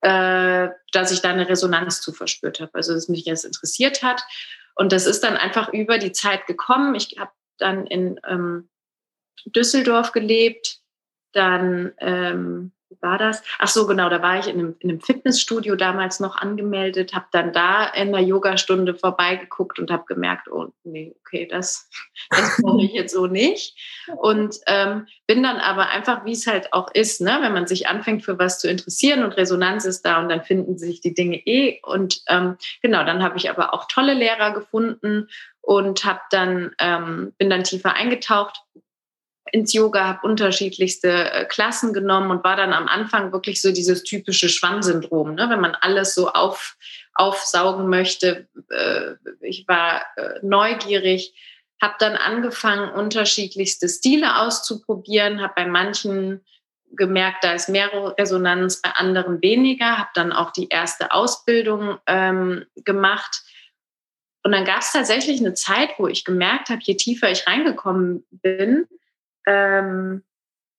äh, 0.00 0.68
dass 0.92 1.12
ich 1.12 1.20
da 1.20 1.30
eine 1.30 1.48
Resonanz 1.48 2.00
zu 2.00 2.12
verspürt 2.12 2.60
habe. 2.60 2.70
Also 2.74 2.94
dass 2.94 3.08
mich 3.08 3.24
das 3.24 3.44
interessiert 3.44 4.02
hat. 4.02 4.22
Und 4.74 4.92
das 4.92 5.06
ist 5.06 5.22
dann 5.22 5.36
einfach 5.36 5.72
über 5.72 5.98
die 5.98 6.12
Zeit 6.12 6.46
gekommen. 6.46 6.94
Ich 6.94 7.16
habe 7.18 7.32
dann 7.58 7.86
in 7.86 8.18
ähm, 8.26 8.68
Düsseldorf 9.44 10.12
gelebt, 10.12 10.80
dann 11.32 11.92
ähm, 11.98 12.72
war 13.00 13.18
das? 13.18 13.42
Ach 13.58 13.68
so, 13.68 13.86
genau, 13.86 14.08
da 14.08 14.22
war 14.22 14.38
ich 14.38 14.48
in 14.48 14.58
einem, 14.58 14.76
in 14.80 14.90
einem 14.90 15.00
Fitnessstudio 15.00 15.76
damals 15.76 16.20
noch 16.20 16.36
angemeldet, 16.36 17.14
habe 17.14 17.26
dann 17.32 17.52
da 17.52 17.84
in 17.86 18.08
einer 18.08 18.20
Yogastunde 18.20 18.94
vorbeigeguckt 18.94 19.78
und 19.78 19.90
habe 19.90 20.04
gemerkt, 20.06 20.50
oh 20.50 20.72
nee, 20.84 21.14
okay, 21.20 21.46
das, 21.46 21.88
das 22.30 22.60
brauche 22.62 22.84
ich 22.84 22.92
jetzt 22.92 23.14
so 23.14 23.26
nicht. 23.26 23.78
Und 24.16 24.56
ähm, 24.66 25.06
bin 25.26 25.42
dann 25.42 25.58
aber 25.58 25.90
einfach, 25.90 26.24
wie 26.24 26.32
es 26.32 26.46
halt 26.46 26.72
auch 26.72 26.90
ist, 26.92 27.20
ne, 27.20 27.38
wenn 27.40 27.52
man 27.52 27.66
sich 27.66 27.88
anfängt 27.88 28.24
für 28.24 28.38
was 28.38 28.58
zu 28.58 28.68
interessieren 28.68 29.22
und 29.22 29.36
Resonanz 29.36 29.84
ist 29.84 30.02
da 30.02 30.18
und 30.20 30.28
dann 30.28 30.42
finden 30.42 30.76
sich 30.76 31.00
die 31.00 31.14
Dinge 31.14 31.36
eh. 31.46 31.80
Und 31.82 32.22
ähm, 32.28 32.56
genau, 32.82 33.04
dann 33.04 33.22
habe 33.22 33.36
ich 33.36 33.50
aber 33.50 33.72
auch 33.72 33.86
tolle 33.86 34.14
Lehrer 34.14 34.52
gefunden 34.52 35.28
und 35.60 36.04
habe 36.04 36.20
dann 36.30 36.72
ähm, 36.80 37.32
bin 37.38 37.50
dann 37.50 37.64
tiefer 37.64 37.94
eingetaucht 37.94 38.62
ins 39.52 39.72
Yoga, 39.72 40.06
habe 40.06 40.26
unterschiedlichste 40.26 41.32
äh, 41.32 41.44
Klassen 41.44 41.92
genommen 41.92 42.30
und 42.30 42.44
war 42.44 42.56
dann 42.56 42.72
am 42.72 42.88
Anfang 42.88 43.32
wirklich 43.32 43.60
so 43.60 43.72
dieses 43.72 44.02
typische 44.02 44.48
Schwammsyndrom, 44.48 45.34
ne? 45.34 45.48
wenn 45.50 45.60
man 45.60 45.74
alles 45.74 46.14
so 46.14 46.30
auf, 46.30 46.76
aufsaugen 47.14 47.88
möchte. 47.88 48.48
Äh, 48.70 49.14
ich 49.40 49.66
war 49.68 50.02
äh, 50.16 50.40
neugierig, 50.42 51.34
habe 51.80 51.94
dann 51.98 52.16
angefangen, 52.16 52.90
unterschiedlichste 52.90 53.88
Stile 53.88 54.40
auszuprobieren, 54.40 55.40
habe 55.40 55.54
bei 55.56 55.66
manchen 55.66 56.44
gemerkt, 56.92 57.44
da 57.44 57.52
ist 57.52 57.68
mehr 57.68 57.90
Resonanz, 58.18 58.82
bei 58.82 58.90
anderen 58.90 59.40
weniger, 59.42 59.98
habe 59.98 60.10
dann 60.14 60.32
auch 60.32 60.50
die 60.50 60.68
erste 60.68 61.12
Ausbildung 61.12 61.98
ähm, 62.06 62.66
gemacht. 62.76 63.42
Und 64.42 64.52
dann 64.52 64.64
gab 64.64 64.80
es 64.80 64.92
tatsächlich 64.92 65.40
eine 65.40 65.54
Zeit, 65.54 65.90
wo 65.98 66.06
ich 66.06 66.24
gemerkt 66.24 66.68
habe, 66.68 66.80
je 66.82 66.96
tiefer 66.96 67.30
ich 67.30 67.46
reingekommen 67.46 68.26
bin, 68.30 68.86
ähm, 69.46 70.22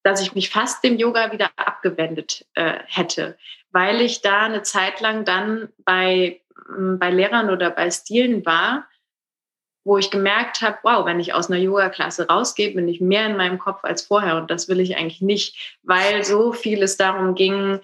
dass 0.03 0.21
ich 0.21 0.33
mich 0.33 0.49
fast 0.49 0.83
dem 0.83 0.97
Yoga 0.97 1.31
wieder 1.31 1.49
abgewendet 1.55 2.45
äh, 2.55 2.79
hätte, 2.87 3.37
weil 3.71 4.01
ich 4.01 4.21
da 4.21 4.41
eine 4.41 4.63
Zeit 4.63 4.99
lang 4.99 5.25
dann 5.25 5.69
bei, 5.85 6.41
mm, 6.69 6.97
bei 6.97 7.11
Lehrern 7.11 7.49
oder 7.49 7.69
bei 7.69 7.91
Stilen 7.91 8.45
war, 8.45 8.87
wo 9.83 9.97
ich 9.97 10.11
gemerkt 10.11 10.61
habe, 10.61 10.77
wow, 10.83 11.05
wenn 11.05 11.19
ich 11.19 11.33
aus 11.33 11.49
einer 11.49 11.59
Yoga-Klasse 11.59 12.27
rausgehe, 12.27 12.71
bin 12.73 12.87
ich 12.87 13.01
mehr 13.01 13.25
in 13.25 13.37
meinem 13.37 13.57
Kopf 13.57 13.83
als 13.83 14.03
vorher 14.03 14.37
und 14.37 14.51
das 14.51 14.67
will 14.67 14.79
ich 14.79 14.95
eigentlich 14.95 15.21
nicht, 15.21 15.77
weil 15.83 16.23
so 16.23 16.53
vieles 16.53 16.97
darum 16.97 17.35
ging, 17.35 17.79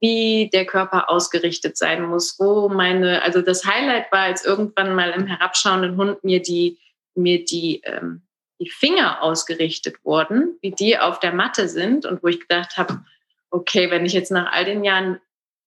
wie 0.00 0.50
der 0.52 0.64
Körper 0.64 1.10
ausgerichtet 1.10 1.76
sein 1.76 2.02
muss, 2.02 2.38
wo 2.38 2.68
meine, 2.68 3.22
also 3.22 3.42
das 3.42 3.64
Highlight 3.64 4.10
war, 4.10 4.20
als 4.20 4.44
irgendwann 4.44 4.94
mal 4.94 5.10
im 5.10 5.26
herabschauenden 5.26 5.96
Hund 5.96 6.24
mir 6.24 6.40
die, 6.40 6.78
mir 7.14 7.44
die 7.44 7.82
ähm, 7.84 8.22
die 8.60 8.70
Finger 8.70 9.22
ausgerichtet 9.22 9.96
wurden, 10.04 10.58
wie 10.60 10.70
die 10.70 10.98
auf 10.98 11.20
der 11.20 11.32
Matte 11.32 11.68
sind 11.68 12.06
und 12.06 12.22
wo 12.22 12.28
ich 12.28 12.40
gedacht 12.40 12.76
habe, 12.76 13.04
okay, 13.50 13.90
wenn 13.90 14.06
ich 14.06 14.12
jetzt 14.12 14.30
nach 14.30 14.52
all 14.52 14.64
den 14.64 14.84
Jahren, 14.84 15.20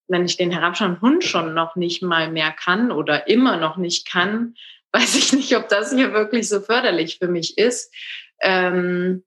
wenn 0.07 0.25
ich 0.25 0.37
den 0.37 0.51
herabschauenden 0.51 1.01
Hund 1.01 1.23
schon 1.23 1.53
noch 1.53 1.75
nicht 1.75 2.01
mal 2.01 2.31
mehr 2.31 2.51
kann 2.51 2.91
oder 2.91 3.27
immer 3.27 3.57
noch 3.57 3.77
nicht 3.77 4.09
kann, 4.09 4.55
weiß 4.93 5.15
ich 5.15 5.33
nicht, 5.33 5.55
ob 5.55 5.67
das 5.67 5.91
hier 5.91 6.13
wirklich 6.13 6.47
so 6.47 6.61
förderlich 6.61 7.17
für 7.19 7.27
mich 7.27 7.57
ist. 7.57 7.93
Ähm, 8.41 9.23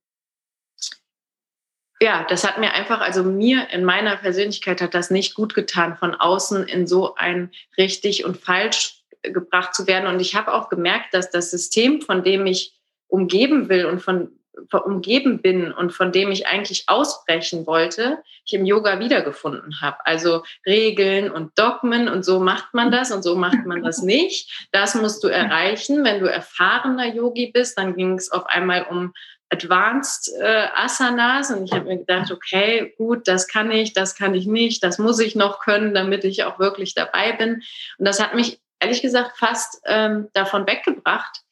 ja, 2.02 2.24
das 2.28 2.44
hat 2.44 2.58
mir 2.58 2.72
einfach, 2.72 3.00
also 3.00 3.22
mir 3.22 3.68
in 3.70 3.84
meiner 3.84 4.16
Persönlichkeit 4.16 4.80
hat 4.80 4.94
das 4.94 5.10
nicht 5.10 5.34
gut 5.34 5.54
getan, 5.54 5.96
von 5.98 6.14
außen 6.14 6.66
in 6.66 6.86
so 6.86 7.14
ein 7.14 7.50
richtig 7.76 8.24
und 8.24 8.38
falsch 8.38 9.02
gebracht 9.22 9.74
zu 9.74 9.86
werden. 9.86 10.06
Und 10.06 10.20
ich 10.20 10.34
habe 10.34 10.54
auch 10.54 10.70
gemerkt, 10.70 11.12
dass 11.12 11.30
das 11.30 11.50
System, 11.50 12.00
von 12.00 12.24
dem 12.24 12.46
ich 12.46 12.79
umgeben 13.10 13.68
will 13.68 13.86
und 13.86 14.00
von, 14.00 14.30
von 14.70 14.80
umgeben 14.80 15.42
bin 15.42 15.72
und 15.72 15.92
von 15.92 16.12
dem 16.12 16.30
ich 16.30 16.46
eigentlich 16.46 16.84
ausbrechen 16.88 17.66
wollte, 17.66 18.18
ich 18.44 18.54
im 18.54 18.64
Yoga 18.64 18.98
wiedergefunden 18.98 19.80
habe. 19.80 19.98
Also 20.04 20.42
Regeln 20.66 21.30
und 21.30 21.58
Dogmen 21.58 22.08
und 22.08 22.24
so 22.24 22.40
macht 22.40 22.74
man 22.74 22.90
das 22.90 23.10
und 23.10 23.22
so 23.22 23.36
macht 23.36 23.66
man 23.66 23.82
das 23.82 24.02
nicht. 24.02 24.68
Das 24.72 24.94
musst 24.94 25.22
du 25.24 25.28
erreichen. 25.28 26.04
Wenn 26.04 26.20
du 26.20 26.26
erfahrener 26.26 27.14
Yogi 27.14 27.50
bist, 27.52 27.78
dann 27.78 27.96
ging 27.96 28.14
es 28.14 28.30
auf 28.30 28.46
einmal 28.46 28.86
um 28.90 29.12
Advanced 29.52 30.32
äh, 30.40 30.68
Asanas 30.74 31.50
und 31.50 31.64
ich 31.64 31.72
habe 31.72 31.86
mir 31.86 31.98
gedacht, 31.98 32.30
okay, 32.30 32.94
gut, 32.96 33.26
das 33.26 33.48
kann 33.48 33.70
ich, 33.72 33.92
das 33.92 34.14
kann 34.14 34.34
ich 34.34 34.46
nicht, 34.46 34.84
das 34.84 34.98
muss 34.98 35.18
ich 35.18 35.34
noch 35.34 35.58
können, 35.58 35.92
damit 35.92 36.24
ich 36.24 36.44
auch 36.44 36.60
wirklich 36.60 36.94
dabei 36.94 37.32
bin. 37.32 37.62
Und 37.98 38.04
das 38.06 38.22
hat 38.22 38.34
mich 38.34 38.60
ehrlich 38.78 39.02
gesagt 39.02 39.36
fast 39.36 39.82
ähm, 39.86 40.28
davon 40.32 40.66
weggebracht, 40.66 41.42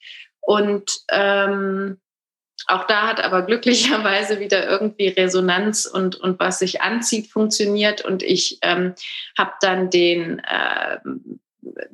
und 0.49 1.03
ähm, 1.11 1.99
auch 2.68 2.84
da 2.86 3.07
hat 3.07 3.22
aber 3.22 3.42
glücklicherweise 3.42 4.40
wieder 4.40 4.66
irgendwie 4.66 5.09
Resonanz 5.09 5.84
und, 5.84 6.16
und 6.16 6.40
was 6.40 6.61
sich 6.61 6.80
anzieht, 6.80 7.30
funktioniert. 7.30 8.03
Und 8.03 8.22
ich 8.22 8.59
ähm, 8.62 8.94
habe 9.36 9.53
dann 9.61 9.90
den 9.90 10.38
äh, 10.38 11.01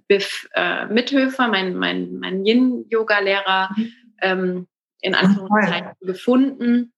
Biff 0.06 0.48
äh, 0.54 0.86
Mithöfer, 0.86 1.48
mein, 1.48 1.74
mein, 1.74 2.20
mein 2.20 2.46
Yin-Yoga-Lehrer, 2.46 3.70
mhm. 3.74 3.92
ähm, 4.22 4.66
in 5.00 5.16
Anführungszeichen 5.16 5.90
gefunden 6.02 6.92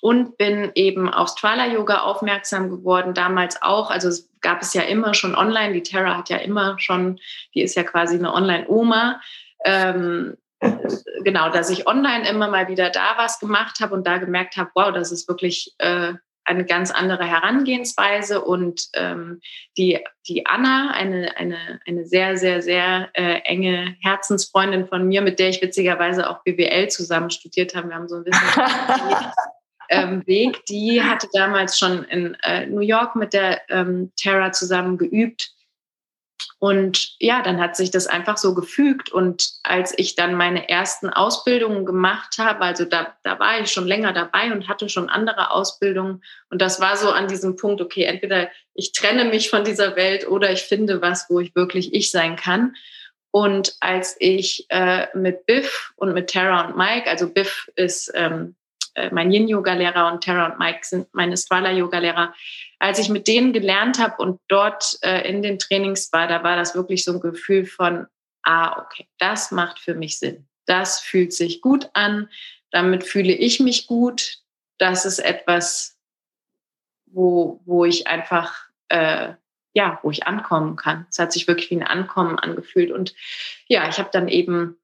und 0.00 0.38
bin 0.38 0.72
eben 0.74 1.08
auf 1.08 1.28
Strala-Yoga 1.28 2.00
aufmerksam 2.00 2.68
geworden, 2.68 3.14
damals 3.14 3.62
auch. 3.62 3.92
Also 3.92 4.08
es 4.08 4.28
gab 4.40 4.60
es 4.62 4.74
ja 4.74 4.82
immer 4.82 5.14
schon 5.14 5.36
online. 5.36 5.72
Die 5.72 5.84
Terra 5.84 6.16
hat 6.16 6.30
ja 6.30 6.38
immer 6.38 6.80
schon, 6.80 7.20
die 7.54 7.62
ist 7.62 7.76
ja 7.76 7.84
quasi 7.84 8.16
eine 8.16 8.34
Online-Oma. 8.34 9.20
Ähm, 9.64 10.36
genau, 11.24 11.50
dass 11.50 11.70
ich 11.70 11.86
online 11.86 12.28
immer 12.28 12.48
mal 12.48 12.68
wieder 12.68 12.90
da 12.90 13.14
was 13.16 13.38
gemacht 13.38 13.80
habe 13.80 13.94
und 13.94 14.06
da 14.06 14.18
gemerkt 14.18 14.56
habe, 14.56 14.70
wow, 14.74 14.92
das 14.92 15.12
ist 15.12 15.28
wirklich 15.28 15.74
äh, 15.78 16.14
eine 16.44 16.64
ganz 16.64 16.90
andere 16.90 17.24
Herangehensweise. 17.24 18.42
Und 18.42 18.88
ähm, 18.94 19.40
die, 19.76 19.98
die 20.26 20.46
Anna, 20.46 20.90
eine, 20.92 21.36
eine, 21.36 21.80
eine 21.86 22.04
sehr, 22.04 22.36
sehr, 22.36 22.62
sehr 22.62 23.08
äh, 23.14 23.40
enge 23.44 23.96
Herzensfreundin 24.02 24.88
von 24.88 25.06
mir, 25.06 25.22
mit 25.22 25.38
der 25.38 25.48
ich 25.48 25.62
witzigerweise 25.62 26.28
auch 26.28 26.42
BWL 26.42 26.88
zusammen 26.88 27.30
studiert 27.30 27.74
habe, 27.74 27.88
wir 27.88 27.94
haben 27.94 28.08
so 28.08 28.16
ein 28.16 28.24
bisschen 28.24 28.48
ähm, 29.90 30.26
Weg, 30.26 30.64
die 30.66 31.02
hatte 31.02 31.28
damals 31.32 31.78
schon 31.78 32.04
in 32.04 32.36
äh, 32.42 32.66
New 32.66 32.80
York 32.80 33.16
mit 33.16 33.32
der 33.32 33.60
ähm, 33.68 34.12
Tara 34.20 34.52
zusammen 34.52 34.98
geübt 34.98 35.52
und 36.60 37.16
ja, 37.18 37.40
dann 37.40 37.58
hat 37.58 37.74
sich 37.74 37.90
das 37.90 38.06
einfach 38.06 38.36
so 38.36 38.54
gefügt. 38.54 39.10
Und 39.10 39.48
als 39.62 39.98
ich 39.98 40.14
dann 40.14 40.34
meine 40.34 40.68
ersten 40.68 41.08
Ausbildungen 41.08 41.86
gemacht 41.86 42.36
habe, 42.36 42.60
also 42.60 42.84
da, 42.84 43.16
da 43.22 43.38
war 43.38 43.60
ich 43.60 43.72
schon 43.72 43.86
länger 43.86 44.12
dabei 44.12 44.52
und 44.52 44.68
hatte 44.68 44.90
schon 44.90 45.08
andere 45.08 45.52
Ausbildungen. 45.52 46.22
Und 46.50 46.60
das 46.60 46.78
war 46.78 46.98
so 46.98 47.10
an 47.12 47.28
diesem 47.28 47.56
Punkt, 47.56 47.80
okay, 47.80 48.02
entweder 48.04 48.50
ich 48.74 48.92
trenne 48.92 49.24
mich 49.24 49.48
von 49.48 49.64
dieser 49.64 49.96
Welt 49.96 50.28
oder 50.28 50.52
ich 50.52 50.60
finde 50.60 51.00
was, 51.00 51.30
wo 51.30 51.40
ich 51.40 51.54
wirklich 51.54 51.94
ich 51.94 52.10
sein 52.10 52.36
kann. 52.36 52.74
Und 53.30 53.76
als 53.80 54.16
ich 54.18 54.66
äh, 54.68 55.06
mit 55.16 55.46
Biff 55.46 55.94
und 55.96 56.12
mit 56.12 56.28
Tara 56.28 56.66
und 56.66 56.76
Mike, 56.76 57.08
also 57.08 57.30
Biff 57.30 57.70
ist 57.74 58.12
ähm, 58.14 58.54
äh, 58.54 58.59
mein 59.10 59.30
Yin-Yoga-Lehrer 59.30 60.12
und 60.12 60.24
Tara 60.24 60.52
und 60.52 60.58
Mike 60.58 60.80
sind 60.82 61.08
meine 61.12 61.36
Strala-Yoga-Lehrer, 61.36 62.34
als 62.78 62.98
ich 62.98 63.08
mit 63.08 63.28
denen 63.28 63.52
gelernt 63.52 63.98
habe 63.98 64.22
und 64.22 64.40
dort 64.48 64.98
äh, 65.02 65.28
in 65.28 65.42
den 65.42 65.58
Trainings 65.58 66.12
war, 66.12 66.26
da 66.26 66.42
war 66.42 66.56
das 66.56 66.74
wirklich 66.74 67.04
so 67.04 67.12
ein 67.12 67.20
Gefühl 67.20 67.66
von, 67.66 68.06
ah, 68.42 68.80
okay, 68.80 69.06
das 69.18 69.50
macht 69.50 69.78
für 69.78 69.94
mich 69.94 70.18
Sinn. 70.18 70.46
Das 70.66 71.00
fühlt 71.00 71.32
sich 71.32 71.60
gut 71.60 71.90
an. 71.92 72.28
Damit 72.70 73.04
fühle 73.04 73.32
ich 73.32 73.60
mich 73.60 73.86
gut. 73.86 74.38
das 74.78 75.04
ist 75.04 75.18
etwas, 75.18 75.98
wo, 77.04 77.60
wo 77.66 77.84
ich 77.84 78.06
einfach, 78.06 78.68
äh, 78.88 79.34
ja, 79.74 80.00
wo 80.02 80.10
ich 80.10 80.26
ankommen 80.26 80.76
kann. 80.76 81.06
Es 81.10 81.18
hat 81.18 81.32
sich 81.32 81.46
wirklich 81.46 81.70
wie 81.70 81.76
ein 81.76 81.86
Ankommen 81.86 82.38
angefühlt. 82.38 82.90
Und 82.90 83.14
ja, 83.68 83.88
ich 83.88 83.98
habe 83.98 84.08
dann 84.10 84.28
eben 84.28 84.78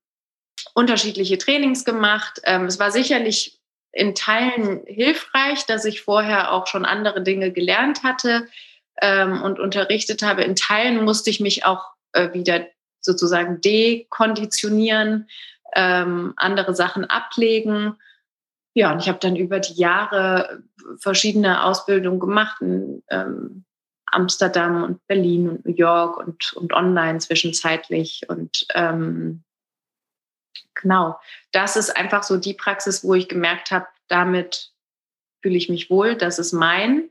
unterschiedliche 0.75 1.39
Trainings 1.39 1.85
gemacht. 1.85 2.41
Ähm, 2.45 2.67
es 2.67 2.79
war 2.79 2.91
sicherlich 2.91 3.56
in 3.97 4.15
Teilen 4.15 4.83
hilfreich, 4.87 5.65
dass 5.65 5.87
ich 5.87 6.03
vorher 6.03 6.53
auch 6.53 6.67
schon 6.67 6.85
andere 6.85 7.23
Dinge 7.23 7.51
gelernt 7.51 8.03
hatte 8.03 8.47
ähm, 9.01 9.41
und 9.43 9.59
unterrichtet 9.59 10.23
habe. 10.23 10.45
In 10.45 10.55
Teilen 10.55 11.03
musste 11.03 11.31
ich 11.31 11.41
mich 11.41 11.65
auch 11.65 11.83
äh, 12.13 12.33
wieder 12.35 12.67
sozusagen 13.01 13.61
dekonditionieren, 13.63 15.29
ähm, 15.75 16.35
andere 16.37 16.75
Sachen 16.75 17.07
ablegen. 17.07 17.95
Ja, 18.75 18.93
und 18.93 19.01
ich 19.01 19.09
habe 19.09 19.19
dann 19.19 19.35
über 19.35 19.61
die 19.61 19.81
Jahre 19.81 20.63
verschiedene 20.99 21.65
Ausbildungen 21.65 22.21
gemacht 22.21 22.61
in 22.61 23.03
ähm, 23.09 23.65
Amsterdam 24.13 24.85
und 24.85 25.07
Berlin 25.07 25.49
und 25.49 25.65
New 25.65 25.75
York 25.75 26.19
und, 26.19 26.53
und 26.53 26.75
online 26.75 27.19
zwischenzeitlich. 27.19 28.23
Und 28.29 28.67
ähm, 28.75 29.43
genau, 30.75 31.19
das 31.53 31.77
ist 31.77 31.97
einfach 31.97 32.23
so 32.23 32.37
die 32.37 32.55
Praxis, 32.55 33.05
wo 33.05 33.15
ich 33.15 33.29
gemerkt 33.29 33.71
habe, 33.71 33.87
damit 34.09 34.71
fühle 35.43 35.57
ich 35.57 35.69
mich 35.69 35.91
wohl, 35.91 36.17
das 36.17 36.39
ist 36.39 36.53
mein. 36.53 37.11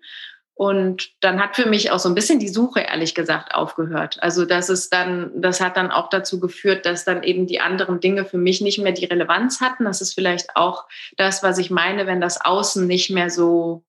Und 0.57 1.11
dann 1.19 1.41
hat 1.41 1.57
für 1.57 1.67
mich 1.67 1.91
auch 1.91 1.99
so 1.99 2.07
ein 2.07 2.15
bisschen 2.15 2.39
die 2.39 2.47
Suche, 2.47 2.79
ehrlich 2.79 3.13
gesagt, 3.13 3.53
aufgehört. 3.53 4.23
Also 4.23 4.45
das 4.45 4.69
ist 4.69 4.93
dann, 4.93 5.29
das 5.41 5.59
hat 5.59 5.75
dann 5.75 5.91
auch 5.91 6.09
dazu 6.09 6.39
geführt, 6.39 6.85
dass 6.85 7.03
dann 7.03 7.23
eben 7.23 7.45
die 7.45 7.59
anderen 7.59 7.99
Dinge 7.99 8.23
für 8.23 8.37
mich 8.37 8.61
nicht 8.61 8.79
mehr 8.79 8.93
die 8.93 9.03
Relevanz 9.03 9.59
hatten. 9.59 9.83
Das 9.83 9.99
ist 9.99 10.13
vielleicht 10.13 10.55
auch 10.55 10.85
das, 11.17 11.43
was 11.43 11.57
ich 11.57 11.71
meine, 11.71 12.07
wenn 12.07 12.21
das 12.21 12.39
Außen 12.39 12.87
nicht 12.87 13.09
mehr 13.09 13.29
so 13.29 13.83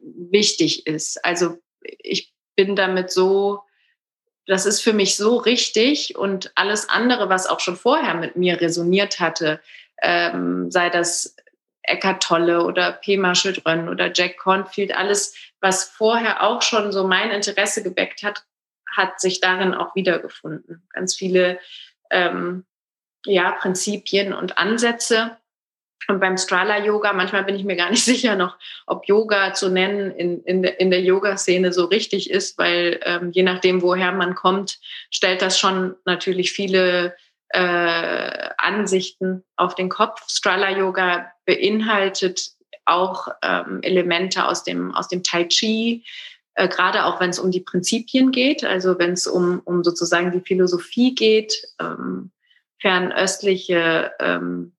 wichtig 0.00 0.88
ist. 0.88 1.24
Also 1.24 1.58
ich 1.80 2.32
bin 2.56 2.74
damit 2.74 3.12
so, 3.12 3.62
das 4.46 4.66
ist 4.66 4.80
für 4.80 4.92
mich 4.92 5.16
so 5.16 5.36
richtig 5.36 6.16
und 6.16 6.52
alles 6.54 6.88
andere, 6.88 7.28
was 7.28 7.46
auch 7.46 7.60
schon 7.60 7.76
vorher 7.76 8.14
mit 8.14 8.36
mir 8.36 8.60
resoniert 8.60 9.20
hatte, 9.20 9.60
ähm, 10.02 10.70
sei 10.70 10.90
das 10.90 11.36
Eckart 11.82 12.22
Tolle 12.22 12.64
oder 12.64 12.92
Pema 12.92 13.34
Schildrön 13.34 13.88
oder 13.88 14.10
Jack 14.12 14.38
Cornfield, 14.38 14.96
alles, 14.96 15.34
was 15.60 15.84
vorher 15.84 16.42
auch 16.42 16.62
schon 16.62 16.92
so 16.92 17.06
mein 17.06 17.30
Interesse 17.30 17.82
geweckt 17.82 18.22
hat, 18.22 18.44
hat 18.90 19.20
sich 19.20 19.40
darin 19.40 19.74
auch 19.74 19.94
wiedergefunden. 19.94 20.86
Ganz 20.90 21.14
viele 21.14 21.58
ähm, 22.10 22.64
ja, 23.24 23.52
Prinzipien 23.52 24.32
und 24.32 24.58
Ansätze. 24.58 25.38
Und 26.08 26.20
beim 26.20 26.36
Strala 26.36 26.84
Yoga, 26.84 27.12
manchmal 27.12 27.44
bin 27.44 27.54
ich 27.54 27.64
mir 27.64 27.76
gar 27.76 27.90
nicht 27.90 28.04
sicher 28.04 28.36
noch, 28.36 28.56
ob 28.86 29.06
Yoga 29.06 29.54
zu 29.54 29.68
nennen 29.68 30.10
in, 30.10 30.42
in, 30.44 30.64
in 30.64 30.90
der 30.90 31.00
Yoga-Szene 31.00 31.72
so 31.72 31.86
richtig 31.86 32.30
ist, 32.30 32.58
weil 32.58 33.00
ähm, 33.04 33.30
je 33.32 33.42
nachdem, 33.42 33.82
woher 33.82 34.12
man 34.12 34.34
kommt, 34.34 34.78
stellt 35.10 35.42
das 35.42 35.58
schon 35.58 35.94
natürlich 36.04 36.52
viele 36.52 37.14
äh, 37.48 38.48
Ansichten 38.58 39.44
auf 39.56 39.74
den 39.74 39.88
Kopf. 39.88 40.22
Strala 40.28 40.70
Yoga 40.76 41.30
beinhaltet 41.44 42.52
auch 42.84 43.28
ähm, 43.42 43.80
Elemente 43.82 44.46
aus 44.46 44.64
dem, 44.64 44.94
aus 44.94 45.08
dem 45.08 45.22
Tai 45.22 45.44
Chi, 45.44 46.04
äh, 46.54 46.68
gerade 46.68 47.04
auch 47.04 47.20
wenn 47.20 47.30
es 47.30 47.38
um 47.38 47.50
die 47.50 47.60
Prinzipien 47.60 48.32
geht, 48.32 48.64
also 48.64 48.98
wenn 48.98 49.12
es 49.12 49.26
um, 49.26 49.60
um 49.64 49.84
sozusagen 49.84 50.32
die 50.32 50.40
Philosophie 50.40 51.14
geht, 51.14 51.62
ähm, 51.80 52.30
fernöstliche 52.80 54.12
ähm, 54.18 54.72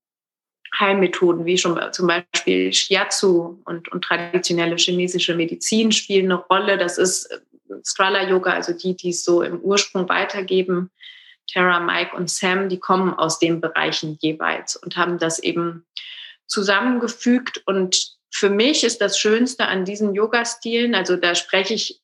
Heilmethoden 0.79 1.45
wie 1.45 1.57
schon 1.57 1.79
zum 1.91 2.07
Beispiel 2.07 2.73
Shiatsu 2.73 3.59
und, 3.65 3.91
und 3.91 4.03
traditionelle 4.03 4.75
chinesische 4.75 5.35
Medizin 5.35 5.91
spielen 5.91 6.31
eine 6.31 6.35
Rolle. 6.35 6.77
Das 6.77 6.97
ist 6.97 7.25
äh, 7.25 7.39
Strala 7.85 8.27
Yoga, 8.27 8.51
also 8.53 8.73
die, 8.73 8.95
die 8.95 9.09
es 9.09 9.23
so 9.23 9.41
im 9.41 9.59
Ursprung 9.59 10.09
weitergeben. 10.09 10.89
Tara, 11.51 11.79
Mike 11.79 12.15
und 12.15 12.29
Sam, 12.29 12.69
die 12.69 12.79
kommen 12.79 13.13
aus 13.13 13.37
den 13.39 13.61
Bereichen 13.61 14.17
jeweils 14.21 14.75
und 14.75 14.95
haben 14.97 15.19
das 15.19 15.39
eben 15.39 15.85
zusammengefügt. 16.47 17.61
Und 17.65 18.15
für 18.31 18.49
mich 18.49 18.83
ist 18.83 19.01
das 19.01 19.19
Schönste 19.19 19.67
an 19.67 19.85
diesen 19.85 20.15
Yoga-Stilen, 20.15 20.95
also 20.95 21.17
da 21.17 21.35
spreche 21.35 21.73
ich 21.73 22.01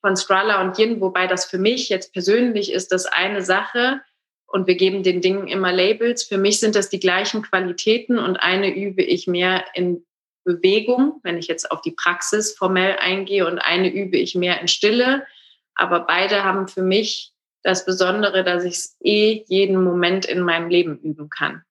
von 0.00 0.16
Strala 0.16 0.62
und 0.62 0.78
Yin, 0.78 1.00
wobei 1.00 1.26
das 1.26 1.46
für 1.46 1.58
mich 1.58 1.88
jetzt 1.88 2.12
persönlich 2.12 2.72
ist, 2.72 2.92
das 2.92 3.06
eine 3.06 3.42
Sache 3.42 4.00
und 4.48 4.66
wir 4.66 4.76
geben 4.76 5.02
den 5.02 5.20
Dingen 5.20 5.46
immer 5.46 5.72
Labels. 5.72 6.24
Für 6.24 6.38
mich 6.38 6.58
sind 6.58 6.74
das 6.74 6.88
die 6.88 7.00
gleichen 7.00 7.42
Qualitäten 7.42 8.18
und 8.18 8.36
eine 8.38 8.74
übe 8.74 9.02
ich 9.02 9.26
mehr 9.26 9.64
in 9.74 10.04
Bewegung, 10.44 11.20
wenn 11.22 11.36
ich 11.36 11.46
jetzt 11.46 11.70
auf 11.70 11.82
die 11.82 11.92
Praxis 11.92 12.56
formell 12.56 12.96
eingehe 12.98 13.46
und 13.46 13.58
eine 13.58 13.92
übe 13.92 14.16
ich 14.16 14.34
mehr 14.34 14.60
in 14.60 14.68
Stille. 14.68 15.26
Aber 15.74 16.00
beide 16.00 16.44
haben 16.44 16.66
für 16.66 16.82
mich 16.82 17.32
das 17.62 17.84
Besondere, 17.84 18.42
dass 18.42 18.64
ich 18.64 18.74
es 18.74 18.96
eh 19.00 19.44
jeden 19.48 19.82
Moment 19.82 20.24
in 20.24 20.40
meinem 20.40 20.70
Leben 20.70 20.98
üben 20.98 21.28
kann. 21.28 21.62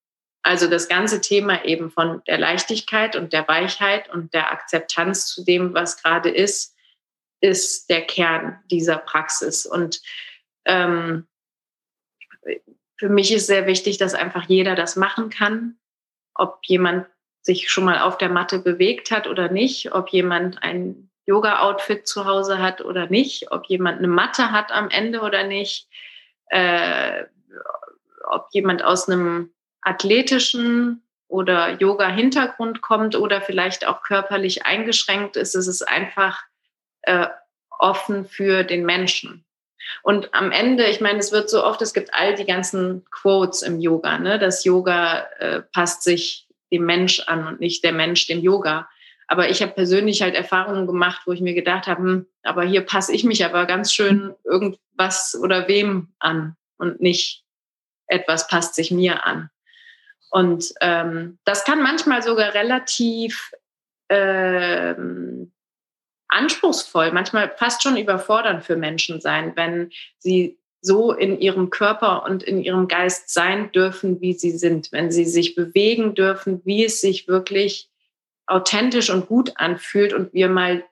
Also 0.44 0.68
das 0.68 0.88
ganze 0.88 1.20
Thema 1.20 1.66
eben 1.66 1.90
von 1.90 2.22
der 2.28 2.38
Leichtigkeit 2.38 3.16
und 3.16 3.34
der 3.34 3.48
Weichheit 3.48 4.10
und 4.14 4.34
der 4.36 4.52
Akzeptanz 4.52 5.26
zu 5.28 5.44
dem, 5.44 5.74
was 5.74 6.02
gerade 6.02 6.30
ist, 6.30 6.76
ist 7.42 7.90
der 7.90 8.02
Kern 8.04 8.60
dieser 8.70 8.98
Praxis. 8.98 9.66
Und 9.66 10.02
ähm, 10.66 11.28
für 12.98 13.10
mich 13.10 13.34
ist 13.34 13.48
sehr 13.48 13.68
wichtig, 13.68 13.98
dass 13.98 14.14
einfach 14.14 14.46
jeder 14.48 14.76
das 14.76 14.96
machen 14.96 15.30
kann, 15.30 15.78
ob 16.34 16.60
jemand 16.66 17.08
sich 17.42 17.70
schon 17.70 17.86
mal 17.86 18.00
auf 18.00 18.18
der 18.18 18.30
Matte 18.30 18.60
bewegt 18.60 19.12
hat 19.12 19.28
oder 19.28 19.50
nicht, 19.50 19.94
ob 19.94 20.10
jemand 20.10 20.64
ein 20.64 21.10
Yoga-Outfit 21.26 22.08
zu 22.08 22.26
Hause 22.26 22.60
hat 22.60 22.82
oder 22.82 23.08
nicht, 23.08 23.52
ob 23.52 23.66
jemand 23.68 24.00
eine 24.00 24.08
Matte 24.08 24.52
hat 24.52 24.72
am 24.72 24.90
Ende 24.90 25.22
oder 25.22 25.44
nicht, 25.44 25.88
äh, 26.48 27.24
ob 28.30 28.48
jemand 28.52 28.84
aus 28.84 29.10
einem 29.10 29.52
athletischen 29.82 31.04
oder 31.28 31.80
Yoga-Hintergrund 31.80 32.82
kommt 32.82 33.16
oder 33.16 33.42
vielleicht 33.42 33.86
auch 33.88 34.02
körperlich 34.02 34.66
eingeschränkt 34.66 35.36
ist. 35.36 35.56
Es 35.56 35.68
ist 35.68 35.88
einfach 35.88 36.44
äh, 37.02 37.28
offen 37.70 38.26
für 38.26 38.64
den 38.64 38.86
Menschen. 38.86 39.46
Und 40.04 40.34
am 40.34 40.52
Ende, 40.52 40.86
ich 40.86 41.02
meine, 41.02 41.20
es 41.20 41.32
wird 41.32 41.50
so 41.50 41.64
oft, 41.64 41.82
es 41.82 41.94
gibt 41.94 42.14
all 42.14 42.36
die 42.36 42.46
ganzen 42.46 43.06
Quotes 43.12 43.62
im 43.62 43.80
Yoga, 43.80 44.18
ne? 44.18 44.40
Das 44.40 44.64
Yoga 44.64 45.22
äh, 45.40 45.62
passt 45.62 46.04
sich 46.04 46.48
dem 46.72 46.86
Mensch 46.86 47.22
an 47.28 47.48
und 47.48 47.60
nicht 47.60 47.84
der 47.84 47.94
Mensch 47.94 48.28
dem 48.28 48.40
Yoga. 48.40 48.90
Aber 49.28 49.50
ich 49.50 49.62
habe 49.62 49.74
persönlich 49.74 50.22
halt 50.22 50.36
Erfahrungen 50.36 50.88
gemacht, 50.88 51.22
wo 51.26 51.34
ich 51.34 51.42
mir 51.42 51.54
gedacht 51.54 51.88
habe, 51.88 52.02
hm, 52.02 52.26
aber 52.44 52.64
hier 52.64 52.82
passe 52.82 53.14
ich 53.14 53.24
mich 53.24 53.44
aber 53.44 53.66
ganz 53.66 53.94
schön 53.94 54.34
irgendwas 54.44 55.38
oder 55.42 55.68
wem 55.68 56.14
an 56.20 56.56
und 56.78 57.02
nicht 57.02 57.44
etwas 58.08 58.48
passt 58.48 58.76
sich 58.76 58.92
mir 58.92 59.26
an. 59.26 59.50
Und 60.30 60.74
ähm, 60.82 61.40
das 61.46 61.64
kann 61.66 61.82
manchmal 61.82 62.22
sogar 62.22 62.54
relativ 62.54 63.52
ähm, 64.10 65.52
anspruchsvoll, 66.30 67.12
manchmal 67.12 67.54
fast 67.58 67.84
schon 67.84 67.98
überfordernd 67.98 68.64
für 68.64 68.76
Menschen 68.76 69.22
sein, 69.22 69.54
wenn 69.56 69.92
sie 70.20 70.58
so 70.82 71.12
in 71.12 71.40
ihrem 71.40 71.70
Körper 71.70 72.24
und 72.24 72.44
in 72.44 72.64
ihrem 72.64 72.88
Geist 72.88 73.34
sein 73.34 73.72
dürfen, 73.72 74.22
wie 74.22 74.34
sie 74.34 74.52
sind, 74.52 74.92
wenn 74.92 75.12
sie 75.12 75.26
sich 75.26 75.56
bewegen 75.56 76.16
dürfen, 76.16 76.62
wie 76.66 76.86
es 76.86 77.02
sich 77.02 77.28
wirklich 77.28 77.90
authentisch 78.46 79.10
und 79.10 79.28
gut 79.28 79.54
anfühlt 79.56 80.14
und 80.14 80.34
wir 80.34 80.50
mal 80.50 80.84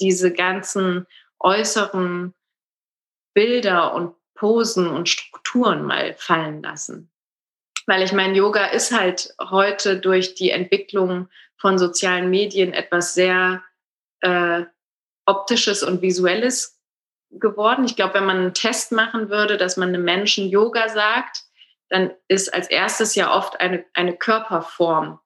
diese 0.00 0.32
ganzen 0.32 1.06
äußeren 1.40 2.34
Bilder 3.34 3.94
und 3.94 4.14
Posen 4.34 4.86
und 4.86 5.08
Strukturen 5.08 5.84
mal 5.84 6.14
fallen 6.14 6.62
lassen. 6.62 7.10
Weil 7.86 8.02
ich 8.02 8.12
meine, 8.12 8.36
Yoga 8.36 8.66
ist 8.66 8.92
halt 8.92 9.34
heute 9.40 9.98
durch 9.98 10.34
die 10.34 10.50
Entwicklung 10.50 11.28
von 11.56 11.78
sozialen 11.78 12.30
Medien 12.30 12.72
etwas 12.72 13.14
sehr 13.14 13.62
äh, 14.20 14.64
optisches 15.26 15.82
und 15.82 16.02
visuelles 16.02 16.80
geworden. 17.30 17.84
Ich 17.84 17.96
glaube, 17.96 18.14
wenn 18.14 18.26
man 18.26 18.38
einen 18.38 18.54
Test 18.54 18.92
machen 18.92 19.28
würde, 19.28 19.56
dass 19.56 19.76
man 19.76 19.90
einem 19.90 20.04
Menschen 20.04 20.48
Yoga 20.48 20.88
sagt, 20.88 21.44
dann 21.88 22.12
ist 22.28 22.52
als 22.52 22.68
erstes 22.68 23.14
ja 23.14 23.34
oft 23.34 23.60
eine, 23.60 23.84
eine 23.94 24.16
Körperform 24.16 25.20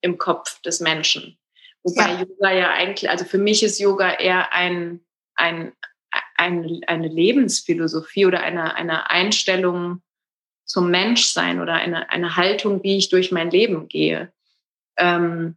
im 0.00 0.18
Kopf 0.18 0.60
des 0.62 0.80
Menschen. 0.80 1.38
Wobei 1.82 2.12
ja. 2.12 2.20
Yoga 2.20 2.52
ja 2.52 2.70
eigentlich, 2.70 3.10
also 3.10 3.24
für 3.24 3.38
mich 3.38 3.62
ist 3.62 3.78
Yoga 3.78 4.14
eher 4.14 4.52
ein, 4.52 5.00
ein, 5.34 5.72
ein, 6.36 6.80
eine 6.86 7.08
Lebensphilosophie 7.08 8.26
oder 8.26 8.40
eine, 8.40 8.74
eine 8.74 9.10
Einstellung 9.10 10.02
zum 10.64 10.90
Menschsein 10.90 11.60
oder 11.60 11.74
eine, 11.74 12.10
eine 12.10 12.36
Haltung, 12.36 12.82
wie 12.82 12.96
ich 12.96 13.10
durch 13.10 13.32
mein 13.32 13.50
Leben 13.50 13.88
gehe. 13.88 14.32
Ähm, 14.96 15.56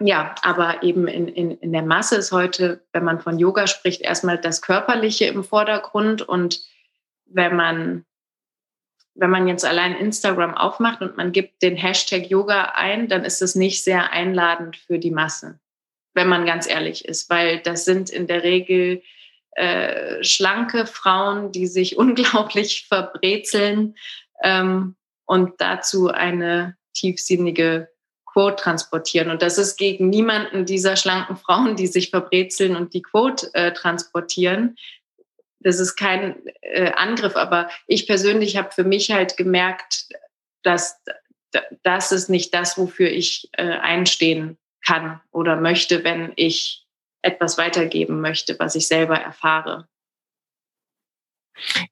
ja, 0.00 0.34
aber 0.42 0.82
eben 0.82 1.08
in, 1.08 1.28
in, 1.28 1.52
in 1.58 1.72
der 1.72 1.82
Masse 1.82 2.16
ist 2.16 2.32
heute, 2.32 2.84
wenn 2.92 3.04
man 3.04 3.20
von 3.20 3.38
Yoga 3.38 3.66
spricht, 3.66 4.02
erstmal 4.02 4.38
das 4.38 4.60
Körperliche 4.60 5.26
im 5.26 5.42
Vordergrund. 5.42 6.22
Und 6.22 6.60
wenn 7.24 7.56
man 7.56 8.04
wenn 9.16 9.30
man 9.30 9.48
jetzt 9.48 9.64
allein 9.64 9.96
Instagram 9.96 10.54
aufmacht 10.54 11.00
und 11.00 11.16
man 11.16 11.32
gibt 11.32 11.62
den 11.62 11.76
Hashtag 11.76 12.28
Yoga 12.28 12.72
ein, 12.74 13.08
dann 13.08 13.24
ist 13.24 13.42
es 13.42 13.54
nicht 13.54 13.82
sehr 13.82 14.12
einladend 14.12 14.76
für 14.76 14.98
die 14.98 15.10
Masse, 15.10 15.58
wenn 16.14 16.28
man 16.28 16.44
ganz 16.44 16.68
ehrlich 16.68 17.06
ist, 17.06 17.30
weil 17.30 17.60
das 17.60 17.84
sind 17.84 18.10
in 18.10 18.26
der 18.26 18.42
Regel 18.42 19.02
äh, 19.52 20.22
schlanke 20.22 20.86
Frauen, 20.86 21.50
die 21.50 21.66
sich 21.66 21.96
unglaublich 21.96 22.86
verbrezeln 22.88 23.96
ähm, 24.42 24.96
und 25.24 25.60
dazu 25.60 26.08
eine 26.08 26.76
tiefsinnige 26.92 27.88
Quote 28.36 28.56
transportieren. 28.56 29.30
Und 29.30 29.40
das 29.40 29.56
ist 29.56 29.78
gegen 29.78 30.10
niemanden 30.10 30.66
dieser 30.66 30.96
schlanken 30.96 31.38
Frauen, 31.38 31.74
die 31.74 31.86
sich 31.86 32.10
verbrezeln 32.10 32.76
und 32.76 32.92
die 32.92 33.00
Quote 33.00 33.48
äh, 33.54 33.72
transportieren. 33.72 34.76
Das 35.60 35.80
ist 35.80 35.96
kein 35.96 36.36
äh, 36.60 36.92
Angriff, 36.92 37.34
aber 37.34 37.70
ich 37.86 38.06
persönlich 38.06 38.58
habe 38.58 38.72
für 38.72 38.84
mich 38.84 39.10
halt 39.10 39.38
gemerkt, 39.38 40.04
dass 40.62 41.00
das 41.82 42.12
ist 42.12 42.28
nicht 42.28 42.52
das, 42.52 42.76
wofür 42.76 43.10
ich 43.10 43.48
äh, 43.52 43.78
einstehen 43.78 44.58
kann 44.84 45.22
oder 45.32 45.56
möchte, 45.56 46.04
wenn 46.04 46.34
ich 46.36 46.84
etwas 47.22 47.56
weitergeben 47.56 48.20
möchte, 48.20 48.58
was 48.58 48.74
ich 48.74 48.86
selber 48.86 49.16
erfahre. 49.16 49.88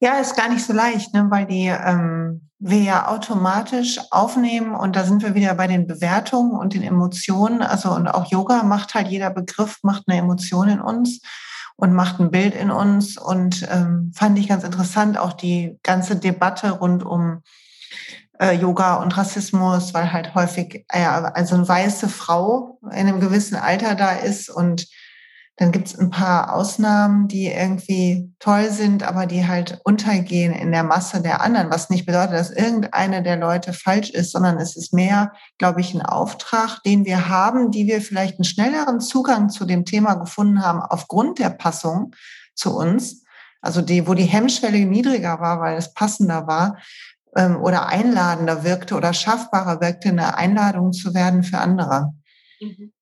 Ja, 0.01 0.19
ist 0.19 0.37
gar 0.37 0.49
nicht 0.49 0.65
so 0.65 0.73
leicht, 0.73 1.15
ne? 1.15 1.27
weil 1.31 1.47
die 1.47 1.67
ähm, 1.67 2.49
wir 2.59 2.83
ja 2.83 3.09
automatisch 3.09 4.01
aufnehmen 4.11 4.75
und 4.75 4.97
da 4.97 5.05
sind 5.05 5.23
wir 5.23 5.35
wieder 5.35 5.55
bei 5.55 5.67
den 5.67 5.87
Bewertungen 5.87 6.53
und 6.53 6.75
den 6.75 6.83
Emotionen. 6.83 7.62
Also 7.62 7.91
und 7.91 8.09
auch 8.09 8.31
Yoga 8.31 8.62
macht 8.62 8.95
halt 8.95 9.09
jeder 9.09 9.31
Begriff 9.31 9.79
macht 9.83 10.05
eine 10.07 10.19
Emotion 10.19 10.69
in 10.69 10.81
uns 10.81 11.21
und 11.77 11.93
macht 11.93 12.21
ein 12.21 12.31
Bild 12.31 12.55
in 12.55 12.71
uns 12.71 13.19
und 13.19 13.67
ähm, 13.71 14.12
fand 14.15 14.39
ich 14.39 14.49
ganz 14.49 14.65
interessant 14.65 15.19
auch 15.19 15.33
die 15.33 15.79
ganze 15.83 16.17
Debatte 16.17 16.71
rund 16.71 17.05
um 17.05 17.43
äh, 18.41 18.53
Yoga 18.53 18.97
und 18.97 19.17
Rassismus, 19.17 19.95
weil 19.95 20.12
halt 20.12 20.35
häufig 20.35 20.85
äh, 20.89 21.05
also 21.05 21.55
eine 21.55 21.69
weiße 21.69 22.09
Frau 22.09 22.79
in 22.85 23.09
einem 23.09 23.21
gewissen 23.21 23.57
Alter 23.57 23.95
da 23.95 24.12
ist 24.12 24.49
und 24.49 24.87
dann 25.57 25.71
gibt 25.71 25.87
es 25.87 25.97
ein 25.97 26.11
paar 26.11 26.53
Ausnahmen, 26.53 27.29
die 27.29 27.47
irgendwie 27.47 28.35
toll 28.41 28.71
sind, 28.71 29.05
aber 29.05 29.27
die 29.27 29.47
halt 29.47 29.81
untergehen 29.85 30.53
in 30.53 30.73
der 30.73 30.83
Masse 30.83 31.23
der 31.23 31.43
anderen, 31.43 31.71
was 31.71 31.91
nicht 31.91 32.07
bedeutet, 32.07 32.33
dass 32.33 32.51
irgendeine 32.51 33.23
der 33.23 33.37
Leute 33.37 33.73
falsch 33.73 34.11
ist, 34.11 34.33
sondern 34.33 34.59
es 34.59 34.75
ist 34.75 34.93
mehr, 34.93 35.33
glaube 35.59 35.81
ich, 35.81 35.95
ein 35.95 36.03
Auftrag, 36.03 36.83
den 36.83 37.05
wir 37.05 37.29
haben, 37.29 37.71
die 37.71 37.87
wir 37.87 38.01
vielleicht 38.01 38.39
einen 38.39 38.45
schnelleren 38.45 39.01
Zugang 39.01 39.49
zu 39.49 39.65
dem 39.65 39.85
Thema 39.85 40.15
gefunden 40.15 40.61
haben 40.61 40.81
aufgrund 40.81 41.39
der 41.39 41.51
Passung 41.51 42.17
zu 42.57 42.77
uns. 42.77 43.23
Also 43.61 43.81
die, 43.81 44.09
wo 44.09 44.15
die 44.15 44.25
Hemmschwelle 44.25 44.85
niedriger 44.85 45.39
war, 45.39 45.61
weil 45.61 45.77
es 45.77 45.95
passender 45.95 46.49
war 46.49 46.79
ähm, 47.37 47.63
oder 47.63 47.87
einladender 47.87 48.65
wirkte 48.65 48.97
oder 48.97 49.13
schaffbarer 49.13 49.81
wirkte, 49.81 50.09
eine 50.09 50.37
Einladung 50.37 50.93
zu 50.93 51.15
werden 51.15 51.45
für 51.45 51.59
andere. 51.59 52.13
Mhm. 52.61 52.94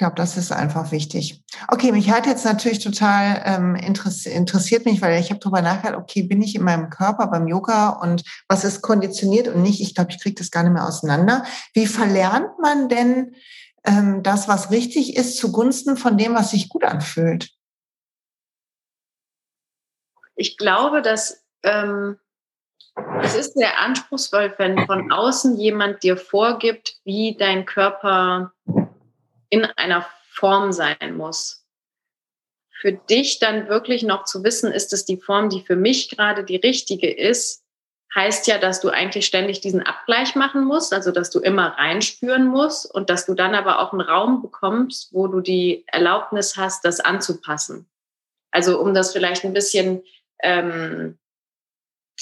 Ich 0.00 0.02
glaube, 0.02 0.16
das 0.16 0.38
ist 0.38 0.50
einfach 0.50 0.92
wichtig. 0.92 1.44
Okay, 1.68 1.92
mich 1.92 2.10
hat 2.10 2.24
jetzt 2.24 2.46
natürlich 2.46 2.78
total 2.78 3.42
ähm, 3.44 3.74
interessiert 3.74 4.86
mich, 4.86 5.02
weil 5.02 5.20
ich 5.20 5.28
habe 5.28 5.40
darüber 5.40 5.60
nachgedacht, 5.60 6.00
okay, 6.00 6.22
bin 6.22 6.40
ich 6.40 6.54
in 6.54 6.62
meinem 6.62 6.88
Körper 6.88 7.26
beim 7.26 7.46
Yoga 7.46 7.90
und 7.90 8.22
was 8.48 8.64
ist 8.64 8.80
konditioniert 8.80 9.48
und 9.48 9.60
nicht? 9.60 9.82
Ich 9.82 9.94
glaube, 9.94 10.10
ich 10.10 10.18
kriege 10.18 10.36
das 10.36 10.50
gar 10.50 10.62
nicht 10.62 10.72
mehr 10.72 10.86
auseinander. 10.86 11.44
Wie 11.74 11.86
verlernt 11.86 12.58
man 12.62 12.88
denn 12.88 13.34
ähm, 13.84 14.22
das, 14.22 14.48
was 14.48 14.70
richtig 14.70 15.18
ist, 15.18 15.36
zugunsten 15.36 15.98
von 15.98 16.16
dem, 16.16 16.34
was 16.34 16.52
sich 16.52 16.70
gut 16.70 16.84
anfühlt? 16.84 17.50
Ich 20.34 20.56
glaube, 20.56 21.02
dass 21.02 21.44
ähm, 21.62 22.16
es 23.22 23.36
ist 23.36 23.52
sehr 23.52 23.78
anspruchsvoll, 23.80 24.54
wenn 24.56 24.86
von 24.86 25.12
außen 25.12 25.58
jemand 25.58 26.02
dir 26.02 26.16
vorgibt, 26.16 26.96
wie 27.04 27.36
dein 27.38 27.66
Körper 27.66 28.54
in 29.50 29.64
einer 29.64 30.06
Form 30.30 30.72
sein 30.72 31.16
muss. 31.16 31.66
Für 32.80 32.92
dich 32.92 33.38
dann 33.40 33.68
wirklich 33.68 34.02
noch 34.02 34.24
zu 34.24 34.42
wissen, 34.42 34.72
ist 34.72 34.92
es 34.94 35.04
die 35.04 35.18
Form, 35.18 35.50
die 35.50 35.60
für 35.60 35.76
mich 35.76 36.08
gerade 36.08 36.44
die 36.44 36.56
richtige 36.56 37.12
ist, 37.12 37.62
heißt 38.14 38.46
ja, 38.46 38.58
dass 38.58 38.80
du 38.80 38.88
eigentlich 38.88 39.26
ständig 39.26 39.60
diesen 39.60 39.82
Abgleich 39.82 40.34
machen 40.34 40.64
musst, 40.64 40.92
also 40.92 41.12
dass 41.12 41.30
du 41.30 41.40
immer 41.40 41.78
reinspüren 41.78 42.46
musst 42.46 42.92
und 42.92 43.10
dass 43.10 43.26
du 43.26 43.34
dann 43.34 43.54
aber 43.54 43.80
auch 43.80 43.92
einen 43.92 44.00
Raum 44.00 44.42
bekommst, 44.42 45.12
wo 45.12 45.28
du 45.28 45.40
die 45.40 45.84
Erlaubnis 45.86 46.56
hast, 46.56 46.84
das 46.84 47.00
anzupassen. 47.00 47.88
Also 48.50 48.80
um 48.80 48.94
das 48.94 49.12
vielleicht 49.12 49.44
ein 49.44 49.52
bisschen, 49.52 50.02
ähm, 50.42 51.18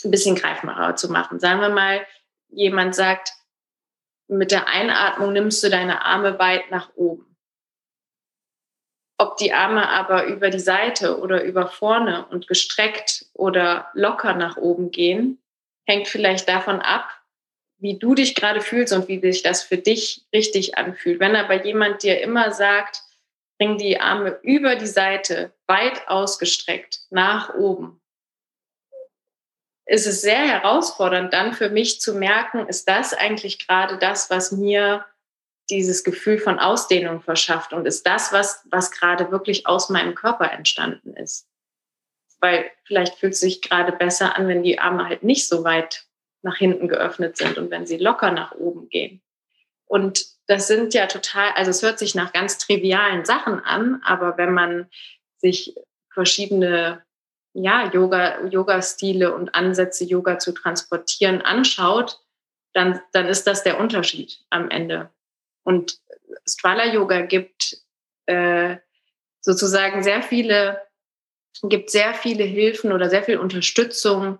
ein 0.05 0.11
bisschen 0.11 0.35
greifbarer 0.35 0.97
zu 0.97 1.11
machen. 1.11 1.41
Sagen 1.41 1.61
wir 1.61 1.70
mal, 1.70 2.07
jemand 2.49 2.95
sagt, 2.95 3.33
mit 4.29 4.51
der 4.51 4.68
Einatmung 4.68 5.33
nimmst 5.33 5.62
du 5.64 5.70
deine 5.70 6.05
Arme 6.05 6.39
weit 6.39 6.70
nach 6.70 6.91
oben. 6.95 7.37
Ob 9.20 9.37
die 9.39 9.53
Arme 9.53 9.89
aber 9.89 10.26
über 10.26 10.51
die 10.51 10.61
Seite 10.61 11.18
oder 11.18 11.43
über 11.43 11.66
vorne 11.66 12.26
und 12.26 12.47
gestreckt 12.47 13.26
oder 13.33 13.91
locker 13.95 14.35
nach 14.35 14.57
oben 14.57 14.93
gehen, 14.93 15.43
hängt 15.87 16.07
vielleicht 16.07 16.49
davon 16.49 16.81
ab, 16.81 17.11
wie 17.79 17.99
du 17.99 18.14
dich 18.14 18.35
gerade 18.35 18.61
fühlst 18.61 18.93
und 18.93 19.09
wie 19.09 19.20
sich 19.20 19.43
das 19.43 19.62
für 19.62 19.79
dich 19.79 20.26
richtig 20.33 20.79
anfühlt. 20.79 21.18
Wenn 21.18 21.35
aber 21.35 21.64
jemand 21.64 22.03
dir 22.03 22.20
immer 22.20 22.53
sagt, 22.53 23.03
bring 23.59 23.76
die 23.76 24.01
Arme 24.01 24.39
über 24.43 24.76
die 24.76 24.87
Seite 24.87 25.53
weit 25.66 26.07
ausgestreckt 26.09 27.01
nach 27.11 27.55
oben, 27.55 27.98
ist 29.89 30.07
es 30.07 30.20
sehr 30.20 30.39
herausfordernd, 30.39 31.32
dann 31.32 31.55
für 31.55 31.70
mich 31.70 32.01
zu 32.01 32.14
merken, 32.14 32.68
ist 32.68 32.89
das 32.89 33.14
eigentlich 33.14 33.66
gerade 33.66 33.97
das, 33.97 34.28
was 34.28 34.53
mir 34.53 35.07
dieses 35.70 36.05
Gefühl 36.05 36.39
von 36.39 36.59
Ausdehnung 36.59 37.22
verschafft 37.22 37.72
und 37.72 37.86
ist 37.86 38.07
das, 38.07 38.32
was, 38.32 38.66
was 38.70 38.91
gerade 38.91 39.30
wirklich 39.30 39.66
aus 39.66 39.89
meinem 39.89 40.14
Körper 40.14 40.53
entstanden 40.53 41.14
ist. 41.14 41.49
Weil 42.39 42.70
vielleicht 42.84 43.16
fühlt 43.16 43.32
es 43.32 43.41
sich 43.41 43.62
gerade 43.62 43.93
besser 43.93 44.36
an, 44.36 44.47
wenn 44.47 44.62
die 44.62 44.78
Arme 44.78 45.09
halt 45.09 45.22
nicht 45.22 45.49
so 45.49 45.64
weit 45.64 46.05
nach 46.43 46.57
hinten 46.57 46.89
geöffnet 46.89 47.39
sind 47.39 47.57
und 47.57 47.70
wenn 47.70 47.86
sie 47.86 47.97
locker 47.97 48.30
nach 48.30 48.53
oben 48.53 48.91
gehen. 48.91 49.22
Und 49.86 50.26
das 50.47 50.66
sind 50.66 50.93
ja 50.93 51.07
total, 51.07 51.51
also 51.53 51.70
es 51.70 51.82
hört 51.82 51.99
sich 51.99 52.14
nach 52.14 52.34
ganz 52.34 52.59
trivialen 52.59 53.24
Sachen 53.24 53.61
an, 53.61 54.03
aber 54.05 54.36
wenn 54.36 54.53
man 54.53 54.89
sich 55.39 55.74
verschiedene 56.11 57.03
ja, 57.63 57.91
Yoga, 57.93 58.47
Yoga-Stile 58.47 59.35
und 59.35 59.55
Ansätze, 59.55 60.05
Yoga 60.05 60.39
zu 60.39 60.53
transportieren, 60.53 61.43
anschaut, 61.43 62.21
dann, 62.73 63.01
dann 63.13 63.27
ist 63.27 63.47
das 63.47 63.65
der 63.65 63.81
Unterschied 63.81 64.39
am 64.51 64.71
Ende. 64.71 65.11
Und 65.65 65.99
Strala 66.47 66.93
Yoga 66.93 67.23
gibt 67.23 67.79
äh, 68.27 68.77
sozusagen 69.41 70.03
sehr 70.03 70.23
viele, 70.23 70.83
gibt 71.63 71.91
sehr 71.91 72.15
viele 72.15 72.45
Hilfen 72.45 72.93
oder 72.93 73.11
sehr 73.11 73.23
viel 73.23 73.39
Unterstützung 73.39 74.39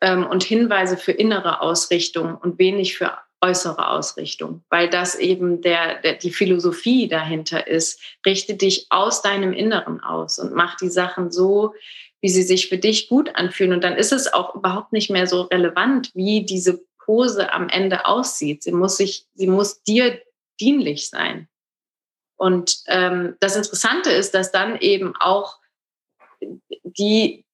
ähm, 0.00 0.26
und 0.26 0.42
Hinweise 0.44 0.96
für 0.96 1.12
innere 1.12 1.60
Ausrichtung 1.60 2.36
und 2.36 2.58
wenig 2.58 2.96
für 2.96 3.18
äußere 3.40 3.90
Ausrichtung, 3.90 4.64
weil 4.68 4.88
das 4.88 5.14
eben 5.14 5.60
der, 5.60 6.00
der, 6.00 6.14
die 6.14 6.32
Philosophie 6.32 7.08
dahinter 7.08 7.68
ist. 7.68 8.00
Richte 8.26 8.54
dich 8.54 8.86
aus 8.90 9.22
deinem 9.22 9.52
Inneren 9.52 10.00
aus 10.00 10.38
und 10.38 10.54
mach 10.54 10.76
die 10.76 10.88
Sachen 10.88 11.30
so, 11.30 11.74
wie 12.20 12.28
sie 12.28 12.42
sich 12.42 12.68
für 12.68 12.78
dich 12.78 13.08
gut 13.08 13.36
anfühlen. 13.36 13.72
Und 13.72 13.84
dann 13.84 13.96
ist 13.96 14.12
es 14.12 14.32
auch 14.32 14.54
überhaupt 14.54 14.92
nicht 14.92 15.10
mehr 15.10 15.26
so 15.26 15.42
relevant, 15.42 16.10
wie 16.14 16.44
diese 16.44 16.80
Pose 16.98 17.52
am 17.52 17.68
Ende 17.68 18.06
aussieht. 18.06 18.62
Sie 18.62 18.72
muss 18.72 18.96
sich, 18.96 19.26
sie 19.34 19.46
muss 19.46 19.82
dir 19.82 20.20
dienlich 20.60 21.08
sein. 21.08 21.48
Und 22.36 22.82
ähm, 22.86 23.36
das 23.40 23.56
Interessante 23.56 24.10
ist, 24.10 24.34
dass 24.34 24.52
dann 24.52 24.78
eben 24.78 25.14
auch 25.16 25.58
die, 26.84 27.44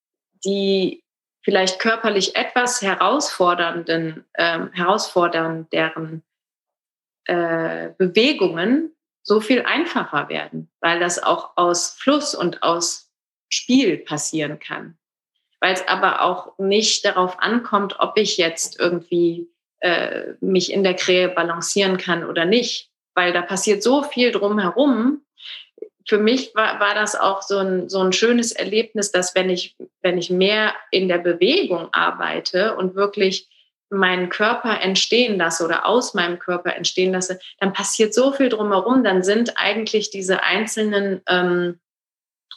die 0.44 1.04
vielleicht 1.42 1.78
körperlich 1.78 2.36
etwas 2.36 2.82
herausfordernden, 2.82 4.24
ähm, 4.36 4.72
herausfordernderen 4.72 6.22
äh, 7.26 7.90
Bewegungen 7.96 8.94
so 9.22 9.40
viel 9.40 9.62
einfacher 9.62 10.28
werden, 10.28 10.70
weil 10.80 11.00
das 11.00 11.22
auch 11.22 11.56
aus 11.56 11.90
Fluss 11.90 12.34
und 12.34 12.62
aus 12.62 13.03
Spiel 13.55 13.98
passieren 13.98 14.59
kann. 14.59 14.96
Weil 15.61 15.74
es 15.74 15.86
aber 15.88 16.22
auch 16.22 16.59
nicht 16.59 17.05
darauf 17.05 17.38
ankommt, 17.40 17.96
ob 17.98 18.16
ich 18.16 18.36
jetzt 18.36 18.78
irgendwie 18.78 19.48
äh, 19.80 20.34
mich 20.40 20.72
in 20.72 20.82
der 20.82 20.94
Krähe 20.94 21.28
balancieren 21.28 21.96
kann 21.96 22.24
oder 22.24 22.44
nicht, 22.44 22.90
weil 23.14 23.32
da 23.32 23.42
passiert 23.42 23.82
so 23.82 24.02
viel 24.02 24.32
drumherum. 24.32 25.22
Für 26.07 26.18
mich 26.18 26.55
war, 26.55 26.80
war 26.80 26.94
das 26.94 27.16
auch 27.16 27.42
so 27.42 27.59
ein, 27.59 27.88
so 27.88 28.00
ein 28.00 28.12
schönes 28.12 28.52
Erlebnis, 28.52 29.11
dass 29.11 29.34
wenn 29.34 29.48
ich, 29.48 29.76
wenn 30.02 30.18
ich 30.18 30.30
mehr 30.30 30.74
in 30.90 31.09
der 31.09 31.18
Bewegung 31.18 31.88
arbeite 31.92 32.76
und 32.76 32.94
wirklich 32.94 33.48
meinen 33.90 34.28
Körper 34.28 34.80
entstehen 34.80 35.38
lasse 35.38 35.64
oder 35.64 35.86
aus 35.86 36.14
meinem 36.14 36.38
Körper 36.38 36.74
entstehen 36.74 37.12
lasse, 37.12 37.38
dann 37.61 37.72
passiert 37.72 38.12
so 38.12 38.32
viel 38.32 38.48
drumherum. 38.48 39.05
Dann 39.05 39.22
sind 39.22 39.57
eigentlich 39.57 40.11
diese 40.11 40.42
einzelnen 40.42 41.22
ähm, 41.28 41.80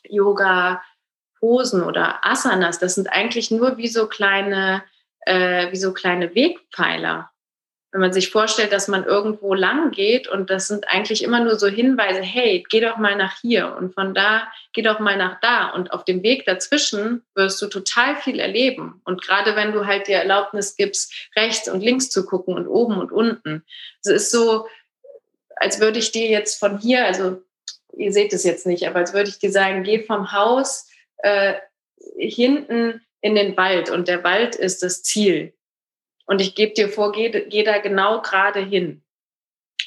Yoga-Posen 0.10 1.84
oder 1.84 2.26
Asanas, 2.26 2.80
das 2.80 2.96
sind 2.96 3.12
eigentlich 3.12 3.52
nur 3.52 3.78
wie 3.78 3.88
so 3.88 4.08
kleine 4.08 4.84
äh, 5.28 5.72
wie 5.72 5.78
so 5.78 5.94
kleine 5.94 6.34
Wegpfeiler. 6.34 7.30
Wenn 7.92 8.02
man 8.02 8.14
sich 8.14 8.30
vorstellt, 8.32 8.74
dass 8.74 8.88
man 8.88 9.06
irgendwo 9.06 9.54
lang 9.54 9.92
geht 9.92 10.28
und 10.28 10.50
das 10.50 10.68
sind 10.68 10.88
eigentlich 10.90 11.24
immer 11.24 11.40
nur 11.40 11.58
so 11.58 11.68
Hinweise, 11.68 12.22
hey, 12.22 12.64
geh 12.70 12.82
doch 12.82 12.98
mal 12.98 13.16
nach 13.16 13.38
hier 13.42 13.76
und 13.78 13.94
von 13.94 14.14
da 14.14 14.52
geh 14.74 14.82
doch 14.82 15.00
mal 15.00 15.18
nach 15.18 15.40
da 15.40 15.70
und 15.70 15.92
auf 15.92 16.04
dem 16.04 16.22
Weg 16.22 16.46
dazwischen 16.46 17.26
wirst 17.34 17.62
du 17.62 17.68
total 17.68 18.18
viel 18.18 18.40
erleben 18.40 19.02
und 19.06 19.22
gerade 19.22 19.56
wenn 19.56 19.72
du 19.72 19.86
halt 19.86 20.08
dir 20.08 20.18
Erlaubnis 20.18 20.76
gibst, 20.76 21.14
rechts 21.36 21.70
und 21.70 21.82
links 21.82 22.10
zu 22.10 22.26
gucken 22.26 22.56
und 22.56 22.68
oben 22.68 22.98
und 23.00 23.12
unten. 23.12 23.64
Es 24.04 24.12
ist 24.12 24.32
so, 24.32 24.68
als 25.56 25.80
würde 25.80 26.00
ich 26.00 26.12
dir 26.12 26.28
jetzt 26.28 26.60
von 26.60 26.78
hier, 26.78 27.06
also 27.06 27.42
ihr 27.98 28.14
seht 28.14 28.34
es 28.34 28.44
jetzt 28.44 28.66
nicht, 28.66 28.88
aber 28.88 29.00
als 29.00 29.14
würde 29.14 29.30
ich 29.30 29.40
dir 29.40 29.52
sagen, 29.52 29.84
geh 29.84 30.00
vom 30.00 30.32
Haus 30.32 30.88
äh, 31.18 31.56
hinten 32.18 33.02
in 33.22 33.36
den 33.36 33.58
Wald 33.58 33.90
und 33.90 34.08
der 34.08 34.24
Wald 34.24 34.56
ist 34.56 34.84
das 34.84 35.04
Ziel. 35.04 35.54
Und 36.26 36.42
ich 36.42 36.56
gebe 36.56 36.74
dir 36.74 36.90
vor, 36.90 37.12
geh, 37.12 37.30
geh 37.30 37.64
da 37.64 37.80
genau 37.80 38.22
gerade 38.22 38.60
hin. 38.60 39.04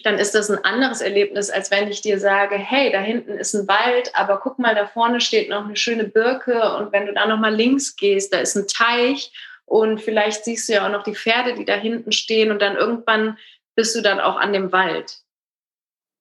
Dann 0.04 0.18
ist 0.18 0.34
das 0.34 0.50
ein 0.50 0.64
anderes 0.64 1.02
Erlebnis, 1.02 1.50
als 1.50 1.70
wenn 1.70 1.88
ich 1.88 2.00
dir 2.00 2.18
sage, 2.18 2.56
hey, 2.56 2.90
da 2.90 3.00
hinten 3.00 3.32
ist 3.32 3.54
ein 3.54 3.68
Wald, 3.68 4.14
aber 4.14 4.38
guck 4.38 4.58
mal, 4.58 4.74
da 4.74 4.86
vorne 4.86 5.20
steht 5.20 5.50
noch 5.50 5.64
eine 5.64 5.76
schöne 5.76 6.04
Birke 6.04 6.76
und 6.76 6.92
wenn 6.92 7.06
du 7.06 7.12
da 7.12 7.26
nochmal 7.26 7.54
links 7.54 7.96
gehst, 7.96 8.32
da 8.32 8.38
ist 8.38 8.56
ein 8.56 8.66
Teich 8.66 9.32
und 9.66 10.00
vielleicht 10.00 10.44
siehst 10.44 10.68
du 10.68 10.74
ja 10.74 10.86
auch 10.86 10.92
noch 10.92 11.02
die 11.02 11.14
Pferde, 11.14 11.54
die 11.54 11.66
da 11.66 11.74
hinten 11.74 12.12
stehen 12.12 12.50
und 12.50 12.62
dann 12.62 12.76
irgendwann 12.76 13.36
bist 13.74 13.94
du 13.94 14.00
dann 14.00 14.20
auch 14.20 14.36
an 14.36 14.52
dem 14.52 14.72
Wald. 14.72 15.18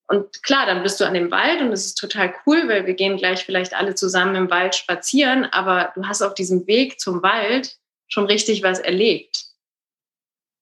Und 0.10 0.42
klar, 0.42 0.66
dann 0.66 0.82
bist 0.82 1.00
du 1.00 1.06
an 1.06 1.14
dem 1.14 1.30
Wald 1.30 1.62
und 1.62 1.72
es 1.72 1.86
ist 1.86 2.00
total 2.00 2.34
cool, 2.48 2.68
weil 2.68 2.88
wir 2.88 2.96
gehen 2.96 3.18
gleich 3.18 3.46
vielleicht 3.46 3.76
alle 3.76 3.94
zusammen 3.94 4.36
im 4.36 4.50
Wald 4.50 4.74
spazieren, 4.74 5.46
aber 5.46 5.92
du 5.94 6.04
hast 6.08 6.24
auf 6.24 6.34
diesem 6.34 6.66
Weg 6.66 7.00
zum 7.00 7.22
Wald 7.22 7.78
schon 8.08 8.26
richtig 8.26 8.64
was 8.64 8.80
erlebt. 8.80 9.46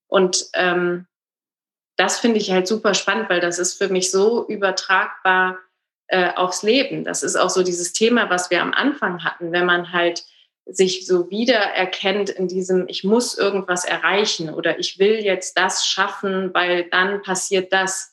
Und 0.07 0.47
ähm, 0.53 1.07
das 1.95 2.19
finde 2.19 2.39
ich 2.39 2.51
halt 2.51 2.67
super 2.67 2.93
spannend, 2.93 3.29
weil 3.29 3.39
das 3.39 3.57
ist 3.57 3.77
für 3.77 3.87
mich 3.87 4.11
so 4.11 4.45
übertragbar 4.49 5.57
äh, 6.07 6.33
aufs 6.33 6.61
Leben. 6.61 7.05
Das 7.05 7.23
ist 7.23 7.37
auch 7.37 7.49
so 7.49 7.63
dieses 7.63 7.93
Thema, 7.93 8.29
was 8.29 8.51
wir 8.51 8.61
am 8.61 8.73
Anfang 8.73 9.23
hatten, 9.23 9.53
wenn 9.53 9.65
man 9.65 9.93
halt 9.93 10.25
sich 10.65 11.07
so 11.07 11.29
wiedererkennt 11.29 12.29
in 12.29 12.49
diesem, 12.49 12.89
ich 12.89 13.05
muss 13.05 13.37
irgendwas 13.37 13.85
erreichen 13.85 14.53
oder 14.53 14.77
ich 14.77 14.99
will 14.99 15.23
jetzt 15.23 15.57
das 15.57 15.85
schaffen, 15.85 16.53
weil 16.53 16.89
dann 16.89 17.21
passiert 17.21 17.71
das 17.71 18.11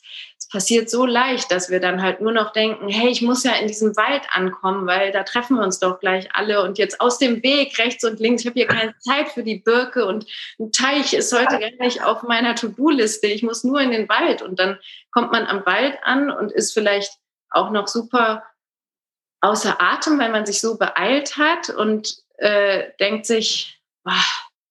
passiert 0.55 0.89
so 0.89 1.05
leicht, 1.05 1.51
dass 1.51 1.69
wir 1.69 1.81
dann 1.81 2.01
halt 2.01 2.21
nur 2.21 2.31
noch 2.31 2.53
denken, 2.53 2.89
hey, 2.89 3.09
ich 3.09 3.23
muss 3.23 3.43
ja 3.43 3.55
in 3.55 3.67
diesem 3.67 3.97
Wald 3.97 4.23
ankommen, 4.31 4.87
weil 4.87 5.11
da 5.11 5.25
treffen 5.25 5.57
wir 5.57 5.65
uns 5.65 5.81
doch 5.81 5.99
gleich 5.99 6.29
alle 6.33 6.63
und 6.63 6.79
jetzt 6.79 7.01
aus 7.01 7.19
dem 7.19 7.43
Weg 7.43 7.77
rechts 7.77 8.05
und 8.05 8.21
links, 8.21 8.43
ich 8.43 8.47
habe 8.47 8.61
hier 8.61 8.69
keine 8.69 8.97
Zeit 8.99 9.31
für 9.31 9.43
die 9.43 9.59
Birke 9.59 10.07
und 10.07 10.27
ein 10.61 10.71
Teich 10.71 11.13
ist 11.13 11.33
heute 11.33 11.59
gar 11.59 11.73
nicht 11.81 12.05
auf 12.05 12.23
meiner 12.23 12.55
To-Do-Liste, 12.55 13.27
ich 13.27 13.43
muss 13.43 13.65
nur 13.65 13.81
in 13.81 13.91
den 13.91 14.09
Wald. 14.09 14.43
Und 14.43 14.61
dann 14.61 14.79
kommt 15.11 15.33
man 15.33 15.45
am 15.47 15.67
Wald 15.67 15.99
an 16.05 16.31
und 16.31 16.53
ist 16.53 16.73
vielleicht 16.73 17.19
auch 17.51 17.71
noch 17.71 17.89
super 17.89 18.45
außer 19.41 19.83
Atem, 19.83 20.21
weil 20.21 20.31
man 20.31 20.47
sich 20.47 20.61
so 20.61 20.79
beeilt 20.79 21.37
hat 21.37 21.69
und 21.69 22.17
äh, 22.37 22.91
denkt 23.01 23.27
sich, 23.27 23.83
oh, 24.05 24.13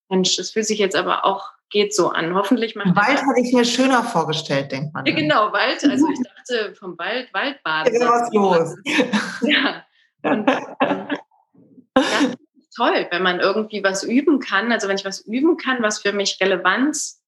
Mensch, 0.07 0.37
das 0.37 0.51
fühlt 0.51 0.65
sich 0.65 0.79
jetzt 0.79 0.95
aber 0.95 1.25
auch 1.25 1.51
geht 1.73 1.93
so 1.93 2.09
an. 2.09 2.33
Hoffentlich 2.33 2.75
macht 2.75 2.95
Wald 2.95 3.21
hatte 3.21 3.41
ich 3.41 3.51
mir 3.51 3.65
schöner 3.65 4.03
vorgestellt, 4.03 4.71
denkt 4.71 4.93
man. 4.93 5.05
Ja, 5.05 5.13
genau, 5.13 5.51
Wald. 5.51 5.83
Also 5.83 6.07
ich 6.07 6.19
dachte 6.47 6.75
vom 6.75 6.97
Wald, 6.97 7.33
Waldbaden. 7.33 7.99
Ja, 7.99 8.07
was 8.07 8.31
los. 8.31 8.75
Ja. 9.41 9.83
Und, 10.21 10.49
ähm, 10.79 11.07
ja, 11.97 12.31
toll, 12.73 13.07
wenn 13.11 13.23
man 13.23 13.41
irgendwie 13.41 13.83
was 13.83 14.03
üben 14.03 14.39
kann. 14.39 14.71
Also 14.71 14.87
wenn 14.87 14.95
ich 14.95 15.03
was 15.03 15.19
üben 15.21 15.57
kann, 15.57 15.83
was 15.83 15.99
für 15.99 16.13
mich 16.13 16.37
Relevanz 16.39 17.21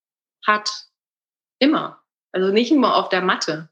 hat, 0.46 0.70
immer. 1.60 2.02
Also 2.32 2.54
nicht 2.54 2.72
immer 2.72 2.96
auf 2.96 3.10
der 3.10 3.22
Matte. 3.22 3.70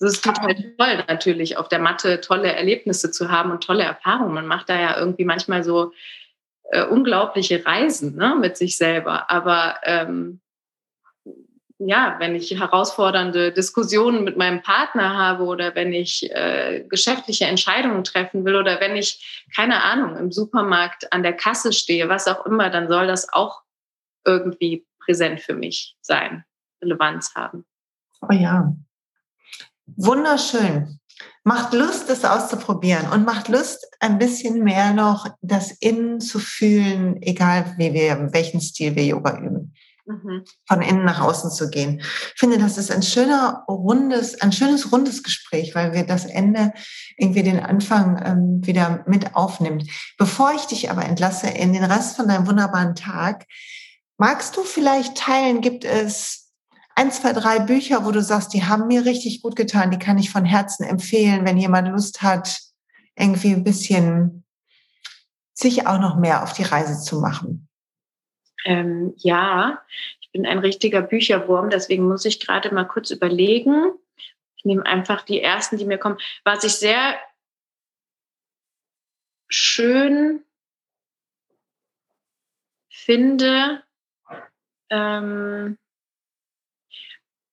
Es 0.00 0.14
ist 0.14 0.24
total 0.24 0.54
toll, 0.78 1.04
natürlich 1.08 1.58
auf 1.58 1.68
der 1.68 1.78
Matte 1.78 2.22
tolle 2.22 2.52
Erlebnisse 2.52 3.10
zu 3.10 3.30
haben 3.30 3.50
und 3.50 3.62
tolle 3.62 3.84
Erfahrungen. 3.84 4.32
Man 4.32 4.46
macht 4.46 4.70
da 4.70 4.80
ja 4.80 4.98
irgendwie 4.98 5.26
manchmal 5.26 5.62
so 5.62 5.92
äh, 6.70 6.84
unglaubliche 6.84 7.64
Reisen 7.64 8.16
ne, 8.16 8.36
mit 8.38 8.56
sich 8.56 8.76
selber. 8.76 9.30
Aber 9.30 9.76
ähm, 9.84 10.40
ja, 11.78 12.16
wenn 12.18 12.34
ich 12.34 12.50
herausfordernde 12.50 13.52
Diskussionen 13.52 14.22
mit 14.22 14.36
meinem 14.36 14.60
Partner 14.60 15.16
habe 15.16 15.44
oder 15.44 15.74
wenn 15.74 15.92
ich 15.94 16.30
äh, 16.30 16.84
geschäftliche 16.88 17.46
Entscheidungen 17.46 18.04
treffen 18.04 18.44
will 18.44 18.56
oder 18.56 18.80
wenn 18.80 18.96
ich, 18.96 19.46
keine 19.56 19.82
Ahnung, 19.82 20.16
im 20.16 20.30
Supermarkt 20.30 21.10
an 21.12 21.22
der 21.22 21.32
Kasse 21.32 21.72
stehe, 21.72 22.08
was 22.10 22.28
auch 22.28 22.44
immer, 22.44 22.68
dann 22.68 22.88
soll 22.88 23.06
das 23.06 23.32
auch 23.32 23.62
irgendwie 24.26 24.86
präsent 24.98 25.40
für 25.40 25.54
mich 25.54 25.96
sein, 26.02 26.44
Relevanz 26.82 27.34
haben. 27.34 27.64
Oh 28.20 28.32
ja. 28.32 28.74
Wunderschön. 29.96 30.99
Macht 31.42 31.72
Lust, 31.72 32.10
das 32.10 32.24
auszuprobieren 32.24 33.08
und 33.10 33.24
macht 33.24 33.48
Lust, 33.48 33.86
ein 33.98 34.18
bisschen 34.18 34.62
mehr 34.62 34.92
noch 34.92 35.26
das 35.40 35.70
Innen 35.72 36.20
zu 36.20 36.38
fühlen, 36.38 37.20
egal 37.22 37.74
wie 37.78 37.94
wir, 37.94 38.28
welchen 38.32 38.60
Stil 38.60 38.94
wir 38.94 39.04
Yoga 39.04 39.38
üben. 39.38 39.74
Mhm. 40.06 40.44
Von 40.66 40.82
innen 40.82 41.04
nach 41.04 41.20
außen 41.20 41.50
zu 41.50 41.70
gehen. 41.70 42.00
Ich 42.00 42.34
finde, 42.38 42.58
das 42.58 42.78
ist 42.78 42.90
ein 42.90 43.02
schöner, 43.02 43.64
rundes, 43.68 44.40
ein 44.40 44.52
schönes, 44.52 44.92
rundes 44.92 45.22
Gespräch, 45.22 45.74
weil 45.74 45.92
wir 45.92 46.04
das 46.04 46.24
Ende 46.24 46.72
irgendwie 47.16 47.42
den 47.42 47.60
Anfang 47.60 48.20
ähm, 48.24 48.66
wieder 48.66 49.04
mit 49.06 49.34
aufnimmt. 49.36 49.88
Bevor 50.18 50.52
ich 50.54 50.66
dich 50.66 50.90
aber 50.90 51.04
entlasse 51.04 51.48
in 51.48 51.72
den 51.72 51.84
Rest 51.84 52.16
von 52.16 52.28
deinem 52.28 52.46
wunderbaren 52.46 52.94
Tag, 52.94 53.46
magst 54.18 54.56
du 54.56 54.62
vielleicht 54.62 55.16
teilen, 55.16 55.60
gibt 55.60 55.84
es 55.84 56.39
ein, 57.00 57.10
zwei, 57.10 57.32
drei 57.32 57.60
Bücher, 57.60 58.04
wo 58.04 58.10
du 58.10 58.20
sagst, 58.20 58.52
die 58.52 58.64
haben 58.64 58.86
mir 58.86 59.06
richtig 59.06 59.40
gut 59.40 59.56
getan, 59.56 59.90
die 59.90 59.98
kann 59.98 60.18
ich 60.18 60.30
von 60.30 60.44
Herzen 60.44 60.84
empfehlen, 60.84 61.46
wenn 61.46 61.56
jemand 61.56 61.88
Lust 61.88 62.20
hat, 62.20 62.60
irgendwie 63.16 63.54
ein 63.54 63.64
bisschen 63.64 64.44
sich 65.54 65.86
auch 65.86 65.98
noch 65.98 66.18
mehr 66.18 66.42
auf 66.42 66.52
die 66.52 66.62
Reise 66.62 67.02
zu 67.02 67.20
machen? 67.20 67.68
Ähm, 68.66 69.14
ja, 69.16 69.82
ich 70.20 70.30
bin 70.30 70.44
ein 70.44 70.58
richtiger 70.58 71.00
Bücherwurm, 71.00 71.70
deswegen 71.70 72.06
muss 72.06 72.26
ich 72.26 72.38
gerade 72.38 72.74
mal 72.74 72.84
kurz 72.84 73.10
überlegen. 73.10 73.92
Ich 74.56 74.66
nehme 74.66 74.84
einfach 74.84 75.22
die 75.22 75.40
ersten, 75.40 75.78
die 75.78 75.86
mir 75.86 75.96
kommen. 75.96 76.18
Was 76.44 76.64
ich 76.64 76.74
sehr 76.74 77.18
schön 79.48 80.44
finde, 82.90 83.82
ähm, 84.90 85.78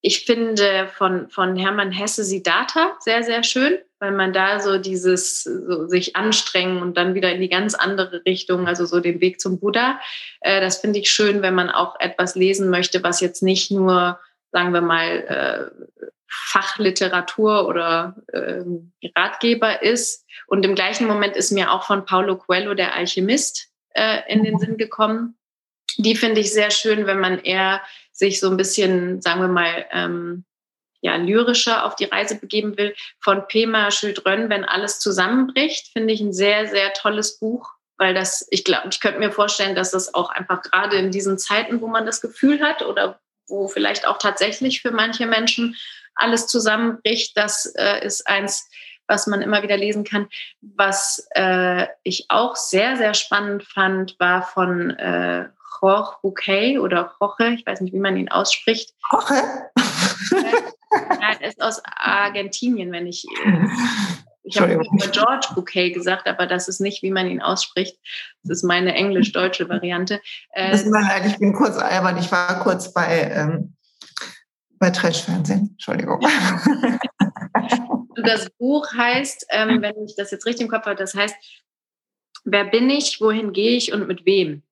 ich 0.00 0.24
finde 0.24 0.88
von, 0.94 1.28
von 1.28 1.56
Hermann 1.56 1.90
Hesse 1.90 2.22
Siddhartha 2.22 2.96
sehr, 3.00 3.24
sehr 3.24 3.42
schön, 3.42 3.78
weil 3.98 4.12
man 4.12 4.32
da 4.32 4.60
so 4.60 4.78
dieses 4.78 5.42
so 5.42 5.88
sich 5.88 6.14
anstrengen 6.14 6.82
und 6.82 6.96
dann 6.96 7.14
wieder 7.14 7.32
in 7.32 7.40
die 7.40 7.48
ganz 7.48 7.74
andere 7.74 8.22
Richtung, 8.24 8.68
also 8.68 8.86
so 8.86 9.00
den 9.00 9.20
Weg 9.20 9.40
zum 9.40 9.58
Buddha, 9.58 9.98
äh, 10.40 10.60
das 10.60 10.78
finde 10.78 11.00
ich 11.00 11.10
schön, 11.10 11.42
wenn 11.42 11.54
man 11.54 11.70
auch 11.70 11.98
etwas 11.98 12.36
lesen 12.36 12.70
möchte, 12.70 13.02
was 13.02 13.20
jetzt 13.20 13.42
nicht 13.42 13.70
nur, 13.70 14.20
sagen 14.52 14.72
wir 14.72 14.82
mal, 14.82 15.70
äh, 15.76 16.08
Fachliteratur 16.28 17.66
oder 17.66 18.16
äh, 18.28 18.62
Ratgeber 19.16 19.82
ist. 19.82 20.26
Und 20.46 20.64
im 20.64 20.74
gleichen 20.74 21.06
Moment 21.06 21.36
ist 21.36 21.50
mir 21.50 21.72
auch 21.72 21.84
von 21.84 22.04
Paulo 22.04 22.36
Coelho 22.36 22.74
der 22.74 22.94
Alchemist 22.94 23.68
äh, 23.94 24.20
in 24.28 24.44
den 24.44 24.58
Sinn 24.58 24.76
gekommen. 24.76 25.36
Die 25.96 26.14
finde 26.14 26.40
ich 26.40 26.52
sehr 26.52 26.70
schön, 26.70 27.06
wenn 27.06 27.18
man 27.18 27.40
eher 27.40 27.80
sich 28.18 28.40
so 28.40 28.50
ein 28.50 28.56
bisschen, 28.56 29.22
sagen 29.22 29.40
wir 29.40 29.48
mal, 29.48 29.86
ähm, 29.92 30.44
ja, 31.00 31.14
lyrischer 31.16 31.84
auf 31.84 31.94
die 31.94 32.06
Reise 32.06 32.34
begeben 32.34 32.76
will, 32.76 32.94
von 33.20 33.46
Pema 33.46 33.90
Schildrön, 33.90 34.50
wenn 34.50 34.64
alles 34.64 34.98
zusammenbricht, 34.98 35.92
finde 35.92 36.12
ich 36.12 36.20
ein 36.20 36.32
sehr, 36.32 36.66
sehr 36.66 36.92
tolles 36.92 37.38
Buch, 37.38 37.70
weil 37.98 38.14
das, 38.14 38.46
ich 38.50 38.64
glaube, 38.64 38.88
ich 38.90 39.00
könnte 39.00 39.20
mir 39.20 39.30
vorstellen, 39.30 39.76
dass 39.76 39.92
das 39.92 40.12
auch 40.14 40.30
einfach 40.30 40.62
gerade 40.62 40.96
in 40.96 41.12
diesen 41.12 41.38
Zeiten, 41.38 41.80
wo 41.80 41.86
man 41.86 42.04
das 42.04 42.20
Gefühl 42.20 42.60
hat 42.60 42.82
oder 42.82 43.20
wo 43.46 43.68
vielleicht 43.68 44.06
auch 44.06 44.18
tatsächlich 44.18 44.82
für 44.82 44.90
manche 44.90 45.26
Menschen 45.26 45.76
alles 46.16 46.48
zusammenbricht, 46.48 47.36
das 47.36 47.66
äh, 47.76 48.04
ist 48.04 48.26
eins, 48.26 48.68
was 49.06 49.26
man 49.28 49.40
immer 49.40 49.62
wieder 49.62 49.76
lesen 49.76 50.04
kann. 50.04 50.28
Was 50.60 51.26
äh, 51.30 51.86
ich 52.02 52.26
auch 52.28 52.56
sehr, 52.56 52.96
sehr 52.96 53.14
spannend 53.14 53.62
fand, 53.62 54.16
war 54.18 54.42
von 54.42 54.90
äh, 54.90 55.48
Jorge 55.80 56.16
Bouquet 56.22 56.78
oder 56.78 57.14
Jorge, 57.20 57.50
ich 57.50 57.66
weiß 57.66 57.80
nicht, 57.80 57.92
wie 57.92 58.00
man 58.00 58.16
ihn 58.16 58.28
ausspricht. 58.28 58.94
Jorge? 59.12 59.34
Ja, 60.90 61.32
er 61.40 61.48
ist 61.48 61.60
aus 61.60 61.82
Argentinien, 61.84 62.90
wenn 62.92 63.06
ich. 63.06 63.26
Ich 64.42 64.58
habe 64.58 64.80
George 65.12 65.48
Bouquet 65.54 65.92
gesagt, 65.92 66.26
aber 66.26 66.46
das 66.46 66.68
ist 66.68 66.80
nicht, 66.80 67.02
wie 67.02 67.10
man 67.10 67.28
ihn 67.28 67.42
ausspricht. 67.42 67.98
Das 68.42 68.58
ist 68.58 68.64
meine 68.64 68.94
englisch-deutsche 68.94 69.68
Variante. 69.68 70.20
Äh, 70.52 70.70
das 70.70 70.86
leid, 70.86 71.26
ich 71.26 71.38
bin 71.38 71.52
kurz 71.52 71.76
albern. 71.76 72.16
Ich 72.16 72.32
war 72.32 72.60
kurz 72.60 72.92
bei, 72.92 73.30
ähm, 73.30 73.76
bei 74.78 74.90
Trash-Fernsehen. 74.90 75.70
Entschuldigung. 75.72 76.20
Das 78.24 78.50
Buch 78.58 78.86
heißt, 78.92 79.46
ähm, 79.50 79.80
wenn 79.80 80.04
ich 80.04 80.16
das 80.16 80.30
jetzt 80.30 80.44
richtig 80.44 80.64
im 80.64 80.70
Kopf 80.70 80.86
habe, 80.86 80.96
das 80.96 81.14
heißt, 81.14 81.36
wer 82.44 82.64
bin 82.64 82.90
ich, 82.90 83.20
wohin 83.20 83.52
gehe 83.52 83.76
ich 83.76 83.92
und 83.92 84.08
mit 84.08 84.26
wem? 84.26 84.62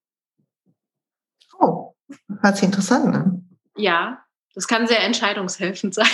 Hört 2.41 2.57
sich 2.57 2.65
interessant 2.65 3.15
an. 3.15 3.49
Ja, 3.77 4.23
das 4.55 4.69
kann 4.69 4.87
sehr 4.87 5.03
entscheidungshelfend 5.03 5.95
sein. 5.95 6.07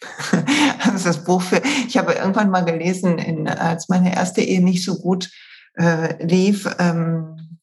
das 0.84 0.94
ist 0.94 1.06
das 1.06 1.24
Buch 1.24 1.42
für. 1.42 1.62
Ich 1.86 1.96
habe 1.96 2.12
irgendwann 2.12 2.50
mal 2.50 2.64
gelesen, 2.64 3.18
in, 3.18 3.48
als 3.48 3.88
meine 3.88 4.14
erste 4.14 4.40
Ehe 4.42 4.62
nicht 4.62 4.84
so 4.84 4.96
gut 4.98 5.30
äh, 5.74 6.22
lief, 6.24 6.68
ähm, 6.78 7.58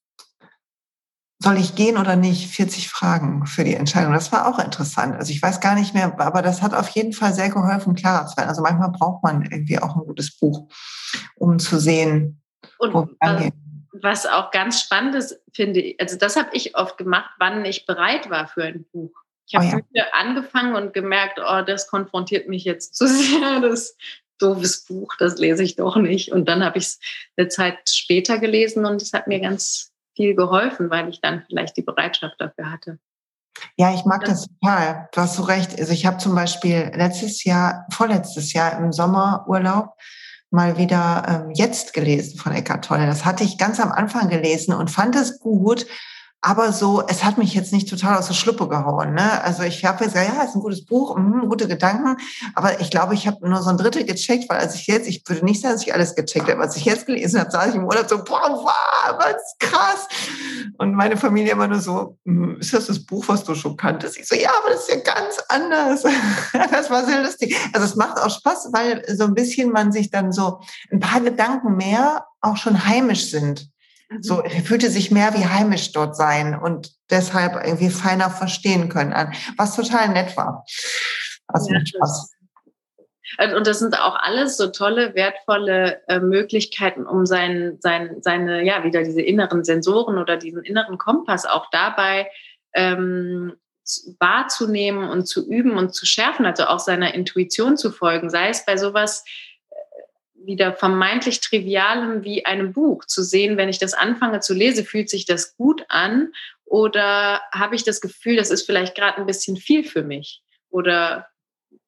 soll 1.39 1.57
ich 1.57 1.75
gehen 1.75 1.97
oder 1.97 2.15
nicht? 2.15 2.49
40 2.49 2.89
Fragen 2.89 3.45
für 3.45 3.63
die 3.63 3.75
Entscheidung. 3.75 4.13
Das 4.13 4.32
war 4.32 4.47
auch 4.47 4.57
interessant. 4.57 5.15
Also 5.15 5.32
ich 5.32 5.41
weiß 5.41 5.59
gar 5.59 5.75
nicht 5.75 5.93
mehr, 5.93 6.19
aber 6.19 6.41
das 6.41 6.63
hat 6.63 6.73
auf 6.73 6.89
jeden 6.89 7.13
Fall 7.13 7.34
sehr 7.34 7.49
geholfen, 7.49 7.93
klarer 7.93 8.25
zu 8.25 8.38
werden. 8.38 8.49
Also 8.49 8.63
manchmal 8.63 8.89
braucht 8.89 9.23
man 9.23 9.43
irgendwie 9.43 9.78
auch 9.78 9.95
ein 9.95 10.05
gutes 10.05 10.36
Buch, 10.36 10.67
um 11.36 11.59
zu 11.59 11.80
sehen, 11.80 12.41
Und 12.80 12.93
wo 12.93 13.05
wir 13.05 13.51
was 14.02 14.26
auch 14.26 14.52
ganz 14.52 14.82
spannend 14.82 15.16
ist, 15.16 15.39
finde 15.54 15.82
ich, 15.82 16.00
also 16.00 16.18
das 16.18 16.36
habe 16.36 16.50
ich 16.54 16.76
oft 16.76 16.98
gemacht, 16.98 17.30
wann 17.39 17.66
ich 17.66 17.86
bereit 17.86 18.30
war 18.30 18.48
für 18.48 18.64
ein 18.64 18.86
Buch. 18.91 19.12
Ich 19.48 19.56
habe 19.56 19.66
oh 19.74 19.80
ja. 19.91 20.06
angefangen 20.12 20.76
und 20.76 20.93
gemerkt, 20.93 21.39
oh, 21.39 21.62
das 21.62 21.88
konfrontiert 21.88 22.50
mich 22.50 22.66
jetzt 22.66 22.95
zu 22.95 23.08
sehr, 23.08 23.62
das 23.62 23.95
doofes 24.39 24.86
Buch, 24.86 25.16
das 25.18 25.38
lese 25.38 25.64
ich 25.64 25.76
doch 25.76 25.95
nicht. 25.95 26.32
Und 26.32 26.48
dann 26.48 26.64
habe 26.64 26.78
ich 26.78 26.86
es 26.86 27.00
eine 27.38 27.48
Zeit 27.48 27.89
später 27.89 28.39
gelesen 28.39 28.86
und 28.86 29.02
es 29.02 29.14
hat 29.14 29.28
mir 29.28 29.39
ganz 29.39 29.91
viel 30.16 30.36
geholfen, 30.36 30.89
weil 30.89 31.10
ich 31.10 31.22
dann 31.22 31.43
vielleicht 31.48 31.78
die 31.78 31.82
Bereitschaft 31.82 32.36
dafür 32.39 32.72
hatte. 32.72 33.00
Ja, 33.76 33.93
ich 33.93 34.06
mag 34.06 34.24
das 34.26 34.48
total. 34.48 35.10
Du 35.12 35.22
hast 35.22 35.36
so 35.36 35.43
recht. 35.43 35.80
Also 35.80 35.91
ich 35.91 36.06
habe 36.06 36.18
zum 36.18 36.36
Beispiel 36.36 36.91
letztes 36.93 37.43
Jahr, 37.43 37.88
vorletztes 37.91 38.54
Jahr 38.54 38.78
im 38.78 38.91
Sommerurlaub 38.91 39.93
mal 40.50 40.78
wieder 40.78 41.45
ähm, 41.45 41.52
jetzt 41.54 41.93
gelesen 41.93 42.38
von 42.38 42.54
Eckhart 42.54 42.86
Tolle. 42.86 43.06
Das 43.06 43.26
hatte 43.26 43.43
ich 43.43 43.58
ganz 43.58 43.80
am 43.80 43.91
Anfang 43.91 44.30
gelesen 44.30 44.74
und 44.74 44.89
fand 44.89 45.16
es 45.16 45.39
gut, 45.39 45.86
aber 46.41 46.71
so, 46.71 47.03
es 47.07 47.23
hat 47.23 47.38
mich 47.38 47.53
jetzt 47.55 47.73
nicht 47.73 47.89
total 47.89 48.17
aus 48.17 48.27
der 48.27 48.35
Schluppe 48.35 48.67
gehauen. 48.69 49.15
Ne? 49.15 49.43
Also 49.43 49.63
ich 49.63 49.83
habe 49.83 50.03
gesagt, 50.05 50.27
ja, 50.27 50.43
ist 50.43 50.55
ein 50.55 50.61
gutes 50.61 50.85
Buch, 50.85 51.17
mh, 51.17 51.47
gute 51.47 51.67
Gedanken, 51.67 52.17
aber 52.53 52.79
ich 52.79 52.91
glaube, 52.91 53.15
ich 53.15 53.27
habe 53.27 53.47
nur 53.49 53.61
so 53.63 53.69
ein 53.69 53.77
Drittel 53.77 54.05
gecheckt, 54.05 54.49
weil 54.49 54.59
als 54.59 54.75
ich 54.75 54.85
jetzt, 54.85 55.07
ich 55.07 55.23
würde 55.27 55.43
nicht 55.43 55.61
sagen, 55.61 55.73
dass 55.73 55.83
ich 55.83 55.93
alles 55.93 56.15
gecheckt 56.15 56.49
habe, 56.49 56.59
was 56.59 56.77
ich 56.77 56.85
jetzt 56.85 57.07
gelesen 57.07 57.39
habe, 57.39 57.49
saß 57.49 57.69
ich 57.69 57.75
im 57.75 57.85
Urlaub 57.85 58.07
so, 58.07 58.23
boah, 58.23 58.51
wow, 58.51 59.17
was 59.17 59.55
krass. 59.59 60.07
Und 60.77 60.93
meine 60.93 61.17
Familie 61.17 61.53
immer 61.53 61.67
nur 61.67 61.79
so, 61.79 62.17
ist 62.59 62.73
das 62.73 62.85
das 62.85 63.03
Buch, 63.03 63.27
was 63.27 63.43
du 63.43 63.55
schon 63.55 63.75
kanntest? 63.75 64.17
Ich 64.17 64.27
so, 64.27 64.35
ja, 64.35 64.51
aber 64.61 64.69
das 64.69 64.88
ist 64.88 64.91
ja 64.91 64.99
ganz 65.01 65.39
anders. 65.49 66.03
das 66.71 66.89
war 66.91 67.03
sehr 67.05 67.23
lustig. 67.23 67.55
Also 67.73 67.85
es 67.85 67.95
macht 67.95 68.19
auch 68.19 68.29
Spaß, 68.29 68.69
weil 68.73 69.03
so 69.15 69.23
ein 69.23 69.33
bisschen 69.33 69.71
man 69.71 69.91
sich 69.91 70.11
dann 70.11 70.31
so 70.31 70.59
ein 70.91 70.99
paar 70.99 71.21
Gedanken 71.21 71.75
mehr 71.75 72.25
auch 72.41 72.57
schon 72.57 72.85
heimisch 72.85 73.31
sind. 73.31 73.69
So, 74.22 74.41
er 74.41 74.62
fühlte 74.62 74.89
sich 74.89 75.12
mehr 75.12 75.34
wie 75.34 75.45
heimisch 75.45 75.91
dort 75.91 76.16
sein 76.16 76.58
und 76.58 76.91
deshalb 77.10 77.55
irgendwie 77.66 77.89
feiner 77.89 78.30
verstehen 78.30 78.89
können 78.89 79.14
an, 79.14 79.34
was 79.58 79.76
total 79.76 80.10
nett 80.10 80.38
war. 80.38 80.66
Also 81.47 81.74
ja, 81.74 81.86
Spaß. 81.86 82.34
Und 83.55 83.68
das 83.68 83.80
sind 83.80 83.99
auch 83.99 84.16
alles 84.16 84.58
so 84.58 84.68
tolle, 84.68 85.14
wertvolle 85.14 86.01
äh, 86.08 86.20
Möglichkeiten, 86.20 87.05
um 87.05 87.26
sein, 87.26 87.78
sein, 87.82 88.18
seine, 88.22 88.64
ja, 88.64 88.84
wieder 88.84 89.03
diese 89.03 89.22
inneren 89.22 89.64
Sensoren 89.64 90.18
oder 90.18 90.38
diesen 90.38 90.64
inneren 90.64 90.97
Kompass 90.97 91.45
auch 91.45 91.70
dabei 91.70 92.32
ähm, 92.74 93.53
wahrzunehmen 94.20 95.10
und 95.10 95.28
zu 95.28 95.47
üben 95.47 95.78
und 95.78 95.93
zu 95.93 96.05
schärfen, 96.05 96.45
also 96.45 96.66
auch 96.66 96.80
seiner 96.80 97.14
Intuition 97.14 97.78
zu 97.78 97.91
folgen, 97.91 98.30
sei 98.30 98.49
es 98.49 98.66
bei 98.66 98.78
sowas 98.78 99.24
wieder 100.48 100.74
vermeintlich 100.74 101.41
Trivialem 101.41 102.24
wie 102.24 102.45
einem 102.45 102.74
Buch 102.74 103.06
zu 103.06 103.22
sehen, 103.22 103.58
wenn 103.58 103.70
ich 103.70 103.78
das 103.78 103.93
anfange 103.93 104.39
zu 104.39 104.56
lesen, 104.56 104.86
fühlt 104.86 105.10
sich 105.10 105.26
das 105.26 105.56
gut 105.56 105.86
an 105.89 106.32
oder 106.66 107.41
habe 107.54 107.76
ich 107.76 107.84
das 107.84 108.02
Gefühl, 108.02 108.38
das 108.38 108.50
ist 108.50 108.66
vielleicht 108.66 108.95
gerade 108.95 109.18
ein 109.18 109.28
bisschen 109.28 109.58
viel 109.58 109.84
für 109.84 110.02
mich 110.02 110.41
oder 110.70 111.28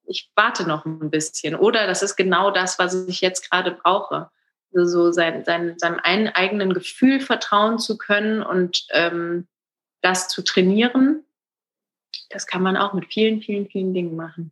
ich 0.05 0.29
warte 0.35 0.67
noch 0.67 0.85
ein 0.85 1.09
bisschen 1.09 1.55
oder 1.55 1.87
das 1.87 2.03
ist 2.03 2.15
genau 2.15 2.51
das, 2.51 2.77
was 2.77 3.07
ich 3.07 3.21
jetzt 3.21 3.49
gerade 3.49 3.71
brauche. 3.71 4.29
Also 4.73 4.85
so 4.85 5.11
sein, 5.11 5.43
sein, 5.45 5.79
seinem 5.79 5.99
eigenen 5.99 6.73
Gefühl 6.73 7.19
vertrauen 7.19 7.79
zu 7.79 7.97
können 7.97 8.43
und 8.43 8.85
ähm, 8.91 9.47
das 10.01 10.27
zu 10.27 10.43
trainieren, 10.43 11.23
das 12.29 12.45
kann 12.45 12.61
man 12.61 12.77
auch 12.77 12.93
mit 12.93 13.11
vielen, 13.11 13.41
vielen, 13.41 13.67
vielen 13.67 13.93
Dingen 13.93 14.15
machen. 14.15 14.51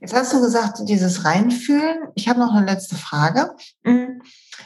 Jetzt 0.00 0.14
hast 0.14 0.32
du 0.32 0.40
gesagt, 0.40 0.78
dieses 0.82 1.24
Reinfühlen. 1.24 2.08
Ich 2.14 2.28
habe 2.28 2.40
noch 2.40 2.54
eine 2.54 2.66
letzte 2.66 2.96
Frage. 2.96 3.54
Hm, 3.84 4.22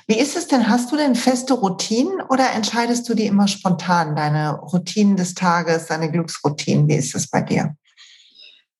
wie 0.06 0.18
ist 0.18 0.36
es 0.36 0.48
denn? 0.48 0.68
Hast 0.68 0.90
du 0.92 0.96
denn 0.96 1.14
feste 1.14 1.54
Routinen 1.54 2.20
oder 2.28 2.50
entscheidest 2.52 3.08
du 3.08 3.14
die 3.14 3.26
immer 3.26 3.48
spontan, 3.48 4.16
deine 4.16 4.58
Routinen 4.58 5.16
des 5.16 5.34
Tages, 5.34 5.86
deine 5.86 6.10
Glücksroutinen? 6.10 6.88
Wie 6.88 6.96
ist 6.96 7.14
es 7.14 7.28
bei 7.28 7.42
dir? 7.42 7.76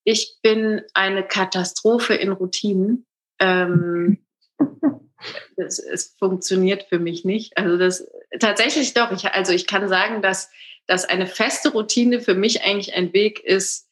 Ich 0.04 0.38
bin 0.42 0.82
eine 0.94 1.22
Katastrophe 1.22 2.14
in 2.14 2.32
Routinen. 2.32 3.06
Ähm, 3.38 4.18
das, 5.56 5.78
es 5.78 6.14
funktioniert 6.18 6.86
für 6.88 6.98
mich 6.98 7.24
nicht. 7.24 7.56
Also 7.56 7.76
das 7.76 8.06
tatsächlich 8.40 8.94
doch. 8.94 9.12
Ich, 9.12 9.26
also 9.26 9.52
ich 9.52 9.66
kann 9.66 9.88
sagen, 9.88 10.22
dass, 10.22 10.50
dass 10.86 11.04
eine 11.04 11.26
feste 11.26 11.70
Routine 11.70 12.20
für 12.20 12.34
mich 12.34 12.62
eigentlich 12.62 12.94
ein 12.94 13.12
Weg 13.12 13.40
ist, 13.40 13.88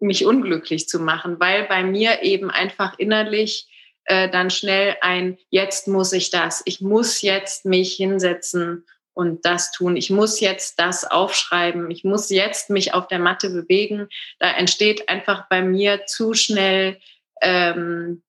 mich 0.00 0.24
unglücklich 0.24 0.88
zu 0.88 1.00
machen, 1.00 1.38
weil 1.40 1.64
bei 1.64 1.82
mir 1.82 2.22
eben 2.22 2.50
einfach 2.50 2.98
innerlich 2.98 3.68
äh, 4.04 4.28
dann 4.28 4.50
schnell 4.50 4.96
ein, 5.02 5.38
jetzt 5.50 5.88
muss 5.88 6.12
ich 6.12 6.30
das, 6.30 6.62
ich 6.64 6.80
muss 6.80 7.22
jetzt 7.22 7.64
mich 7.64 7.94
hinsetzen 7.94 8.86
und 9.12 9.44
das 9.44 9.72
tun, 9.72 9.96
ich 9.96 10.10
muss 10.10 10.40
jetzt 10.40 10.78
das 10.78 11.04
aufschreiben, 11.04 11.90
ich 11.90 12.04
muss 12.04 12.30
jetzt 12.30 12.70
mich 12.70 12.94
auf 12.94 13.08
der 13.08 13.18
Matte 13.18 13.50
bewegen. 13.50 14.08
Da 14.38 14.50
entsteht 14.50 15.08
einfach 15.08 15.48
bei 15.48 15.62
mir 15.62 16.06
zu 16.06 16.34
schnell 16.34 16.98
ähm, 17.42 18.22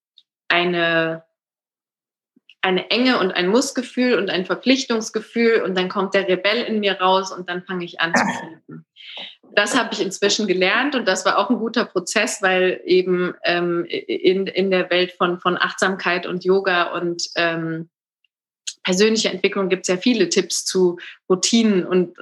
eine 0.47 1.24
eine 2.63 2.91
Enge 2.91 3.17
und 3.17 3.32
ein 3.32 3.47
Mussgefühl 3.47 4.19
und 4.19 4.30
ein 4.30 4.45
Verpflichtungsgefühl 4.45 5.63
und 5.63 5.76
dann 5.76 5.89
kommt 5.89 6.13
der 6.13 6.28
Rebell 6.28 6.61
in 6.63 6.80
mir 6.80 7.01
raus 7.01 7.32
und 7.32 7.49
dann 7.49 7.63
fange 7.63 7.86
ich 7.86 7.99
an 7.99 8.13
zu 8.13 8.24
kämpfen 8.39 8.86
das 9.55 9.77
habe 9.77 9.89
ich 9.93 10.01
inzwischen 10.01 10.47
gelernt 10.47 10.95
und 10.95 11.07
das 11.07 11.25
war 11.25 11.37
auch 11.37 11.49
ein 11.49 11.57
guter 11.57 11.85
Prozess, 11.85 12.41
weil 12.41 12.81
eben 12.85 13.33
ähm, 13.43 13.85
in, 13.85 14.47
in 14.47 14.71
der 14.71 14.89
Welt 14.89 15.13
von, 15.13 15.39
von 15.39 15.57
Achtsamkeit 15.57 16.25
und 16.25 16.43
Yoga 16.43 16.93
und 16.93 17.23
ähm, 17.35 17.89
persönlicher 18.83 19.31
Entwicklung 19.31 19.69
gibt 19.69 19.83
es 19.83 19.87
ja 19.89 19.97
viele 19.97 20.29
Tipps 20.29 20.65
zu 20.65 20.97
Routinen 21.29 21.85
und 21.85 22.17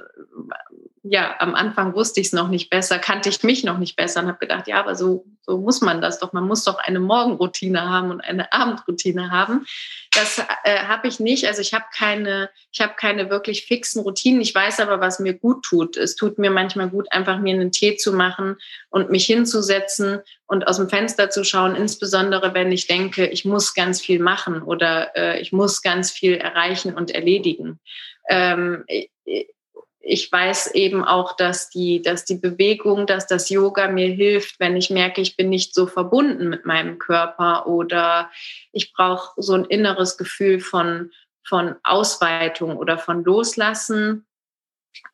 ja, 1.02 1.36
am 1.38 1.54
Anfang 1.54 1.94
wusste 1.94 2.20
ich 2.20 2.26
es 2.26 2.32
noch 2.34 2.48
nicht 2.48 2.68
besser, 2.68 2.98
kannte 2.98 3.30
ich 3.30 3.42
mich 3.42 3.64
noch 3.64 3.78
nicht 3.78 3.96
besser 3.96 4.20
und 4.20 4.28
habe 4.28 4.38
gedacht, 4.38 4.68
ja, 4.68 4.78
aber 4.78 4.94
so, 4.94 5.24
so 5.40 5.56
muss 5.56 5.80
man 5.80 6.02
das 6.02 6.18
doch. 6.18 6.34
Man 6.34 6.46
muss 6.46 6.64
doch 6.64 6.78
eine 6.78 7.00
Morgenroutine 7.00 7.88
haben 7.88 8.10
und 8.10 8.20
eine 8.20 8.52
Abendroutine 8.52 9.30
haben. 9.30 9.64
Das 10.12 10.38
äh, 10.64 10.80
habe 10.80 11.08
ich 11.08 11.18
nicht. 11.18 11.46
Also 11.46 11.62
ich 11.62 11.72
habe 11.72 11.86
keine, 11.96 12.50
ich 12.70 12.82
habe 12.82 12.92
keine 12.96 13.30
wirklich 13.30 13.64
fixen 13.64 14.02
Routinen. 14.02 14.42
Ich 14.42 14.54
weiß 14.54 14.78
aber, 14.80 15.00
was 15.00 15.20
mir 15.20 15.32
gut 15.32 15.64
tut. 15.64 15.96
Es 15.96 16.16
tut 16.16 16.38
mir 16.38 16.50
manchmal 16.50 16.90
gut, 16.90 17.10
einfach 17.12 17.38
mir 17.38 17.54
einen 17.54 17.72
Tee 17.72 17.96
zu 17.96 18.12
machen 18.12 18.56
und 18.90 19.10
mich 19.10 19.24
hinzusetzen 19.24 20.20
und 20.46 20.68
aus 20.68 20.76
dem 20.76 20.90
Fenster 20.90 21.30
zu 21.30 21.44
schauen, 21.44 21.76
insbesondere 21.76 22.52
wenn 22.52 22.72
ich 22.72 22.86
denke, 22.86 23.26
ich 23.26 23.46
muss 23.46 23.72
ganz 23.72 24.02
viel 24.02 24.18
machen 24.18 24.62
oder 24.62 25.16
äh, 25.16 25.40
ich 25.40 25.50
muss 25.52 25.80
ganz 25.80 26.10
viel 26.10 26.34
erreichen 26.34 26.94
und 26.94 27.10
erledigen. 27.10 27.80
Ähm, 28.28 28.84
ich 30.02 30.32
weiß 30.32 30.74
eben 30.74 31.04
auch, 31.04 31.36
dass 31.36 31.68
die, 31.68 32.00
dass 32.00 32.24
die 32.24 32.36
Bewegung, 32.36 33.06
dass 33.06 33.26
das 33.26 33.50
Yoga 33.50 33.88
mir 33.88 34.08
hilft, 34.08 34.58
wenn 34.58 34.76
ich 34.76 34.88
merke, 34.88 35.20
ich 35.20 35.36
bin 35.36 35.50
nicht 35.50 35.74
so 35.74 35.86
verbunden 35.86 36.48
mit 36.48 36.64
meinem 36.64 36.98
Körper 36.98 37.66
oder 37.66 38.30
ich 38.72 38.94
brauche 38.94 39.40
so 39.42 39.52
ein 39.52 39.66
inneres 39.66 40.16
Gefühl 40.16 40.60
von, 40.60 41.12
von 41.44 41.76
Ausweitung 41.82 42.76
oder 42.76 42.96
von 42.96 43.24
Loslassen. 43.24 44.26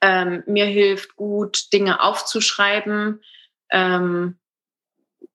Ähm, 0.00 0.44
mir 0.46 0.66
hilft 0.66 1.16
gut, 1.16 1.72
Dinge 1.72 2.00
aufzuschreiben. 2.00 3.22
Ähm, 3.70 4.38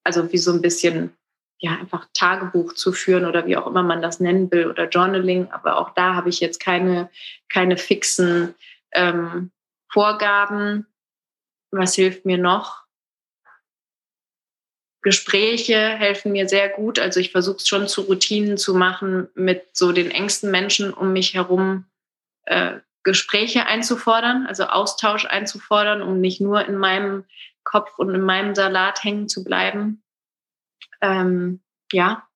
also 0.04 0.32
wie 0.32 0.38
so 0.38 0.54
ein 0.54 0.62
bisschen, 0.62 1.14
ja, 1.60 1.74
einfach 1.74 2.08
Tagebuch 2.14 2.74
zu 2.74 2.93
führen 2.93 3.26
oder 3.26 3.45
wie 3.45 3.58
auch 3.58 3.68
immer 3.68 3.84
man 3.84 4.02
das 4.02 4.22
nennen 4.22 4.49
will 4.49 4.68
oder 4.68 4.88
Journaling. 4.88 5.52
Aber 5.52 5.78
auch 5.78 5.89
da 5.89 6.16
habe 6.16 6.30
ich 6.30 6.39
jetzt 6.39 6.62
keine, 6.62 7.10
keine 7.49 7.76
fixen 7.76 8.56
ähm, 8.94 9.52
Vorgaben. 9.92 10.88
Was 11.72 11.96
hilft 11.96 12.26
mir 12.26 12.38
noch? 12.38 12.86
Gespräche 15.02 15.78
helfen 15.78 16.32
mir 16.32 16.48
sehr 16.48 16.70
gut. 16.70 17.00
Also 17.00 17.20
ich 17.20 17.32
versuche 17.32 17.58
es 17.58 17.68
schon 17.68 17.88
zu 17.88 18.02
Routinen 18.02 18.58
zu 18.58 18.76
machen, 18.76 19.30
mit 19.34 19.76
so 19.76 19.92
den 19.92 20.12
engsten 20.12 20.52
Menschen 20.52 20.94
um 20.94 21.12
mich 21.12 21.34
herum 21.34 21.86
äh, 22.46 22.80
Gespräche 23.04 23.66
einzufordern, 23.66 24.46
also 24.46 24.66
Austausch 24.66 25.26
einzufordern, 25.26 26.04
um 26.04 26.22
nicht 26.22 26.39
nur 26.39 26.66
in 26.66 26.78
meinem 26.78 27.26
Kopf 27.64 27.98
und 27.98 28.14
in 28.14 28.22
meinem 28.22 28.54
Salat 28.54 29.04
hängen 29.04 29.28
zu 29.28 29.44
bleiben. 29.44 30.04
Ähm, 31.02 31.62
ja, 31.92 32.28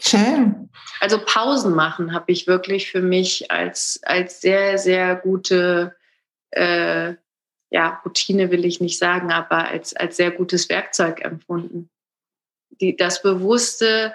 Schön. 0.00 0.70
Also 1.00 1.18
Pausen 1.24 1.74
machen 1.74 2.12
habe 2.12 2.30
ich 2.32 2.46
wirklich 2.46 2.90
für 2.90 3.02
mich 3.02 3.50
als, 3.50 4.00
als 4.04 4.40
sehr, 4.40 4.78
sehr 4.78 5.16
gute 5.16 5.96
äh, 6.50 7.14
ja, 7.70 8.00
Routine 8.04 8.50
will 8.50 8.64
ich 8.64 8.80
nicht 8.80 8.98
sagen, 8.98 9.30
aber 9.30 9.68
als, 9.68 9.94
als 9.94 10.16
sehr 10.16 10.30
gutes 10.30 10.68
Werkzeug 10.68 11.22
empfunden. 11.22 11.90
Die, 12.80 12.96
das 12.96 13.22
bewusste 13.22 14.14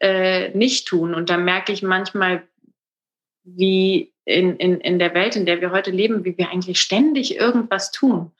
äh, 0.00 0.50
Nicht-Tun. 0.50 1.14
Und 1.14 1.30
da 1.30 1.36
merke 1.36 1.72
ich 1.72 1.82
manchmal, 1.82 2.46
wie 3.42 4.14
in, 4.24 4.56
in, 4.56 4.80
in 4.80 4.98
der 4.98 5.12
Welt, 5.14 5.36
in 5.36 5.44
der 5.44 5.60
wir 5.60 5.70
heute 5.70 5.90
leben, 5.90 6.24
wie 6.24 6.38
wir 6.38 6.48
eigentlich 6.48 6.80
ständig 6.80 7.36
irgendwas 7.36 7.90
tun. 7.90 8.32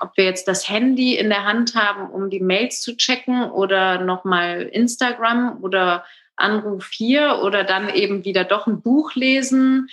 Ob 0.00 0.16
wir 0.16 0.24
jetzt 0.24 0.48
das 0.48 0.68
Handy 0.68 1.16
in 1.16 1.28
der 1.28 1.44
Hand 1.44 1.74
haben, 1.74 2.08
um 2.10 2.30
die 2.30 2.40
Mails 2.40 2.80
zu 2.80 2.96
checken 2.96 3.50
oder 3.50 4.00
nochmal 4.00 4.62
Instagram 4.62 5.62
oder 5.62 6.04
Anruf 6.38 6.90
hier 6.92 7.40
oder 7.42 7.64
dann 7.64 7.88
eben 7.88 8.24
wieder 8.24 8.44
doch 8.44 8.66
ein 8.66 8.80
Buch 8.80 9.14
lesen. 9.14 9.88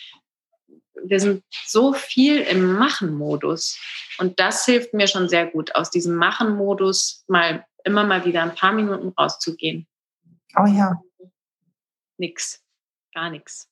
Wir 1.04 1.20
sind 1.20 1.44
so 1.66 1.94
viel 1.94 2.40
im 2.42 2.74
Machen-Modus. 2.74 3.80
Und 4.18 4.40
das 4.40 4.66
hilft 4.66 4.94
mir 4.94 5.08
schon 5.08 5.28
sehr 5.28 5.46
gut, 5.48 5.76
aus 5.76 5.92
diesem 5.92 6.16
Machen-Modus 6.16 7.24
mal 7.28 7.66
immer 7.84 8.04
mal 8.04 8.26
wieder 8.26 8.42
ein 8.44 8.56
paar 8.56 8.74
Minuten 8.74 9.10
rauszugehen. 9.10 9.88
Oh 10.58 10.66
ja. 10.66 11.02
Nix. 12.18 12.62
Gar 13.14 13.30
nichts. 13.30 13.70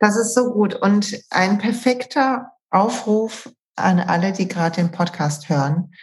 Das 0.00 0.16
ist 0.16 0.34
so 0.34 0.52
gut 0.52 0.74
und 0.74 1.18
ein 1.30 1.58
perfekter 1.58 2.52
Aufruf 2.70 3.50
an 3.76 3.98
alle, 4.00 4.32
die 4.32 4.48
gerade 4.48 4.76
den 4.76 4.90
Podcast 4.90 5.48
hören. 5.48 5.94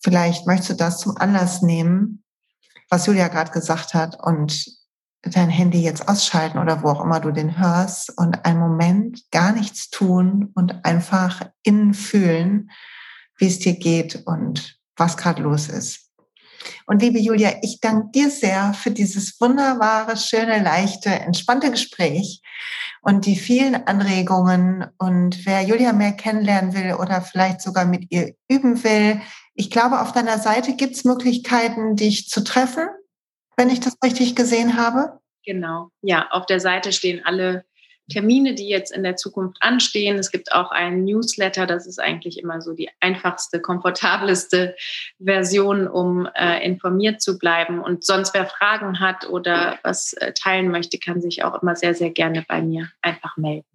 Vielleicht 0.00 0.46
möchtest 0.46 0.70
du 0.70 0.74
das 0.74 1.00
zum 1.00 1.16
Anlass 1.16 1.62
nehmen, 1.62 2.21
was 2.92 3.06
Julia 3.06 3.28
gerade 3.28 3.50
gesagt 3.52 3.94
hat 3.94 4.22
und 4.22 4.66
dein 5.22 5.48
Handy 5.48 5.80
jetzt 5.82 6.08
ausschalten 6.08 6.58
oder 6.58 6.82
wo 6.82 6.88
auch 6.88 7.02
immer 7.02 7.20
du 7.20 7.30
den 7.30 7.58
hörst 7.58 8.16
und 8.18 8.44
einen 8.44 8.60
Moment 8.60 9.30
gar 9.30 9.52
nichts 9.52 9.88
tun 9.88 10.50
und 10.54 10.84
einfach 10.84 11.40
innen 11.62 11.94
fühlen, 11.94 12.70
wie 13.38 13.46
es 13.46 13.60
dir 13.60 13.78
geht 13.78 14.26
und 14.26 14.78
was 14.94 15.16
gerade 15.16 15.42
los 15.42 15.68
ist. 15.68 16.10
Und 16.86 17.00
liebe 17.00 17.18
Julia, 17.18 17.54
ich 17.62 17.80
danke 17.80 18.10
dir 18.14 18.30
sehr 18.30 18.74
für 18.74 18.90
dieses 18.90 19.40
wunderbare, 19.40 20.18
schöne, 20.18 20.62
leichte, 20.62 21.08
entspannte 21.08 21.70
Gespräch 21.70 22.42
und 23.00 23.24
die 23.24 23.36
vielen 23.36 23.86
Anregungen. 23.86 24.84
Und 24.98 25.46
wer 25.46 25.62
Julia 25.62 25.94
mehr 25.94 26.12
kennenlernen 26.12 26.74
will 26.74 26.92
oder 27.00 27.22
vielleicht 27.22 27.62
sogar 27.62 27.86
mit 27.86 28.12
ihr 28.12 28.34
üben 28.48 28.84
will, 28.84 29.22
ich 29.54 29.70
glaube, 29.70 30.00
auf 30.00 30.12
deiner 30.12 30.38
Seite 30.38 30.74
gibt 30.74 30.94
es 30.94 31.04
Möglichkeiten, 31.04 31.96
dich 31.96 32.28
zu 32.28 32.42
treffen, 32.42 32.88
wenn 33.56 33.70
ich 33.70 33.80
das 33.80 33.96
richtig 34.04 34.34
gesehen 34.34 34.76
habe. 34.76 35.20
Genau, 35.44 35.90
ja, 36.02 36.28
auf 36.30 36.46
der 36.46 36.60
Seite 36.60 36.92
stehen 36.92 37.22
alle 37.24 37.64
Termine, 38.10 38.54
die 38.54 38.68
jetzt 38.68 38.92
in 38.92 39.02
der 39.02 39.16
Zukunft 39.16 39.58
anstehen. 39.60 40.18
Es 40.18 40.30
gibt 40.30 40.52
auch 40.52 40.70
einen 40.70 41.04
Newsletter, 41.04 41.66
das 41.66 41.86
ist 41.86 42.00
eigentlich 42.00 42.38
immer 42.38 42.60
so 42.60 42.74
die 42.74 42.90
einfachste, 43.00 43.60
komfortabelste 43.60 44.76
Version, 45.18 45.86
um 45.86 46.28
äh, 46.34 46.64
informiert 46.64 47.20
zu 47.22 47.38
bleiben. 47.38 47.80
Und 47.80 48.04
sonst, 48.04 48.34
wer 48.34 48.46
Fragen 48.46 49.00
hat 49.00 49.28
oder 49.28 49.78
was 49.82 50.12
äh, 50.14 50.32
teilen 50.32 50.70
möchte, 50.70 50.98
kann 50.98 51.20
sich 51.20 51.44
auch 51.44 51.62
immer 51.62 51.76
sehr, 51.76 51.94
sehr 51.94 52.10
gerne 52.10 52.44
bei 52.46 52.60
mir 52.60 52.88
einfach 53.02 53.36
melden. 53.36 53.71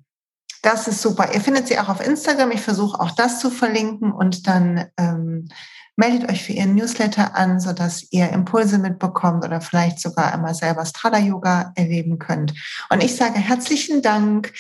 Das 0.61 0.87
ist 0.87 1.01
super. 1.01 1.33
Ihr 1.33 1.41
findet 1.41 1.67
sie 1.67 1.79
auch 1.79 1.89
auf 1.89 2.05
Instagram. 2.05 2.51
Ich 2.51 2.61
versuche 2.61 2.99
auch 2.99 3.11
das 3.11 3.39
zu 3.39 3.49
verlinken 3.49 4.11
und 4.11 4.47
dann 4.47 4.85
ähm, 4.97 5.49
meldet 5.95 6.29
euch 6.29 6.43
für 6.43 6.53
ihren 6.53 6.75
Newsletter 6.75 7.35
an, 7.35 7.59
sodass 7.59 8.07
ihr 8.11 8.29
Impulse 8.29 8.77
mitbekommt 8.77 9.43
oder 9.43 9.61
vielleicht 9.61 9.99
sogar 9.99 10.33
einmal 10.33 10.53
selber 10.53 10.85
Strada 10.85 11.17
Yoga 11.17 11.73
erleben 11.75 12.19
könnt. 12.19 12.53
Und 12.89 13.03
ich 13.03 13.15
sage 13.15 13.39
herzlichen 13.39 14.01
Dank 14.01 14.53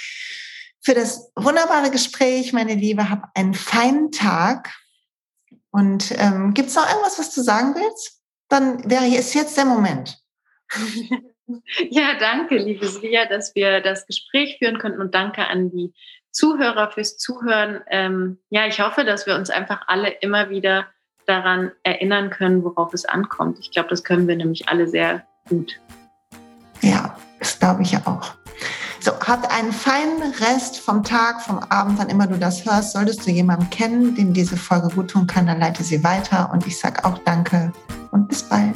für 0.81 0.93
das 0.93 1.31
wunderbare 1.35 1.91
Gespräch, 1.91 2.53
meine 2.53 2.73
Liebe. 2.73 3.09
Hab 3.09 3.29
einen 3.35 3.53
feinen 3.53 4.11
Tag. 4.11 4.73
Und 5.69 6.13
ähm, 6.17 6.53
gibt 6.53 6.69
es 6.69 6.75
noch 6.75 6.89
irgendwas, 6.89 7.19
was 7.19 7.33
du 7.33 7.43
sagen 7.43 7.75
willst? 7.75 8.19
Dann 8.49 8.89
wäre 8.89 9.05
jetzt 9.05 9.33
jetzt 9.35 9.57
der 9.57 9.65
Moment. 9.65 10.17
Ja, 11.89 12.15
danke, 12.19 12.57
liebe 12.57 12.87
Svia, 12.87 13.25
dass 13.25 13.55
wir 13.55 13.81
das 13.81 14.05
Gespräch 14.05 14.57
führen 14.59 14.79
konnten 14.79 15.01
und 15.01 15.15
danke 15.15 15.47
an 15.47 15.69
die 15.71 15.93
Zuhörer 16.31 16.91
fürs 16.91 17.17
Zuhören. 17.17 17.81
Ähm, 17.89 18.37
ja, 18.49 18.67
ich 18.67 18.79
hoffe, 18.79 19.05
dass 19.05 19.25
wir 19.25 19.35
uns 19.35 19.49
einfach 19.49 19.87
alle 19.87 20.09
immer 20.09 20.49
wieder 20.49 20.87
daran 21.25 21.71
erinnern 21.83 22.29
können, 22.29 22.63
worauf 22.63 22.93
es 22.93 23.05
ankommt. 23.05 23.59
Ich 23.59 23.71
glaube, 23.71 23.89
das 23.89 24.03
können 24.03 24.27
wir 24.27 24.35
nämlich 24.35 24.67
alle 24.67 24.87
sehr 24.87 25.25
gut. 25.49 25.79
Ja, 26.81 27.17
das 27.39 27.59
glaube 27.59 27.81
ich 27.83 27.95
auch. 28.05 28.35
So, 28.99 29.11
habt 29.19 29.49
einen 29.51 29.71
feinen 29.71 30.33
Rest 30.39 30.79
vom 30.79 31.03
Tag, 31.03 31.41
vom 31.41 31.59
Abend, 31.59 31.97
wann 31.97 32.09
immer 32.09 32.27
du 32.27 32.37
das 32.37 32.65
hörst. 32.65 32.93
Solltest 32.93 33.25
du 33.25 33.31
jemanden 33.31 33.69
kennen, 33.69 34.15
dem 34.15 34.33
diese 34.33 34.57
Folge 34.57 34.89
gut 34.93 35.11
tun 35.11 35.27
kann, 35.27 35.47
dann 35.47 35.59
leite 35.59 35.83
sie 35.83 36.03
weiter. 36.03 36.49
Und 36.51 36.67
ich 36.67 36.77
sage 36.77 37.05
auch 37.05 37.17
Danke 37.19 37.71
und 38.11 38.27
bis 38.27 38.43
bald. 38.43 38.75